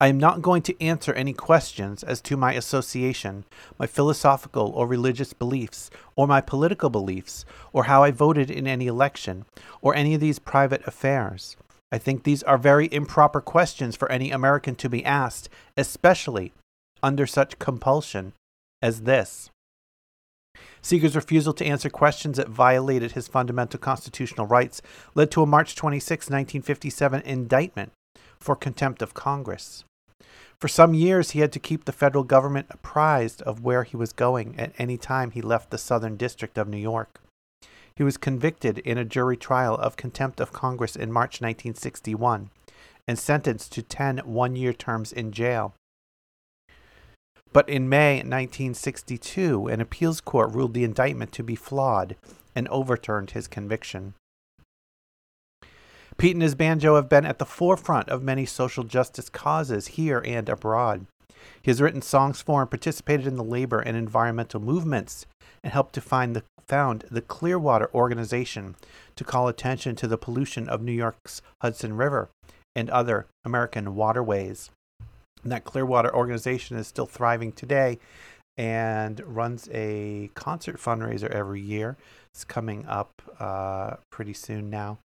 I 0.00 0.08
am 0.08 0.16
not 0.16 0.40
going 0.40 0.62
to 0.62 0.82
answer 0.82 1.12
any 1.12 1.34
questions 1.34 2.02
as 2.02 2.22
to 2.22 2.36
my 2.38 2.54
association, 2.54 3.44
my 3.78 3.86
philosophical 3.86 4.70
or 4.74 4.86
religious 4.86 5.34
beliefs, 5.34 5.90
or 6.16 6.26
my 6.26 6.40
political 6.40 6.88
beliefs, 6.88 7.44
or 7.74 7.84
how 7.84 8.02
I 8.02 8.10
voted 8.10 8.50
in 8.50 8.66
any 8.66 8.86
election, 8.86 9.44
or 9.82 9.94
any 9.94 10.14
of 10.14 10.20
these 10.22 10.38
private 10.38 10.80
affairs. 10.86 11.58
I 11.92 11.98
think 11.98 12.22
these 12.22 12.42
are 12.44 12.56
very 12.56 12.88
improper 12.90 13.42
questions 13.42 13.94
for 13.94 14.10
any 14.10 14.30
American 14.30 14.74
to 14.76 14.88
be 14.88 15.04
asked, 15.04 15.50
especially 15.76 16.54
under 17.02 17.26
such 17.26 17.58
compulsion 17.58 18.32
as 18.80 19.02
this. 19.02 19.50
Seeger's 20.82 21.16
refusal 21.16 21.52
to 21.54 21.64
answer 21.64 21.90
questions 21.90 22.36
that 22.36 22.48
violated 22.48 23.12
his 23.12 23.28
fundamental 23.28 23.78
constitutional 23.78 24.46
rights 24.46 24.80
led 25.14 25.30
to 25.30 25.42
a 25.42 25.46
March 25.46 25.76
26, 25.76 26.26
1957 26.26 27.20
indictment 27.22 27.92
for 28.38 28.56
contempt 28.56 29.02
of 29.02 29.14
Congress. 29.14 29.84
For 30.58 30.68
some 30.68 30.92
years, 30.92 31.30
he 31.30 31.40
had 31.40 31.52
to 31.52 31.58
keep 31.58 31.84
the 31.84 31.92
federal 31.92 32.24
government 32.24 32.66
apprised 32.70 33.40
of 33.42 33.64
where 33.64 33.84
he 33.84 33.96
was 33.96 34.12
going 34.12 34.58
at 34.58 34.74
any 34.78 34.98
time 34.98 35.30
he 35.30 35.40
left 35.40 35.70
the 35.70 35.78
Southern 35.78 36.16
District 36.16 36.58
of 36.58 36.68
New 36.68 36.78
York. 36.78 37.20
He 37.94 38.02
was 38.02 38.16
convicted 38.16 38.78
in 38.78 38.98
a 38.98 39.04
jury 39.04 39.36
trial 39.36 39.74
of 39.74 39.96
contempt 39.96 40.40
of 40.40 40.52
Congress 40.52 40.96
in 40.96 41.12
March 41.12 41.40
1961 41.40 42.50
and 43.08 43.18
sentenced 43.18 43.72
to 43.72 43.82
10 43.82 44.18
one 44.18 44.56
year 44.56 44.72
terms 44.72 45.12
in 45.12 45.32
jail. 45.32 45.74
But 47.52 47.68
in 47.68 47.88
May 47.88 48.16
1962, 48.16 49.66
an 49.66 49.80
appeals 49.80 50.20
court 50.20 50.54
ruled 50.54 50.74
the 50.74 50.84
indictment 50.84 51.32
to 51.32 51.42
be 51.42 51.56
flawed 51.56 52.16
and 52.54 52.68
overturned 52.68 53.32
his 53.32 53.48
conviction. 53.48 54.14
Pete 56.16 56.36
and 56.36 56.42
his 56.42 56.54
banjo 56.54 56.96
have 56.96 57.08
been 57.08 57.24
at 57.24 57.38
the 57.38 57.46
forefront 57.46 58.08
of 58.08 58.22
many 58.22 58.44
social 58.44 58.84
justice 58.84 59.28
causes 59.28 59.88
here 59.88 60.22
and 60.24 60.48
abroad. 60.48 61.06
He 61.62 61.70
has 61.70 61.80
written 61.80 62.02
songs 62.02 62.42
for 62.42 62.60
and 62.60 62.70
participated 62.70 63.26
in 63.26 63.36
the 63.36 63.44
labor 63.44 63.80
and 63.80 63.96
environmental 63.96 64.60
movements 64.60 65.26
and 65.64 65.72
helped 65.72 65.94
to 65.94 66.00
find 66.00 66.36
the, 66.36 66.44
found 66.66 67.04
the 67.10 67.22
Clearwater 67.22 67.90
Organization 67.94 68.76
to 69.16 69.24
call 69.24 69.48
attention 69.48 69.96
to 69.96 70.06
the 70.06 70.18
pollution 70.18 70.68
of 70.68 70.82
New 70.82 70.92
York's 70.92 71.40
Hudson 71.62 71.96
River 71.96 72.28
and 72.76 72.90
other 72.90 73.26
American 73.44 73.94
waterways. 73.94 74.70
That 75.44 75.64
Clearwater 75.64 76.14
organization 76.14 76.76
is 76.76 76.86
still 76.86 77.06
thriving 77.06 77.52
today 77.52 77.98
and 78.58 79.20
runs 79.24 79.68
a 79.72 80.30
concert 80.34 80.76
fundraiser 80.76 81.30
every 81.30 81.60
year. 81.60 81.96
It's 82.34 82.44
coming 82.44 82.84
up 82.86 83.10
uh, 83.38 83.96
pretty 84.10 84.34
soon 84.34 84.68
now, 84.68 84.98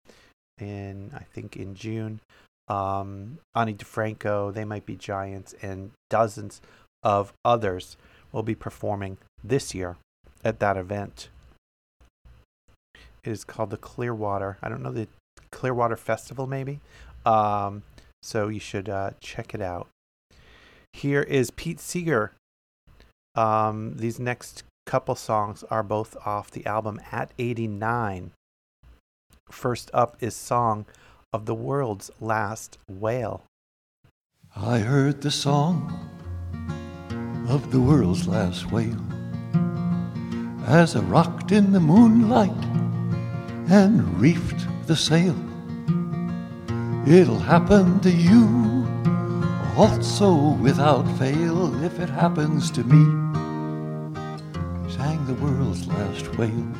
in 0.58 1.10
I 1.14 1.24
think 1.24 1.56
in 1.56 1.74
June. 1.74 2.20
Um, 2.68 3.38
Ani 3.54 3.74
DiFranco, 3.74 4.54
They 4.54 4.64
Might 4.64 4.86
Be 4.86 4.96
Giants, 4.96 5.54
and 5.60 5.90
dozens 6.08 6.62
of 7.02 7.32
others 7.44 7.96
will 8.30 8.42
be 8.42 8.54
performing 8.54 9.18
this 9.44 9.74
year 9.74 9.96
at 10.42 10.60
that 10.60 10.76
event. 10.76 11.28
It 12.94 13.30
is 13.30 13.44
called 13.44 13.70
the 13.70 13.76
Clearwater. 13.76 14.56
I 14.62 14.68
don't 14.68 14.82
know 14.82 14.92
the 14.92 15.08
Clearwater 15.50 15.96
Festival, 15.96 16.46
maybe. 16.46 16.80
Um, 17.26 17.82
so 18.22 18.48
you 18.48 18.60
should 18.60 18.88
uh, 18.88 19.10
check 19.20 19.54
it 19.54 19.60
out. 19.60 19.88
Here 20.92 21.22
is 21.22 21.50
Pete 21.50 21.80
Seeger. 21.80 22.32
Um, 23.34 23.96
these 23.96 24.18
next 24.18 24.64
couple 24.86 25.14
songs 25.14 25.64
are 25.70 25.82
both 25.82 26.16
off 26.26 26.50
the 26.50 26.66
album 26.66 27.00
At 27.10 27.32
89. 27.38 28.32
First 29.50 29.90
up 29.92 30.16
is 30.20 30.34
Song 30.34 30.86
of 31.32 31.46
the 31.46 31.54
World's 31.54 32.10
Last 32.20 32.78
Whale. 32.88 33.42
I 34.54 34.80
heard 34.80 35.22
the 35.22 35.30
song 35.30 35.90
of 37.48 37.70
the 37.70 37.80
world's 37.80 38.28
last 38.28 38.70
whale 38.70 39.00
as 40.66 40.94
I 40.94 41.00
rocked 41.00 41.52
in 41.52 41.72
the 41.72 41.80
moonlight 41.80 42.50
and 43.70 44.20
reefed 44.20 44.66
the 44.86 44.94
sail. 44.94 45.34
It'll 47.06 47.38
happen 47.38 47.98
to 48.00 48.10
you 48.10 48.81
also 49.76 50.50
without 50.56 51.06
fail 51.18 51.84
if 51.84 51.98
it 51.98 52.08
happens 52.08 52.70
to 52.72 52.84
me. 52.84 53.04
Sang 54.90 55.24
the 55.26 55.34
world's 55.34 55.86
last 55.86 56.26
whale. 56.36 56.72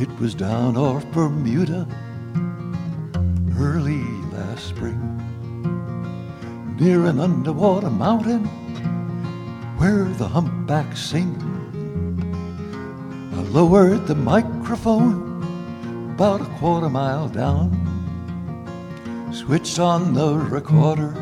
It 0.00 0.10
was 0.18 0.34
down 0.34 0.76
off 0.76 1.04
Bermuda 1.12 1.86
early 3.58 4.02
last 4.32 4.68
spring 4.68 5.16
near 6.78 7.06
an 7.06 7.20
underwater 7.20 7.88
mountain 7.88 8.44
where 9.78 10.04
the 10.04 10.28
humpbacks 10.28 11.00
sing. 11.00 11.34
I 13.34 13.40
lowered 13.48 14.06
the 14.06 14.14
microphone 14.14 15.42
about 16.14 16.42
a 16.42 16.58
quarter 16.58 16.90
mile 16.90 17.28
down, 17.28 17.72
switched 19.32 19.78
on 19.78 20.12
the 20.12 20.34
recorder, 20.34 21.14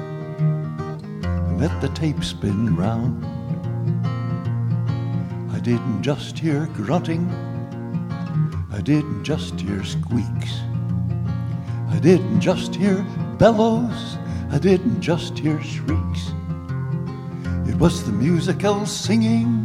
let 1.57 1.81
the 1.81 1.89
tape 1.91 2.23
spin 2.25 2.75
round. 2.75 3.25
I 5.55 5.61
didn't 5.61 6.03
just 6.03 6.39
hear 6.39 6.67
grunting, 6.75 7.31
I 8.73 8.81
didn't 8.81 9.25
just 9.25 9.61
hear 9.61 9.85
squeaks, 9.85 10.61
I 11.91 11.99
didn't 12.01 12.41
just 12.41 12.75
hear 12.75 13.07
bellows, 13.39 14.19
I 14.51 14.59
didn't 14.59 15.01
just 15.01 15.39
hear 15.39 15.63
shrieks. 15.63 16.33
It 17.69 17.77
was 17.77 18.05
the 18.05 18.13
musical 18.13 18.85
singing 18.85 19.65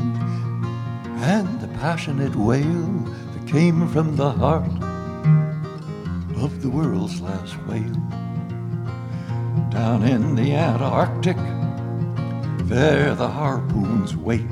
and 1.22 1.60
the 1.60 1.68
passionate 1.80 2.36
wail 2.36 2.88
that 3.34 3.48
came 3.48 3.88
from 3.90 4.16
the 4.16 4.32
heart 4.32 4.72
of 6.42 6.62
the 6.62 6.70
world's 6.70 7.20
last 7.20 7.56
whale. 7.66 8.00
Down 9.70 10.04
in 10.04 10.36
the 10.36 10.54
Antarctic, 10.54 11.38
there 12.70 13.16
the 13.16 13.28
harpoons 13.28 14.16
wait. 14.16 14.46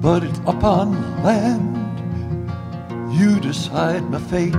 But 0.00 0.22
up 0.46 0.62
on 0.62 1.20
land, 1.24 1.74
you 3.12 3.40
decide 3.40 4.08
my 4.08 4.20
fate. 4.20 4.54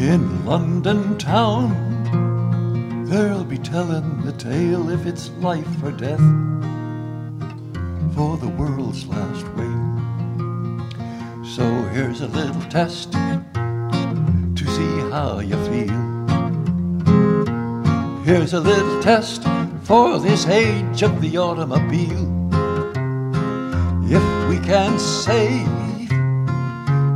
In 0.00 0.46
London 0.46 1.18
town, 1.18 3.04
there'll 3.04 3.44
be 3.44 3.58
telling 3.58 4.22
the 4.22 4.32
tale 4.32 4.88
if 4.88 5.04
it's 5.04 5.28
life 5.40 5.82
or 5.82 5.92
death 5.92 6.18
for 8.14 8.38
the 8.38 8.48
world's 8.56 9.04
last 9.06 9.46
whale. 9.48 9.98
So 11.44 11.64
here's 11.92 12.22
a 12.22 12.28
little 12.28 12.62
test 12.70 13.12
to 13.12 14.64
see 14.64 15.10
how 15.10 15.40
you 15.40 15.56
feel. 15.68 16.10
Here's 18.24 18.54
a 18.54 18.60
little 18.60 19.02
test 19.02 19.49
for 19.90 20.20
this 20.20 20.46
age 20.46 21.02
of 21.02 21.20
the 21.20 21.36
automobile. 21.36 22.30
If 24.06 24.48
we 24.48 24.64
can 24.64 24.96
save 25.00 26.12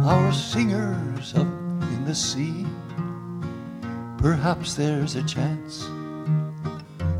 our 0.04 0.32
singers 0.32 1.36
up 1.36 1.46
in 1.94 2.04
the 2.04 2.16
sea, 2.16 2.66
perhaps 4.18 4.74
there's 4.74 5.14
a 5.14 5.22
chance 5.22 5.86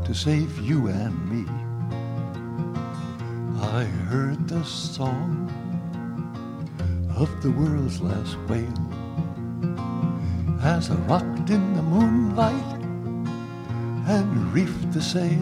to 0.03 0.13
save 0.13 0.59
you 0.59 0.87
and 0.87 1.15
me. 1.31 1.45
I 3.61 3.85
heard 4.09 4.49
the 4.49 4.65
song 4.65 5.47
of 7.15 7.29
the 7.41 7.51
world's 7.51 8.01
last 8.01 8.35
whale 8.49 8.91
as 10.61 10.91
I 10.91 10.95
rocked 11.07 11.49
in 11.49 11.75
the 11.75 11.81
moonlight 11.81 12.74
and 14.07 14.53
reefed 14.53 14.91
the 14.93 15.01
sail. 15.01 15.41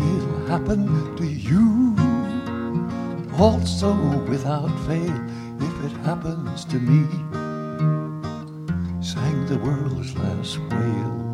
It'll 0.00 0.46
happen 0.46 1.16
to 1.16 1.24
you 1.26 1.96
also 3.38 3.92
without 4.28 4.70
fail 4.86 5.30
if 5.60 5.84
it 5.84 5.96
happens 6.04 6.64
to 6.66 6.78
me. 6.78 7.06
Sang 9.02 9.46
the 9.46 9.58
world's 9.58 10.16
last 10.16 10.58
whale. 10.70 11.26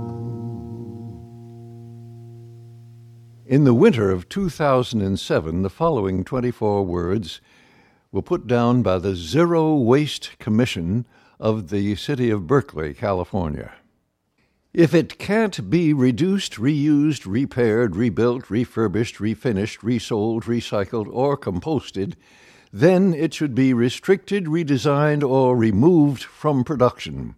In 3.47 3.65
the 3.65 3.75
winter 3.75 4.11
of 4.11 4.29
2007, 4.31 5.63
the 5.63 5.69
following 5.71 6.25
24 6.25 6.87
words 6.87 7.41
were 8.11 8.23
put 8.23 8.47
down 8.47 8.83
by 8.83 8.99
the 8.99 9.15
Zero 9.15 9.75
Waste 9.75 10.39
Commission 10.39 11.07
of 11.39 11.69
the 11.69 11.95
city 11.97 12.31
of 12.31 12.47
Berkeley, 12.47 12.95
California. 12.95 13.73
If 14.75 14.95
it 14.95 15.19
can't 15.19 15.69
be 15.69 15.93
reduced, 15.93 16.55
reused, 16.55 17.27
repaired, 17.27 17.95
rebuilt, 17.95 18.49
refurbished, 18.49 19.17
refinished, 19.17 19.83
resold, 19.83 20.45
recycled, 20.45 21.09
or 21.13 21.37
composted, 21.37 22.15
then 22.73 23.13
it 23.13 23.35
should 23.35 23.55
be 23.55 23.75
restricted, 23.75 24.47
redesigned, 24.47 25.23
or 25.23 25.55
removed 25.59 26.23
from 26.23 26.65
production. 26.65 27.35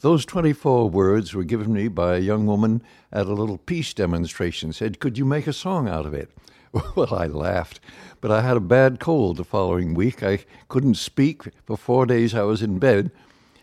Those 0.00 0.24
24 0.24 0.88
words 0.88 1.34
were 1.34 1.44
given 1.44 1.74
me 1.74 1.88
by 1.88 2.16
a 2.16 2.20
young 2.20 2.46
woman 2.46 2.82
at 3.12 3.26
a 3.26 3.34
little 3.34 3.58
peace 3.58 3.92
demonstration. 3.92 4.72
Said, 4.72 4.98
Could 4.98 5.18
you 5.18 5.26
make 5.26 5.46
a 5.46 5.52
song 5.52 5.88
out 5.88 6.06
of 6.06 6.14
it? 6.14 6.30
Well, 6.96 7.14
I 7.14 7.26
laughed, 7.26 7.80
but 8.22 8.30
I 8.30 8.40
had 8.40 8.56
a 8.56 8.60
bad 8.60 8.98
cold 8.98 9.36
the 9.36 9.44
following 9.44 9.92
week. 9.92 10.22
I 10.22 10.38
couldn't 10.70 10.94
speak. 10.94 11.42
For 11.66 11.76
four 11.76 12.06
days 12.06 12.34
I 12.34 12.44
was 12.44 12.62
in 12.62 12.78
bed, 12.78 13.10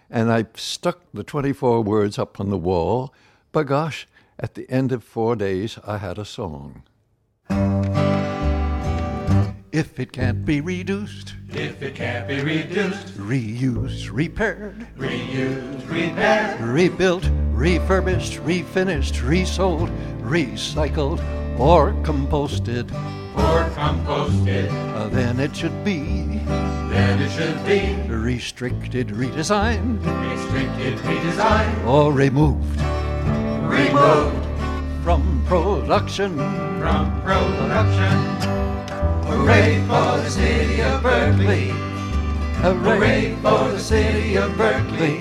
and 0.09 0.31
I 0.31 0.45
stuck 0.55 0.99
the 1.13 1.23
24 1.23 1.81
words 1.81 2.17
up 2.17 2.39
on 2.39 2.49
the 2.49 2.57
wall. 2.57 3.13
By 3.51 3.63
gosh, 3.63 4.07
at 4.39 4.55
the 4.55 4.69
end 4.69 4.91
of 4.91 5.03
four 5.03 5.35
days, 5.35 5.77
I 5.85 5.97
had 5.97 6.17
a 6.17 6.25
song. 6.25 6.83
If 9.71 9.99
it 9.99 10.11
can't 10.11 10.45
be 10.45 10.61
reduced, 10.61 11.35
If 11.49 11.81
it 11.83 11.93
can't 11.95 12.27
be 12.27 12.41
reduced, 12.41 13.17
reused, 13.17 14.11
repaired, 14.11 14.87
reused, 14.97 15.87
repaired, 15.89 16.59
rebuilt, 16.59 17.29
refurbished, 17.51 18.39
refinished, 18.39 19.27
resold, 19.27 19.89
recycled, 20.21 21.19
or 21.59 21.93
composted, 22.03 22.89
or 23.35 23.69
composted, 23.75 24.69
uh, 24.95 25.07
then 25.09 25.39
it 25.39 25.55
should 25.55 25.83
be 25.83 26.39
then 26.89 27.21
it 27.21 27.29
should 27.31 27.65
be 27.65 27.95
restricted, 28.11 29.09
redesigned, 29.09 29.99
restricted, 30.29 30.97
redesigned, 30.99 31.85
or 31.85 32.11
removed 32.11 32.79
removed 33.69 34.45
from 35.03 35.43
production. 35.45 36.37
from 36.79 37.21
production. 37.21 38.17
Hooray 39.25 39.79
for 39.81 40.17
the 40.21 40.29
city 40.29 40.81
of 40.81 41.03
Berkeley! 41.03 41.67
Hooray 42.61 43.35
for 43.35 43.71
the 43.71 43.79
city 43.79 44.35
of 44.37 44.57
Berkeley! 44.57 45.17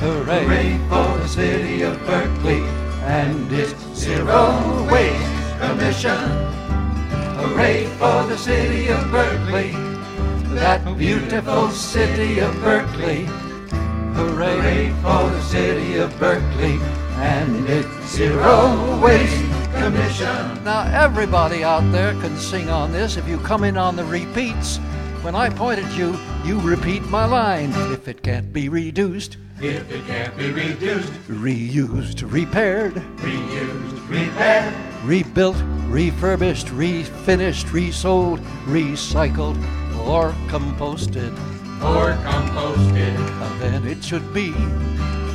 Hooray, 0.00 0.44
Hooray 0.44 0.78
for 0.88 1.18
the 1.18 1.28
city 1.28 1.82
of 1.82 1.98
Berkeley 2.06 2.62
and 3.04 3.52
its 3.52 3.74
zero 3.94 4.88
waste 4.90 5.58
commission. 5.60 6.59
Hooray 7.40 7.86
for 7.96 8.26
the 8.26 8.36
city 8.36 8.88
of 8.88 9.10
Berkeley, 9.10 9.70
that 10.54 10.84
beautiful 10.98 11.70
city 11.70 12.38
of 12.38 12.54
Berkeley. 12.60 13.24
Hooray 14.12 14.90
for 15.00 15.30
the 15.30 15.40
city 15.40 15.96
of 15.96 16.16
Berkeley 16.18 16.78
and 17.16 17.66
its 17.66 17.88
zero 18.06 19.00
waste 19.02 19.42
commission. 19.72 20.64
Now, 20.64 20.82
everybody 20.92 21.64
out 21.64 21.90
there 21.92 22.12
can 22.20 22.36
sing 22.36 22.68
on 22.68 22.92
this. 22.92 23.16
If 23.16 23.26
you 23.26 23.38
come 23.38 23.64
in 23.64 23.78
on 23.78 23.96
the 23.96 24.04
repeats, 24.04 24.76
when 25.22 25.34
I 25.34 25.48
point 25.48 25.80
at 25.80 25.96
you, 25.96 26.18
you 26.44 26.60
repeat 26.60 27.02
my 27.04 27.24
line. 27.24 27.72
If 27.90 28.06
it 28.06 28.22
can't 28.22 28.52
be 28.52 28.68
reduced, 28.68 29.38
If 29.62 29.92
it 29.92 30.06
can't 30.06 30.34
be 30.38 30.50
reduced, 30.52 31.12
reused, 31.28 32.32
repaired, 32.32 32.94
reused, 32.94 34.08
repaired, 34.08 34.74
rebuilt, 35.04 35.62
refurbished, 35.86 36.68
refinished, 36.68 37.70
resold, 37.70 38.40
recycled, 38.64 39.58
or 40.06 40.32
composted, 40.48 41.30
or 41.84 42.16
composted, 42.24 43.58
then 43.58 43.86
it 43.86 44.02
should 44.02 44.32
be. 44.32 44.52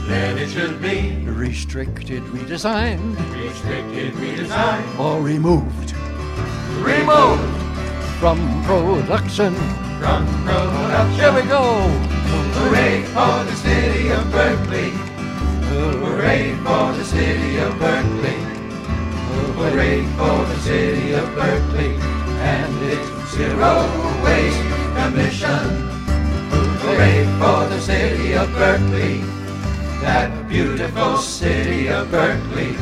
Then 0.08 0.40
it 0.40 0.50
should 0.50 0.82
be. 0.82 1.24
Restricted, 1.28 2.24
redesigned, 2.24 3.18
restricted, 3.32 4.14
redesigned, 4.16 4.98
or 4.98 5.22
removed. 5.22 5.94
Removed. 6.82 7.62
From 8.20 8.40
production. 8.64 9.54
from 10.00 10.26
production. 10.46 11.14
Here 11.14 11.32
we 11.32 11.44
go. 11.48 12.15
Hooray 12.56 13.04
for 13.16 13.44
the 13.50 13.56
city 13.56 14.10
of 14.10 14.32
Berkeley! 14.32 14.92
Hooray 15.70 16.56
for 16.64 16.94
the 16.98 17.04
city 17.04 17.58
of 17.58 17.80
Berkeley! 17.80 18.40
Hooray 19.58 20.06
for 20.18 20.38
the 20.52 20.60
city 20.60 21.14
of 21.14 21.34
Berkeley 21.36 21.96
and 22.40 22.74
its 22.84 23.08
zero 23.34 23.74
waste 24.24 24.62
commission! 24.96 25.68
Hooray 26.84 27.26
for 27.40 27.70
the 27.70 27.80
city 27.80 28.34
of 28.34 28.52
Berkeley, 28.54 29.20
that 30.02 30.48
beautiful 30.50 31.18
city 31.18 31.88
of 31.90 32.12
Berkeley! 32.12 32.74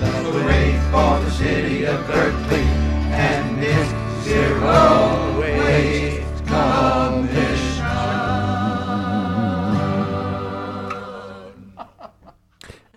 Hooray 0.00 0.72
for 0.90 1.20
the 1.24 1.30
city 1.30 1.84
of 1.84 2.06
Berkeley 2.06 2.66
and 3.12 3.62
its 3.62 3.90
zero 4.24 5.38
waste 5.38 6.46
commission! 6.46 7.11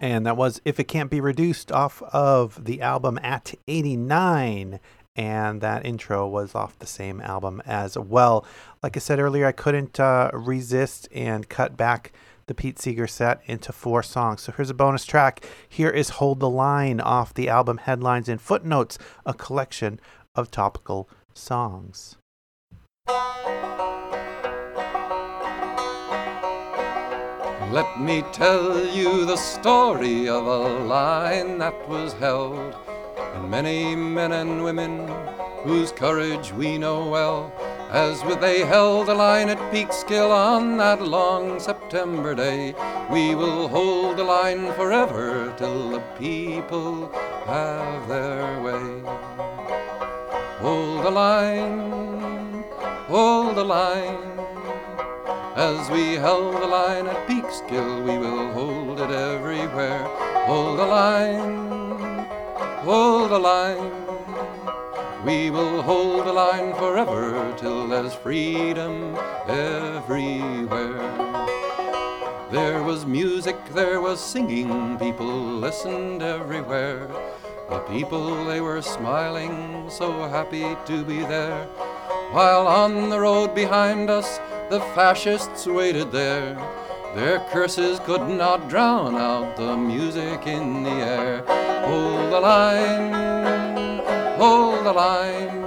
And 0.06 0.24
that 0.28 0.38
was 0.38 0.62
If 0.64 0.80
It 0.80 0.84
Can't 0.84 1.10
Be 1.10 1.20
Reduced 1.20 1.72
off 1.72 2.04
of 2.04 2.64
the 2.66 2.80
album 2.80 3.18
At 3.24 3.56
89. 3.68 4.80
and 5.16 5.62
that 5.62 5.84
intro 5.84 6.28
was 6.28 6.54
off 6.54 6.78
the 6.78 6.86
same 6.86 7.20
album 7.22 7.60
as 7.66 7.98
well. 7.98 8.46
Like 8.84 8.96
I 8.96 9.00
said 9.00 9.18
earlier, 9.18 9.48
I 9.48 9.52
couldn't 9.52 10.00
uh, 10.00 10.30
resist 10.32 11.08
and 11.12 11.50
cut 11.50 11.76
back 11.76 12.14
the 12.46 12.54
Pete 12.54 12.78
Seeger 12.78 13.08
set 13.08 13.42
into 13.48 13.74
four 13.74 14.04
songs. 14.04 14.44
So 14.44 14.52
here's 14.52 14.70
a 14.70 14.76
bonus 14.76 15.06
track. 15.06 15.44
Here 15.68 15.90
is 15.90 16.10
Hold 16.10 16.40
the 16.40 16.52
Line 16.52 17.02
off 17.02 17.34
the 17.34 17.50
album 17.50 17.78
Headlines 17.78 18.30
and 18.30 18.40
Footnotes, 18.40 19.00
a 19.26 19.34
collection 19.34 20.00
of 20.36 20.52
topical 20.52 21.10
songs. 21.34 22.18
Let 27.72 28.00
me 28.00 28.24
tell 28.32 28.86
you 28.86 29.26
the 29.26 29.36
story 29.36 30.30
of 30.30 30.46
a 30.46 30.86
line 30.86 31.58
that 31.58 31.90
was 31.90 32.14
held, 32.14 32.76
and 33.18 33.50
many 33.50 33.96
men 33.96 34.32
and 34.32 34.64
women 34.64 35.08
whose 35.64 35.92
courage 35.92 36.54
we 36.54 36.78
know 36.78 37.10
well, 37.10 37.52
as 37.90 38.24
with 38.24 38.40
they 38.40 38.60
held 38.60 39.08
the 39.08 39.16
line 39.16 39.50
at 39.50 39.58
Peekskill 39.74 40.32
on 40.32 40.78
that 40.78 41.02
long 41.02 41.60
September 41.60 42.36
day. 42.36 42.76
We 43.12 43.34
will 43.34 43.68
hold 43.68 44.18
the 44.18 44.24
line 44.24 44.72
forever 44.74 45.54
till 45.58 45.90
the 45.90 46.04
people 46.20 47.10
have 47.46 48.08
their 48.08 48.62
way. 48.62 49.02
Hold 50.60 51.04
the 51.04 51.12
line, 51.12 52.64
hold 53.08 53.56
the 53.56 53.64
line. 53.64 54.55
As 55.56 55.90
we 55.90 56.16
held 56.16 56.56
the 56.56 56.68
line 56.68 57.08
at 57.08 57.28
Peekskill, 57.30 58.04
we 58.04 58.18
will 58.18 58.52
hold 58.52 59.00
it 59.00 59.10
everywhere. 59.10 60.04
Hold 60.48 60.80
the 60.80 60.86
line, 60.86 62.26
hold 62.84 63.32
the 63.32 63.40
line. 63.40 63.90
We 65.26 65.50
will 65.52 65.82
hold 65.82 66.26
the 66.26 66.34
line 66.34 66.74
forever 66.74 67.56
till 67.58 67.88
there's 67.88 68.14
freedom 68.14 69.16
everywhere. 69.48 71.00
There 72.52 72.84
was 72.84 73.06
music, 73.06 73.56
there 73.70 74.02
was 74.02 74.20
singing, 74.20 75.00
people 75.00 75.26
listened 75.26 76.22
everywhere. 76.22 77.08
The 77.70 77.80
people, 77.80 78.44
they 78.44 78.60
were 78.60 78.82
smiling, 78.82 79.90
so 79.90 80.28
happy 80.28 80.76
to 80.86 81.06
be 81.06 81.20
there. 81.20 81.64
While 82.34 82.68
on 82.68 83.10
the 83.10 83.22
road 83.22 83.56
behind 83.56 84.10
us, 84.10 84.42
the 84.70 84.80
fascists 84.96 85.68
waited 85.68 86.12
there. 86.12 86.56
Their 87.16 87.40
curses 87.52 88.00
could 88.00 88.28
not 88.28 88.68
drown 88.68 89.16
out 89.16 89.56
the 89.56 89.78
music 89.78 90.48
in 90.48 90.84
the 90.84 90.90
air. 90.90 91.44
Hold 91.86 92.34
the 92.34 92.40
line, 92.40 94.00
hold 94.38 94.86
the 94.86 94.94
line. 94.94 95.62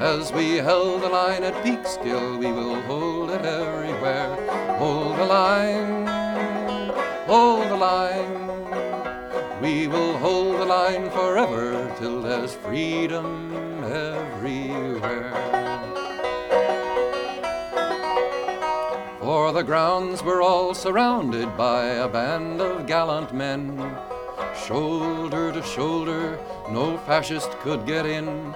As 0.00 0.32
we 0.32 0.56
held 0.56 1.02
the 1.02 1.08
line 1.08 1.42
at 1.42 1.54
Peekskill, 1.64 2.38
we 2.38 2.52
will 2.52 2.80
hold 2.82 3.30
it 3.30 3.44
everywhere. 3.44 4.36
Hold 4.78 5.16
the 5.18 5.24
line, 5.24 6.06
hold 7.26 7.66
the 7.68 7.76
line. 7.76 8.48
We 9.60 9.88
will 9.88 10.16
hold 10.18 10.60
the 10.60 10.66
line 10.66 11.10
forever 11.10 11.92
till 11.98 12.22
there's 12.22 12.54
freedom 12.54 13.82
everywhere. 13.82 15.67
For 19.38 19.52
the 19.52 19.62
grounds 19.62 20.20
were 20.20 20.42
all 20.42 20.74
surrounded 20.74 21.56
by 21.56 21.84
a 21.84 22.08
band 22.08 22.60
of 22.60 22.88
gallant 22.88 23.32
men. 23.32 23.96
Shoulder 24.66 25.52
to 25.52 25.62
shoulder, 25.62 26.40
no 26.68 26.98
fascist 27.06 27.48
could 27.60 27.86
get 27.86 28.04
in. 28.04 28.52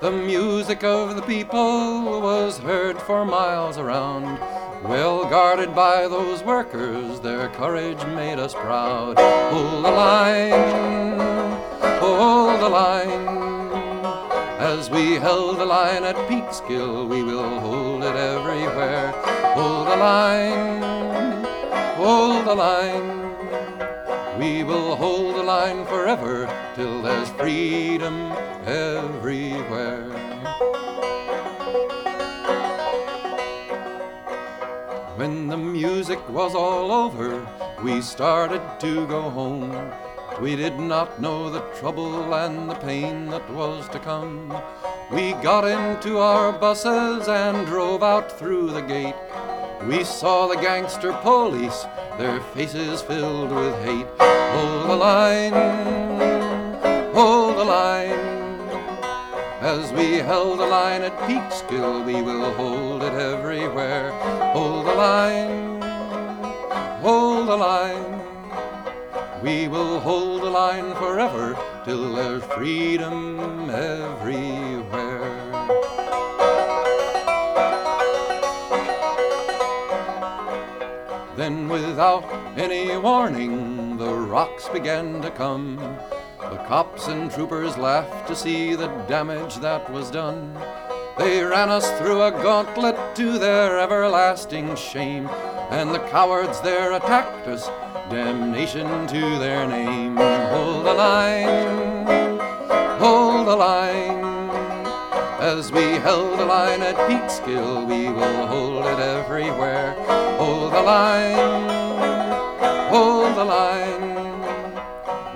The 0.00 0.10
music 0.10 0.82
of 0.82 1.14
the 1.14 1.22
people 1.22 2.20
was 2.20 2.58
heard 2.58 3.00
for 3.00 3.24
miles 3.24 3.78
around. 3.78 4.40
Well 4.82 5.30
guarded 5.30 5.76
by 5.76 6.08
those 6.08 6.42
workers, 6.42 7.20
their 7.20 7.48
courage 7.50 8.04
made 8.06 8.40
us 8.40 8.52
proud. 8.52 9.20
Hold 9.20 9.84
the 9.84 9.92
line, 9.92 11.60
hold 12.00 12.60
the 12.60 12.68
line. 12.68 13.26
As 14.58 14.90
we 14.90 15.14
held 15.14 15.60
the 15.60 15.66
line 15.66 16.02
at 16.02 16.16
Peekskill, 16.28 17.08
we 17.08 17.22
will 17.22 17.60
hold 17.60 18.02
it 18.02 18.16
everywhere. 18.16 19.35
Hold 19.56 19.86
the 19.88 19.96
line, 19.96 21.42
hold 21.96 22.46
the 22.46 22.54
line. 22.54 24.38
We 24.38 24.62
will 24.62 24.94
hold 24.96 25.36
the 25.36 25.42
line 25.42 25.86
forever 25.86 26.46
till 26.74 27.00
there's 27.00 27.30
freedom 27.30 28.32
everywhere. 28.66 30.10
When 35.16 35.46
the 35.48 35.56
music 35.56 36.20
was 36.28 36.54
all 36.54 36.92
over, 36.92 37.48
we 37.82 38.02
started 38.02 38.60
to 38.80 39.06
go 39.06 39.30
home. 39.30 39.72
We 40.40 40.54
did 40.54 40.78
not 40.78 41.18
know 41.18 41.48
the 41.48 41.60
trouble 41.80 42.34
and 42.34 42.68
the 42.68 42.74
pain 42.74 43.30
that 43.30 43.50
was 43.50 43.88
to 43.88 43.98
come. 43.98 44.54
We 45.10 45.32
got 45.32 45.64
into 45.64 46.18
our 46.18 46.52
buses 46.52 47.26
and 47.26 47.66
drove 47.66 48.02
out 48.02 48.38
through 48.38 48.72
the 48.72 48.82
gate. 48.82 49.14
We 49.84 50.04
saw 50.04 50.46
the 50.46 50.56
gangster 50.56 51.14
police, 51.22 51.86
their 52.18 52.40
faces 52.52 53.00
filled 53.00 53.50
with 53.50 53.82
hate. 53.82 54.06
Hold 54.18 54.90
the 54.90 54.96
line, 54.96 55.52
hold 57.14 57.56
the 57.56 57.64
line. 57.64 58.20
As 59.62 59.90
we 59.92 60.16
held 60.16 60.58
the 60.58 60.66
line 60.66 61.00
at 61.00 61.16
Peekskill, 61.20 62.04
we 62.04 62.20
will 62.20 62.52
hold 62.54 63.02
it 63.02 63.14
everywhere. 63.14 64.10
Hold 64.52 64.84
the 64.86 64.94
line, 64.94 65.80
hold 67.00 67.48
the 67.48 67.56
line. 67.56 68.15
We 69.46 69.68
will 69.68 70.00
hold 70.00 70.42
the 70.42 70.50
line 70.50 70.92
forever 70.96 71.56
till 71.84 72.16
there's 72.16 72.42
freedom 72.46 73.70
everywhere. 73.70 75.52
Then, 81.36 81.68
without 81.68 82.24
any 82.58 82.96
warning, 82.96 83.96
the 83.96 84.12
rocks 84.12 84.68
began 84.68 85.22
to 85.22 85.30
come. 85.30 85.76
The 86.40 86.64
cops 86.66 87.06
and 87.06 87.30
troopers 87.30 87.78
laughed 87.78 88.26
to 88.26 88.34
see 88.34 88.74
the 88.74 88.88
damage 89.06 89.58
that 89.58 89.88
was 89.92 90.10
done. 90.10 90.58
They 91.18 91.44
ran 91.44 91.70
us 91.70 91.88
through 92.00 92.20
a 92.20 92.32
gauntlet 92.32 92.96
to 93.14 93.38
their 93.38 93.78
everlasting 93.78 94.74
shame, 94.74 95.28
and 95.70 95.94
the 95.94 96.04
cowards 96.10 96.60
there 96.62 96.90
attacked 96.90 97.46
us, 97.46 97.70
damnation 98.10 99.06
to 99.08 99.38
their 99.38 99.66
name. 99.66 100.16
Hold 100.16 100.86
the 100.86 100.94
line, 100.94 102.38
hold 102.98 103.46
the 103.46 103.56
line. 103.56 104.24
As 105.40 105.70
we 105.72 105.82
held 105.98 106.38
the 106.38 106.44
line 106.44 106.82
at 106.82 106.96
Peekskill, 107.08 107.86
we 107.86 108.08
will 108.08 108.46
hold 108.46 108.86
it 108.86 108.98
everywhere. 109.00 109.94
Hold 110.38 110.72
the 110.72 110.82
line, 110.82 111.68
hold 112.88 113.36
the 113.36 113.44
line. 113.44 114.16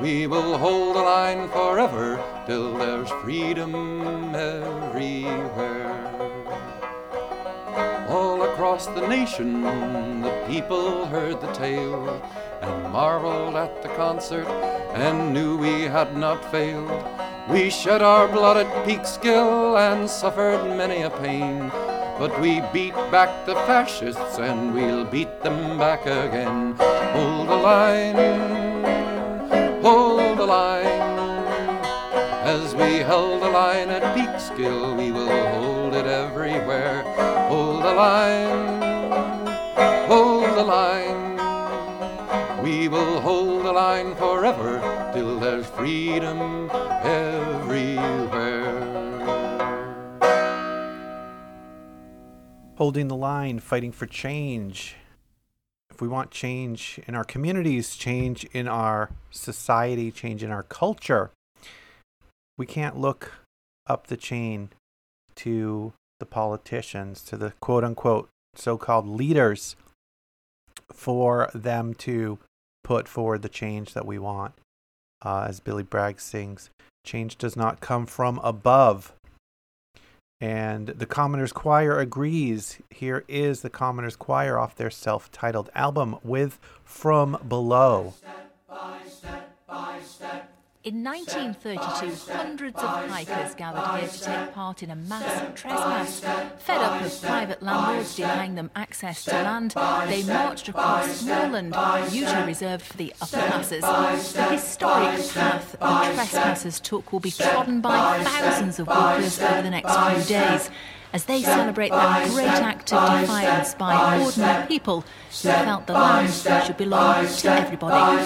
We 0.01 0.27
will 0.27 0.57
hold 0.57 0.97
the 0.97 1.03
line 1.03 1.49
forever 1.51 2.23
till 2.47 2.75
there's 2.79 3.11
freedom 3.23 4.35
everywhere. 4.35 5.97
All 8.09 8.43
across 8.43 8.87
the 8.87 9.07
nation, 9.07 10.23
the 10.23 10.45
people 10.49 11.07
heard 11.07 11.41
the 11.41 11.53
tale 11.53 12.23
and 12.61 12.93
marveled 12.93 13.57
at 13.57 13.83
the 13.83 13.89
concert 13.91 14.47
and 14.95 15.33
knew 15.33 15.57
we 15.57 15.83
had 15.83 16.17
not 16.17 16.51
failed. 16.51 17.05
We 17.49 17.71
shed 17.71 18.03
our 18.03 18.29
blood 18.29 18.57
at 18.59 18.87
Peekskill 18.87 19.79
and 19.79 20.09
suffered 20.09 20.77
many 20.77 21.03
a 21.03 21.11
pain. 21.11 21.71
But 22.21 22.39
we 22.39 22.61
beat 22.73 22.95
back 23.11 23.47
the 23.47 23.55
fascists 23.67 24.39
and 24.39 24.75
we'll 24.75 25.07
beat 25.07 25.41
them 25.43 25.79
back 25.79 26.03
again. 26.03 26.75
Hold 27.15 27.49
the 27.49 27.57
line, 27.57 28.15
hold 29.83 30.39
the 30.39 30.45
line. 30.45 30.87
As 32.45 32.75
we 32.75 32.99
held 32.99 33.43
the 33.43 33.49
line 33.49 33.89
at 33.89 34.03
Peekskill, 34.15 34.99
we 34.99 35.11
will 35.13 35.49
hold 35.55 35.95
it 35.95 36.07
everywhere. 36.07 37.03
Hold 37.49 37.85
the 37.85 37.95
line, 37.95 38.83
hold 40.07 40.45
the 40.59 40.63
line. 40.63 41.20
Will 42.91 43.21
hold 43.21 43.65
the 43.65 43.73
line 43.73 44.17
forever 44.17 44.81
till 45.15 45.39
there's 45.39 45.67
freedom 45.67 46.69
everywhere. 47.05 48.81
Holding 52.75 53.07
the 53.07 53.15
line, 53.15 53.61
fighting 53.61 53.93
for 53.93 54.07
change. 54.07 54.97
If 55.89 56.01
we 56.01 56.09
want 56.09 56.33
change 56.33 56.99
in 57.07 57.15
our 57.15 57.23
communities, 57.23 57.95
change 57.95 58.43
in 58.47 58.67
our 58.67 59.11
society, 59.31 60.11
change 60.11 60.43
in 60.43 60.51
our 60.51 60.65
culture, 60.65 61.31
we 62.59 62.67
can't 62.67 62.99
look 62.99 63.35
up 63.87 64.09
the 64.09 64.17
chain 64.17 64.71
to 65.37 65.93
the 66.19 66.27
politicians, 66.27 67.23
to 67.23 67.37
the 67.37 67.53
quote 67.61 67.85
unquote 67.85 68.29
so 68.57 68.77
called 68.77 69.07
leaders, 69.07 69.77
for 70.93 71.49
them 71.55 71.95
to 71.95 72.41
put 72.91 73.07
forward 73.07 73.41
the 73.43 73.49
change 73.49 73.95
that 73.95 74.05
we 74.05 74.19
want. 74.19 74.53
Uh, 75.25 75.47
as 75.49 75.61
Billy 75.61 75.85
Bragg 75.85 76.21
sings, 76.21 76.71
change 77.07 77.39
does 77.39 77.55
not 77.55 77.79
come 77.79 78.05
from 78.05 78.41
above. 78.43 79.13
And 80.41 80.89
the 80.89 81.07
Commoners 81.07 81.53
Choir 81.53 82.01
agrees. 82.01 82.79
Here 82.91 83.23
is 83.29 83.61
the 83.61 83.71
Commoners 83.71 84.17
Choir 84.17 84.59
off 84.59 84.75
their 84.75 84.91
self 84.91 85.31
titled 85.31 85.71
album 85.73 86.17
with 86.25 86.59
From 86.83 87.39
Below. 87.49 88.15
In 90.83 91.05
1932, 91.05 92.33
hundreds 92.33 92.79
of 92.79 92.89
hikers 93.11 93.55
gathered 93.55 94.01
here 94.01 94.09
to 94.09 94.25
take 94.25 94.55
part 94.55 94.83
in 94.83 94.91
a 94.91 94.97
mass 94.97 95.53
trespass. 95.55 96.21
Fed 96.61 96.81
up 96.81 97.03
of 97.03 97.21
private 97.21 97.63
landlords 97.63 98.17
denying 98.17 98.55
them 98.55 98.71
access 98.75 99.23
to 99.27 99.33
land, 99.33 99.73
they 100.09 100.23
marched 100.23 100.71
across 100.71 101.23
moorland, 101.23 101.75
usually 102.11 102.47
reserved 102.47 102.87
for 102.87 102.97
the 102.97 103.13
upper 103.21 103.37
classes. 103.37 103.83
The 104.33 104.45
historic 104.45 105.19
path 105.35 105.73
the 105.73 106.15
trespassers 106.15 106.81
took 106.81 107.13
will 107.13 107.21
be 107.21 107.31
trodden 107.31 107.83
by 107.83 108.25
thousands 108.25 108.79
of 108.79 108.87
walkers 108.87 109.39
over 109.39 109.61
the 109.61 109.69
next 109.69 109.95
few 109.95 110.35
days 110.35 110.71
as 111.13 111.25
they 111.25 111.43
celebrate 111.43 111.91
that 111.91 112.31
great 112.31 112.47
act 112.47 112.93
of 112.93 113.21
defiance 113.21 113.75
by 113.75 114.21
ordinary 114.21 114.67
people 114.69 115.01
who 115.01 115.49
felt 115.49 115.87
the 115.87 115.93
land 115.93 116.33
should 116.65 116.77
belong 116.77 117.27
to 117.27 117.51
everybody. 117.51 118.23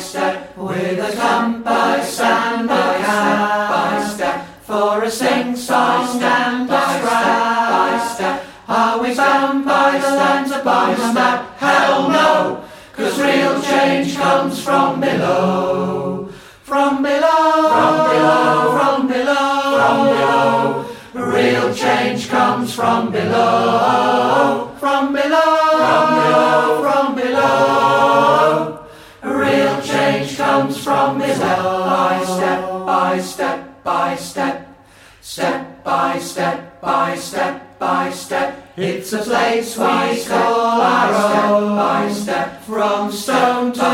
With 0.56 0.98
a 0.98 1.16
compass 1.16 2.20
and 2.20 2.70
a 2.70 2.98
cap 3.04 4.46
For 4.62 5.02
a 5.02 5.10
sing-song 5.10 6.22
and 6.22 6.70
a 6.70 6.80
scrap 6.80 8.44
Are 8.68 9.02
we 9.02 9.14
bound 9.14 9.64
by 9.64 9.98
the 9.98 10.10
lands 10.10 10.50
upon 10.50 10.96
the 10.96 11.12
map? 11.12 11.58
Hell 11.58 12.08
no! 12.08 12.64
Cause 12.94 13.20
real 13.20 13.60
change 13.62 14.16
comes 14.16 14.62
from 14.62 15.00
below 15.00 16.30
From 16.62 17.02
below 17.02 17.68
From 17.74 18.08
below 18.08 18.78
From 18.78 19.08
below 19.08 19.76
From 19.76 20.06
below 20.06 20.93
Real 21.14 21.72
change 21.72 22.28
comes 22.28 22.74
from 22.74 23.12
below. 23.12 24.74
From 24.80 25.12
below. 25.12 25.70
From 25.78 26.14
below. 26.18 26.82
From 26.82 27.14
below. 27.14 28.86
Real 29.22 29.80
change 29.82 30.36
comes 30.36 30.82
from 30.82 31.18
below. 31.18 31.86
By 31.86 32.24
step 32.24 32.84
by 32.84 33.20
step 33.20 33.84
by 33.84 34.16
step. 34.16 34.76
Step 35.20 35.84
by 35.84 36.18
step 36.18 36.80
by 36.80 37.14
step 37.14 37.78
by 37.78 38.10
step. 38.10 38.72
It's 38.76 39.12
a 39.12 39.18
place 39.18 39.78
we 39.78 40.24
call 40.24 40.80
our 40.80 41.14
own 41.46 41.76
Step. 41.76 41.76
By 41.76 42.12
step 42.12 42.62
From 42.64 43.12
stone 43.12 43.72
to 43.74 43.93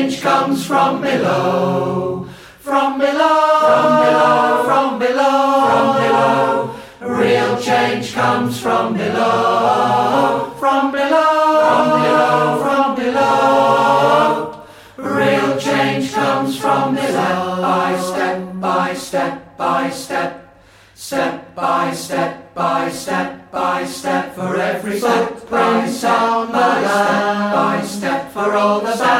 change 0.00 0.22
comes 0.22 0.66
from 0.66 1.02
below. 1.02 2.26
From 2.60 2.98
below. 2.98 3.60
From 3.68 3.90
below. 4.04 4.64
From 4.64 4.98
below. 4.98 5.66
From 5.68 5.86
below. 6.00 7.20
Real 7.20 7.60
change 7.60 8.14
comes 8.14 8.60
from 8.60 8.94
below. 8.94 10.54
From 10.58 10.92
below. 10.92 11.36
From 11.66 11.84
below. 12.00 12.62
From 12.64 12.88
below. 12.96 14.64
Real 14.96 15.58
change 15.58 16.12
comes 16.12 16.58
from 16.58 16.94
below. 16.94 17.60
By 17.60 17.98
step 17.98 18.60
by 18.60 18.94
step 18.94 19.58
by 19.58 19.90
step. 19.90 20.46
Step 20.94 21.54
by 21.54 21.92
step 21.92 22.54
by 22.54 22.90
step 22.90 23.50
by 23.50 23.86
step 23.86 24.34
For 24.34 24.54
every 24.56 25.00
footprint 25.00 26.04
on 26.04 26.48
the 26.48 26.58
land 26.58 27.54
By 27.54 27.82
step 27.86 28.30
for 28.32 28.52
all 28.52 28.80
the 28.80 28.96
banners 28.98 29.19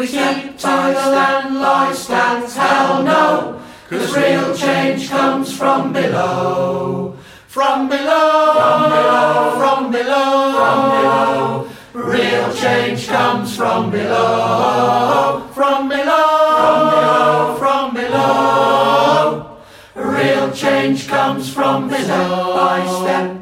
we 0.00 0.06
keep 0.06 0.56
to 0.56 0.66
the 0.66 1.06
landlord 1.12 1.94
stands 1.94 2.56
Hell 2.56 3.02
no, 3.02 3.60
cause 3.90 4.16
real 4.16 4.56
change 4.56 5.10
comes 5.10 5.52
from 5.52 5.92
below. 5.92 7.18
From 7.46 7.86
below, 7.86 8.52
from 8.56 8.90
below, 8.90 9.56
from 9.58 9.92
below, 9.92 10.52
from 10.56 10.80
below. 10.96 12.12
Real 12.14 12.54
change 12.54 13.08
comes 13.08 13.54
from 13.54 13.90
below. 13.90 15.46
From 15.52 15.88
below, 15.90 16.56
from 16.56 16.80
below, 16.94 17.56
from 17.58 17.94
below. 17.94 19.58
Real 19.96 20.50
change 20.52 21.08
comes 21.08 21.52
from 21.52 21.88
below. 21.88 22.54
By 22.56 22.86
step, 22.86 23.26
step 23.26 23.39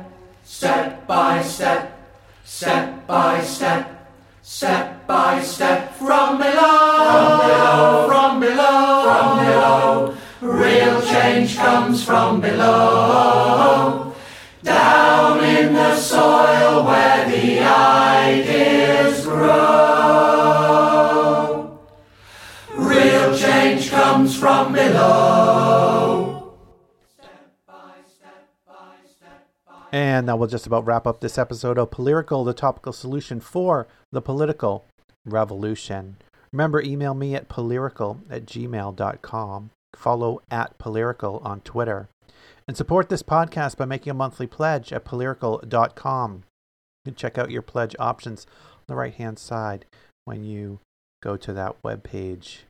from 12.29 12.41
below 12.43 14.15
Down 14.63 15.43
in 15.45 15.73
the 15.73 15.97
soil 15.97 16.85
where 16.85 17.27
the 17.27 17.61
ideas 17.61 19.25
grow 19.25 20.29
Real 22.77 23.35
change 23.37 23.91
comes 23.91 24.37
from 24.39 24.75
below 24.75 26.35
And 29.91 30.29
that 30.29 30.39
will 30.39 30.47
just 30.49 30.67
about 30.67 30.85
wrap 30.85 31.07
up 31.07 31.23
this 31.23 31.39
episode 31.39 31.79
of 31.79 31.91
Polyrical, 31.91 32.45
the 32.45 32.53
topical 32.53 32.93
solution 32.93 33.41
for 33.41 33.89
the 34.13 34.21
political 34.21 34.85
revolution. 35.25 36.17
Remember, 36.53 36.83
email 36.83 37.15
me 37.15 37.35
at 37.35 37.49
polyrical 37.49 38.19
at 38.29 38.45
gmail.com. 38.45 39.71
Follow 39.97 40.43
at 40.51 40.79
Polyrical 40.79 41.43
on 41.43 41.63
Twitter. 41.63 42.11
And 42.69 42.77
support 42.77 43.09
this 43.09 43.23
podcast 43.23 43.79
by 43.79 43.87
making 43.87 44.11
a 44.11 44.15
monthly 44.15 44.47
pledge 44.47 44.93
at 44.93 45.07
polyrical.com. 45.07 46.35
You 46.35 47.11
can 47.11 47.15
check 47.15 47.39
out 47.39 47.51
your 47.51 47.63
pledge 47.63 47.97
options 47.99 48.47
on 48.75 48.85
the 48.89 48.95
right 48.95 49.15
hand 49.15 49.39
side 49.39 49.87
when 50.27 50.45
you 50.45 50.81
go 51.23 51.39
to 51.39 51.55
that 51.55 51.77
web 51.83 52.03
page. 52.03 52.65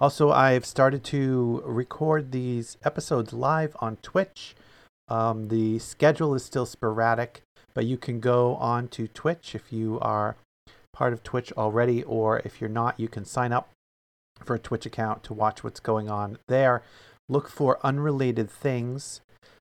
Also, 0.00 0.32
I've 0.32 0.66
started 0.66 1.04
to 1.04 1.62
record 1.64 2.32
these 2.32 2.76
episodes 2.82 3.32
live 3.32 3.76
on 3.78 3.98
Twitch. 3.98 4.56
Um, 5.06 5.46
the 5.46 5.78
schedule 5.78 6.34
is 6.34 6.44
still 6.44 6.66
sporadic, 6.66 7.42
but 7.72 7.86
you 7.86 7.96
can 7.96 8.18
go 8.18 8.56
on 8.56 8.88
to 8.88 9.06
Twitch 9.06 9.54
if 9.54 9.72
you 9.72 10.00
are 10.00 10.36
part 10.92 11.12
of 11.12 11.22
Twitch 11.22 11.52
already, 11.52 12.02
or 12.02 12.40
if 12.40 12.60
you're 12.60 12.68
not, 12.68 12.98
you 12.98 13.06
can 13.06 13.24
sign 13.24 13.52
up 13.52 13.70
for 14.42 14.56
a 14.56 14.58
Twitch 14.58 14.86
account 14.86 15.22
to 15.22 15.34
watch 15.34 15.62
what's 15.62 15.78
going 15.78 16.10
on 16.10 16.38
there. 16.48 16.82
Look 17.28 17.48
for 17.48 17.78
unrelated 17.82 18.50
things. 18.50 19.20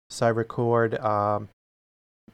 So 0.10 0.28
I 0.28 0.30
record 0.30 0.96
um, 1.00 1.50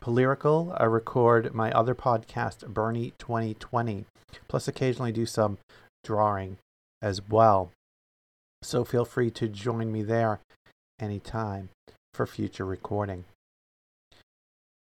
Polyrical. 0.01 0.75
I 0.79 0.85
record 0.85 1.53
my 1.53 1.71
other 1.71 1.95
podcast, 1.95 2.67
Bernie 2.67 3.13
2020. 3.19 4.05
Plus, 4.47 4.67
occasionally 4.67 5.11
do 5.11 5.25
some 5.25 5.57
drawing 6.03 6.57
as 7.01 7.21
well. 7.27 7.71
So 8.61 8.83
feel 8.83 9.05
free 9.05 9.31
to 9.31 9.47
join 9.47 9.91
me 9.91 10.03
there 10.03 10.39
anytime 10.99 11.69
for 12.13 12.25
future 12.25 12.65
recording. 12.65 13.25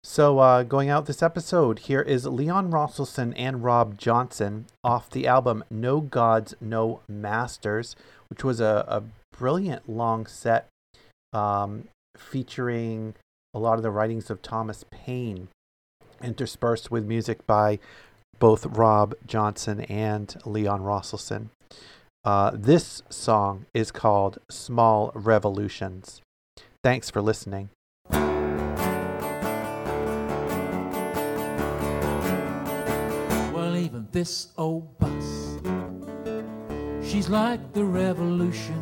So, 0.07 0.39
uh, 0.39 0.65
going 0.65 0.91
out 0.91 1.07
this 1.07 1.23
episode, 1.23 1.79
here 1.79 2.03
is 2.03 2.27
Leon 2.27 2.71
Rosselson 2.71 3.33
and 3.39 3.65
Robb 3.65 3.97
Johnson 3.97 4.67
off 4.85 5.09
the 5.09 5.27
album 5.27 5.65
No 5.71 6.03
Gods, 6.03 6.55
No 6.61 7.01
Masters, 7.09 7.97
which 8.29 8.45
was 8.45 8.61
a, 8.61 8.85
a 8.87 9.03
brilliant 9.33 9.89
long 9.89 10.27
set 10.27 10.69
um, 11.33 11.89
featuring 12.19 13.15
a 13.55 13.59
lot 13.59 13.79
of 13.79 13.83
the 13.83 13.91
writings 13.91 14.29
of 14.29 14.43
Thomas 14.43 14.85
Paine, 14.91 15.49
interspersed 16.23 16.91
with 16.91 17.07
music 17.07 17.47
by 17.47 17.79
both 18.39 18.67
Robb 18.67 19.15
Johnson 19.27 19.81
and 19.87 20.37
Leon 20.45 20.83
Rosselson. 20.83 21.49
Uh, 22.23 22.51
this 22.53 23.03
song 23.09 23.65
is 23.73 23.91
called 23.91 24.37
Small 24.51 25.13
Revolutions. 25.15 26.21
Thanks 26.83 27.09
for 27.09 27.23
listening. 27.23 27.71
This 34.15 34.47
old 34.57 34.97
bus, 35.01 35.59
she's 37.03 37.29
like 37.29 37.73
the 37.73 37.85
revolution. 37.85 38.81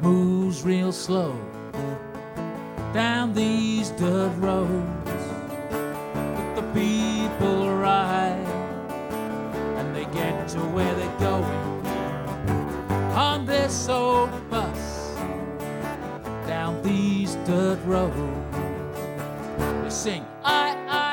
Moves 0.00 0.62
real 0.62 0.92
slow 0.92 1.36
down 2.94 3.34
these 3.34 3.90
dirt 3.90 4.32
roads. 4.36 5.24
But 6.14 6.54
the 6.54 6.62
people 6.72 7.74
ride, 7.74 8.46
and 9.78 9.96
they 9.96 10.04
get 10.04 10.46
to 10.50 10.60
where 10.60 10.94
they're 10.94 11.18
going 11.18 11.86
on 13.16 13.46
this 13.46 13.88
old 13.88 14.30
bus 14.48 15.16
down 16.46 16.80
these 16.84 17.34
dirt 17.46 17.80
roads. 17.84 18.14
They 19.82 19.90
sing, 19.90 20.24
I, 20.44 20.76
I, 20.88 21.09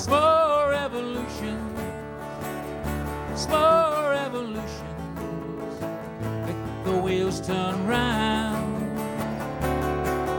Small 0.00 0.70
revolution, 0.70 1.76
small 3.36 4.08
revolution, 4.08 4.96
make 6.46 6.56
the 6.84 6.96
wheels 6.96 7.46
turn 7.46 7.86
round. 7.86 8.98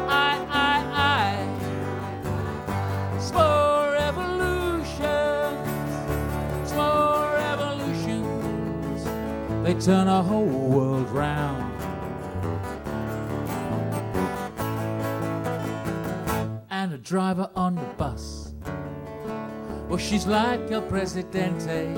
I, 0.09 0.43
I, 0.49 0.83
I, 1.13 1.45
small 3.19 3.91
revolutions, 3.91 4.97
small 6.67 7.31
revolutions, 7.31 9.03
they 9.63 9.75
turn 9.75 10.07
a 10.07 10.23
whole 10.23 10.45
world 10.45 11.07
round. 11.11 11.71
and 16.71 16.93
a 16.93 16.97
driver 16.97 17.47
on 17.55 17.75
the 17.75 17.85
bus. 17.95 18.40
Well, 19.91 19.97
she's 19.97 20.25
like 20.25 20.71
a 20.71 20.79
presidente. 20.79 21.93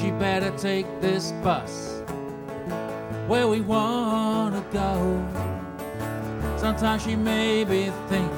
She 0.00 0.10
better 0.12 0.50
take 0.56 0.86
this 1.02 1.32
bus 1.44 2.02
where 3.28 3.46
we 3.46 3.60
wanna 3.60 4.64
go. 4.72 4.96
Sometimes 6.56 7.02
she 7.02 7.14
maybe 7.14 7.92
think 8.08 8.32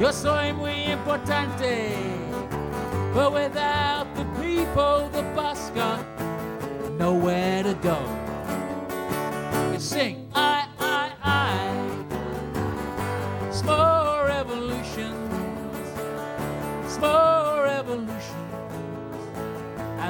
you're 0.00 0.10
so 0.10 0.34
muy 0.54 0.86
importante, 0.86 1.94
but 3.14 3.32
without 3.32 4.12
the 4.16 4.24
people, 4.42 5.08
the 5.12 5.22
bus 5.36 5.70
got 5.76 6.04
nowhere 6.98 7.62
to 7.62 7.74
go. 7.74 8.17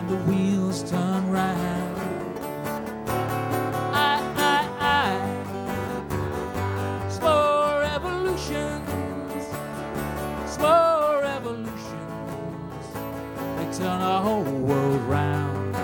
The 0.09 0.17
wheels 0.25 0.83
turn 0.91 1.31
round. 1.31 1.99
I, 3.93 4.21
I, 4.37 4.67
I, 4.81 5.13
small 7.11 7.79
revolutions, 7.79 8.89
small 10.47 11.21
revolutions, 11.21 12.87
they 13.57 13.69
turn 13.79 14.01
our 14.01 14.23
whole 14.23 14.45
world 14.45 15.03
round. 15.03 15.75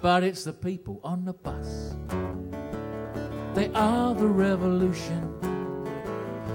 But 0.00 0.22
it's 0.22 0.44
the 0.44 0.52
people 0.52 1.00
on 1.02 1.24
the 1.24 1.32
bus. 1.32 1.96
They 3.54 3.72
are 3.74 4.14
the 4.14 4.28
revolution. 4.28 5.32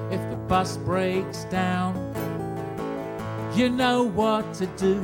If 0.09 0.22
the 0.30 0.38
bus 0.47 0.78
breaks 0.78 1.43
down, 1.45 2.01
you 3.56 3.70
know 3.70 4.04
what 4.04 4.54
to 4.56 4.66
do. 4.78 4.95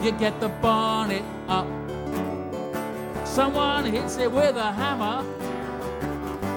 You 0.00 0.12
get 0.12 0.38
the 0.40 0.48
bonnet 0.48 1.24
up. 1.48 1.66
Someone 3.26 3.84
hits 3.84 4.16
it 4.18 4.30
with 4.30 4.56
a 4.56 4.72
hammer. 4.72 5.24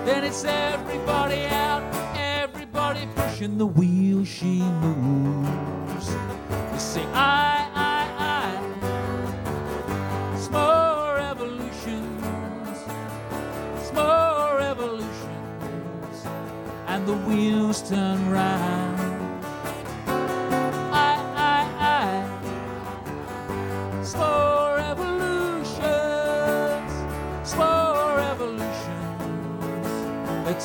Then 0.05 0.23
it's 0.23 0.43
everybody 0.45 1.45
out, 1.45 1.83
everybody 2.15 3.07
pushing 3.15 3.57
the 3.57 3.65
wheel 3.65 4.23
she 4.23 4.61
moves. 4.61 6.09
You 6.73 6.79
sing, 6.79 7.07
I, 7.13 7.67
I, 7.73 8.07
I. 10.33 10.37
Small 10.37 11.15
revolutions, 11.15 12.23
small 13.89 14.55
revolutions, 14.57 16.25
and 16.87 17.07
the 17.07 17.15
wheels 17.15 17.81
turn 17.89 18.29
round. 18.29 18.90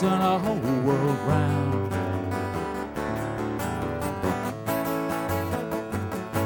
Turn 0.00 0.20
our 0.20 0.38
whole 0.38 0.56
world 0.56 1.18
round. 1.26 1.92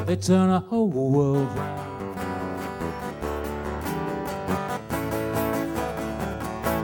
They 0.07 0.15
turn 0.15 0.49
our 0.49 0.61
whole 0.61 0.87
world 0.87 1.51
round. 1.57 1.81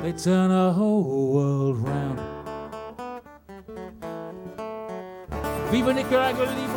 They 0.03 0.11
turn 0.11 0.51
our 0.51 0.73
whole 0.73 1.33
world 1.33 1.77
round. 1.77 2.19
Viva 5.71 5.93
Nicaragua! 5.93 6.76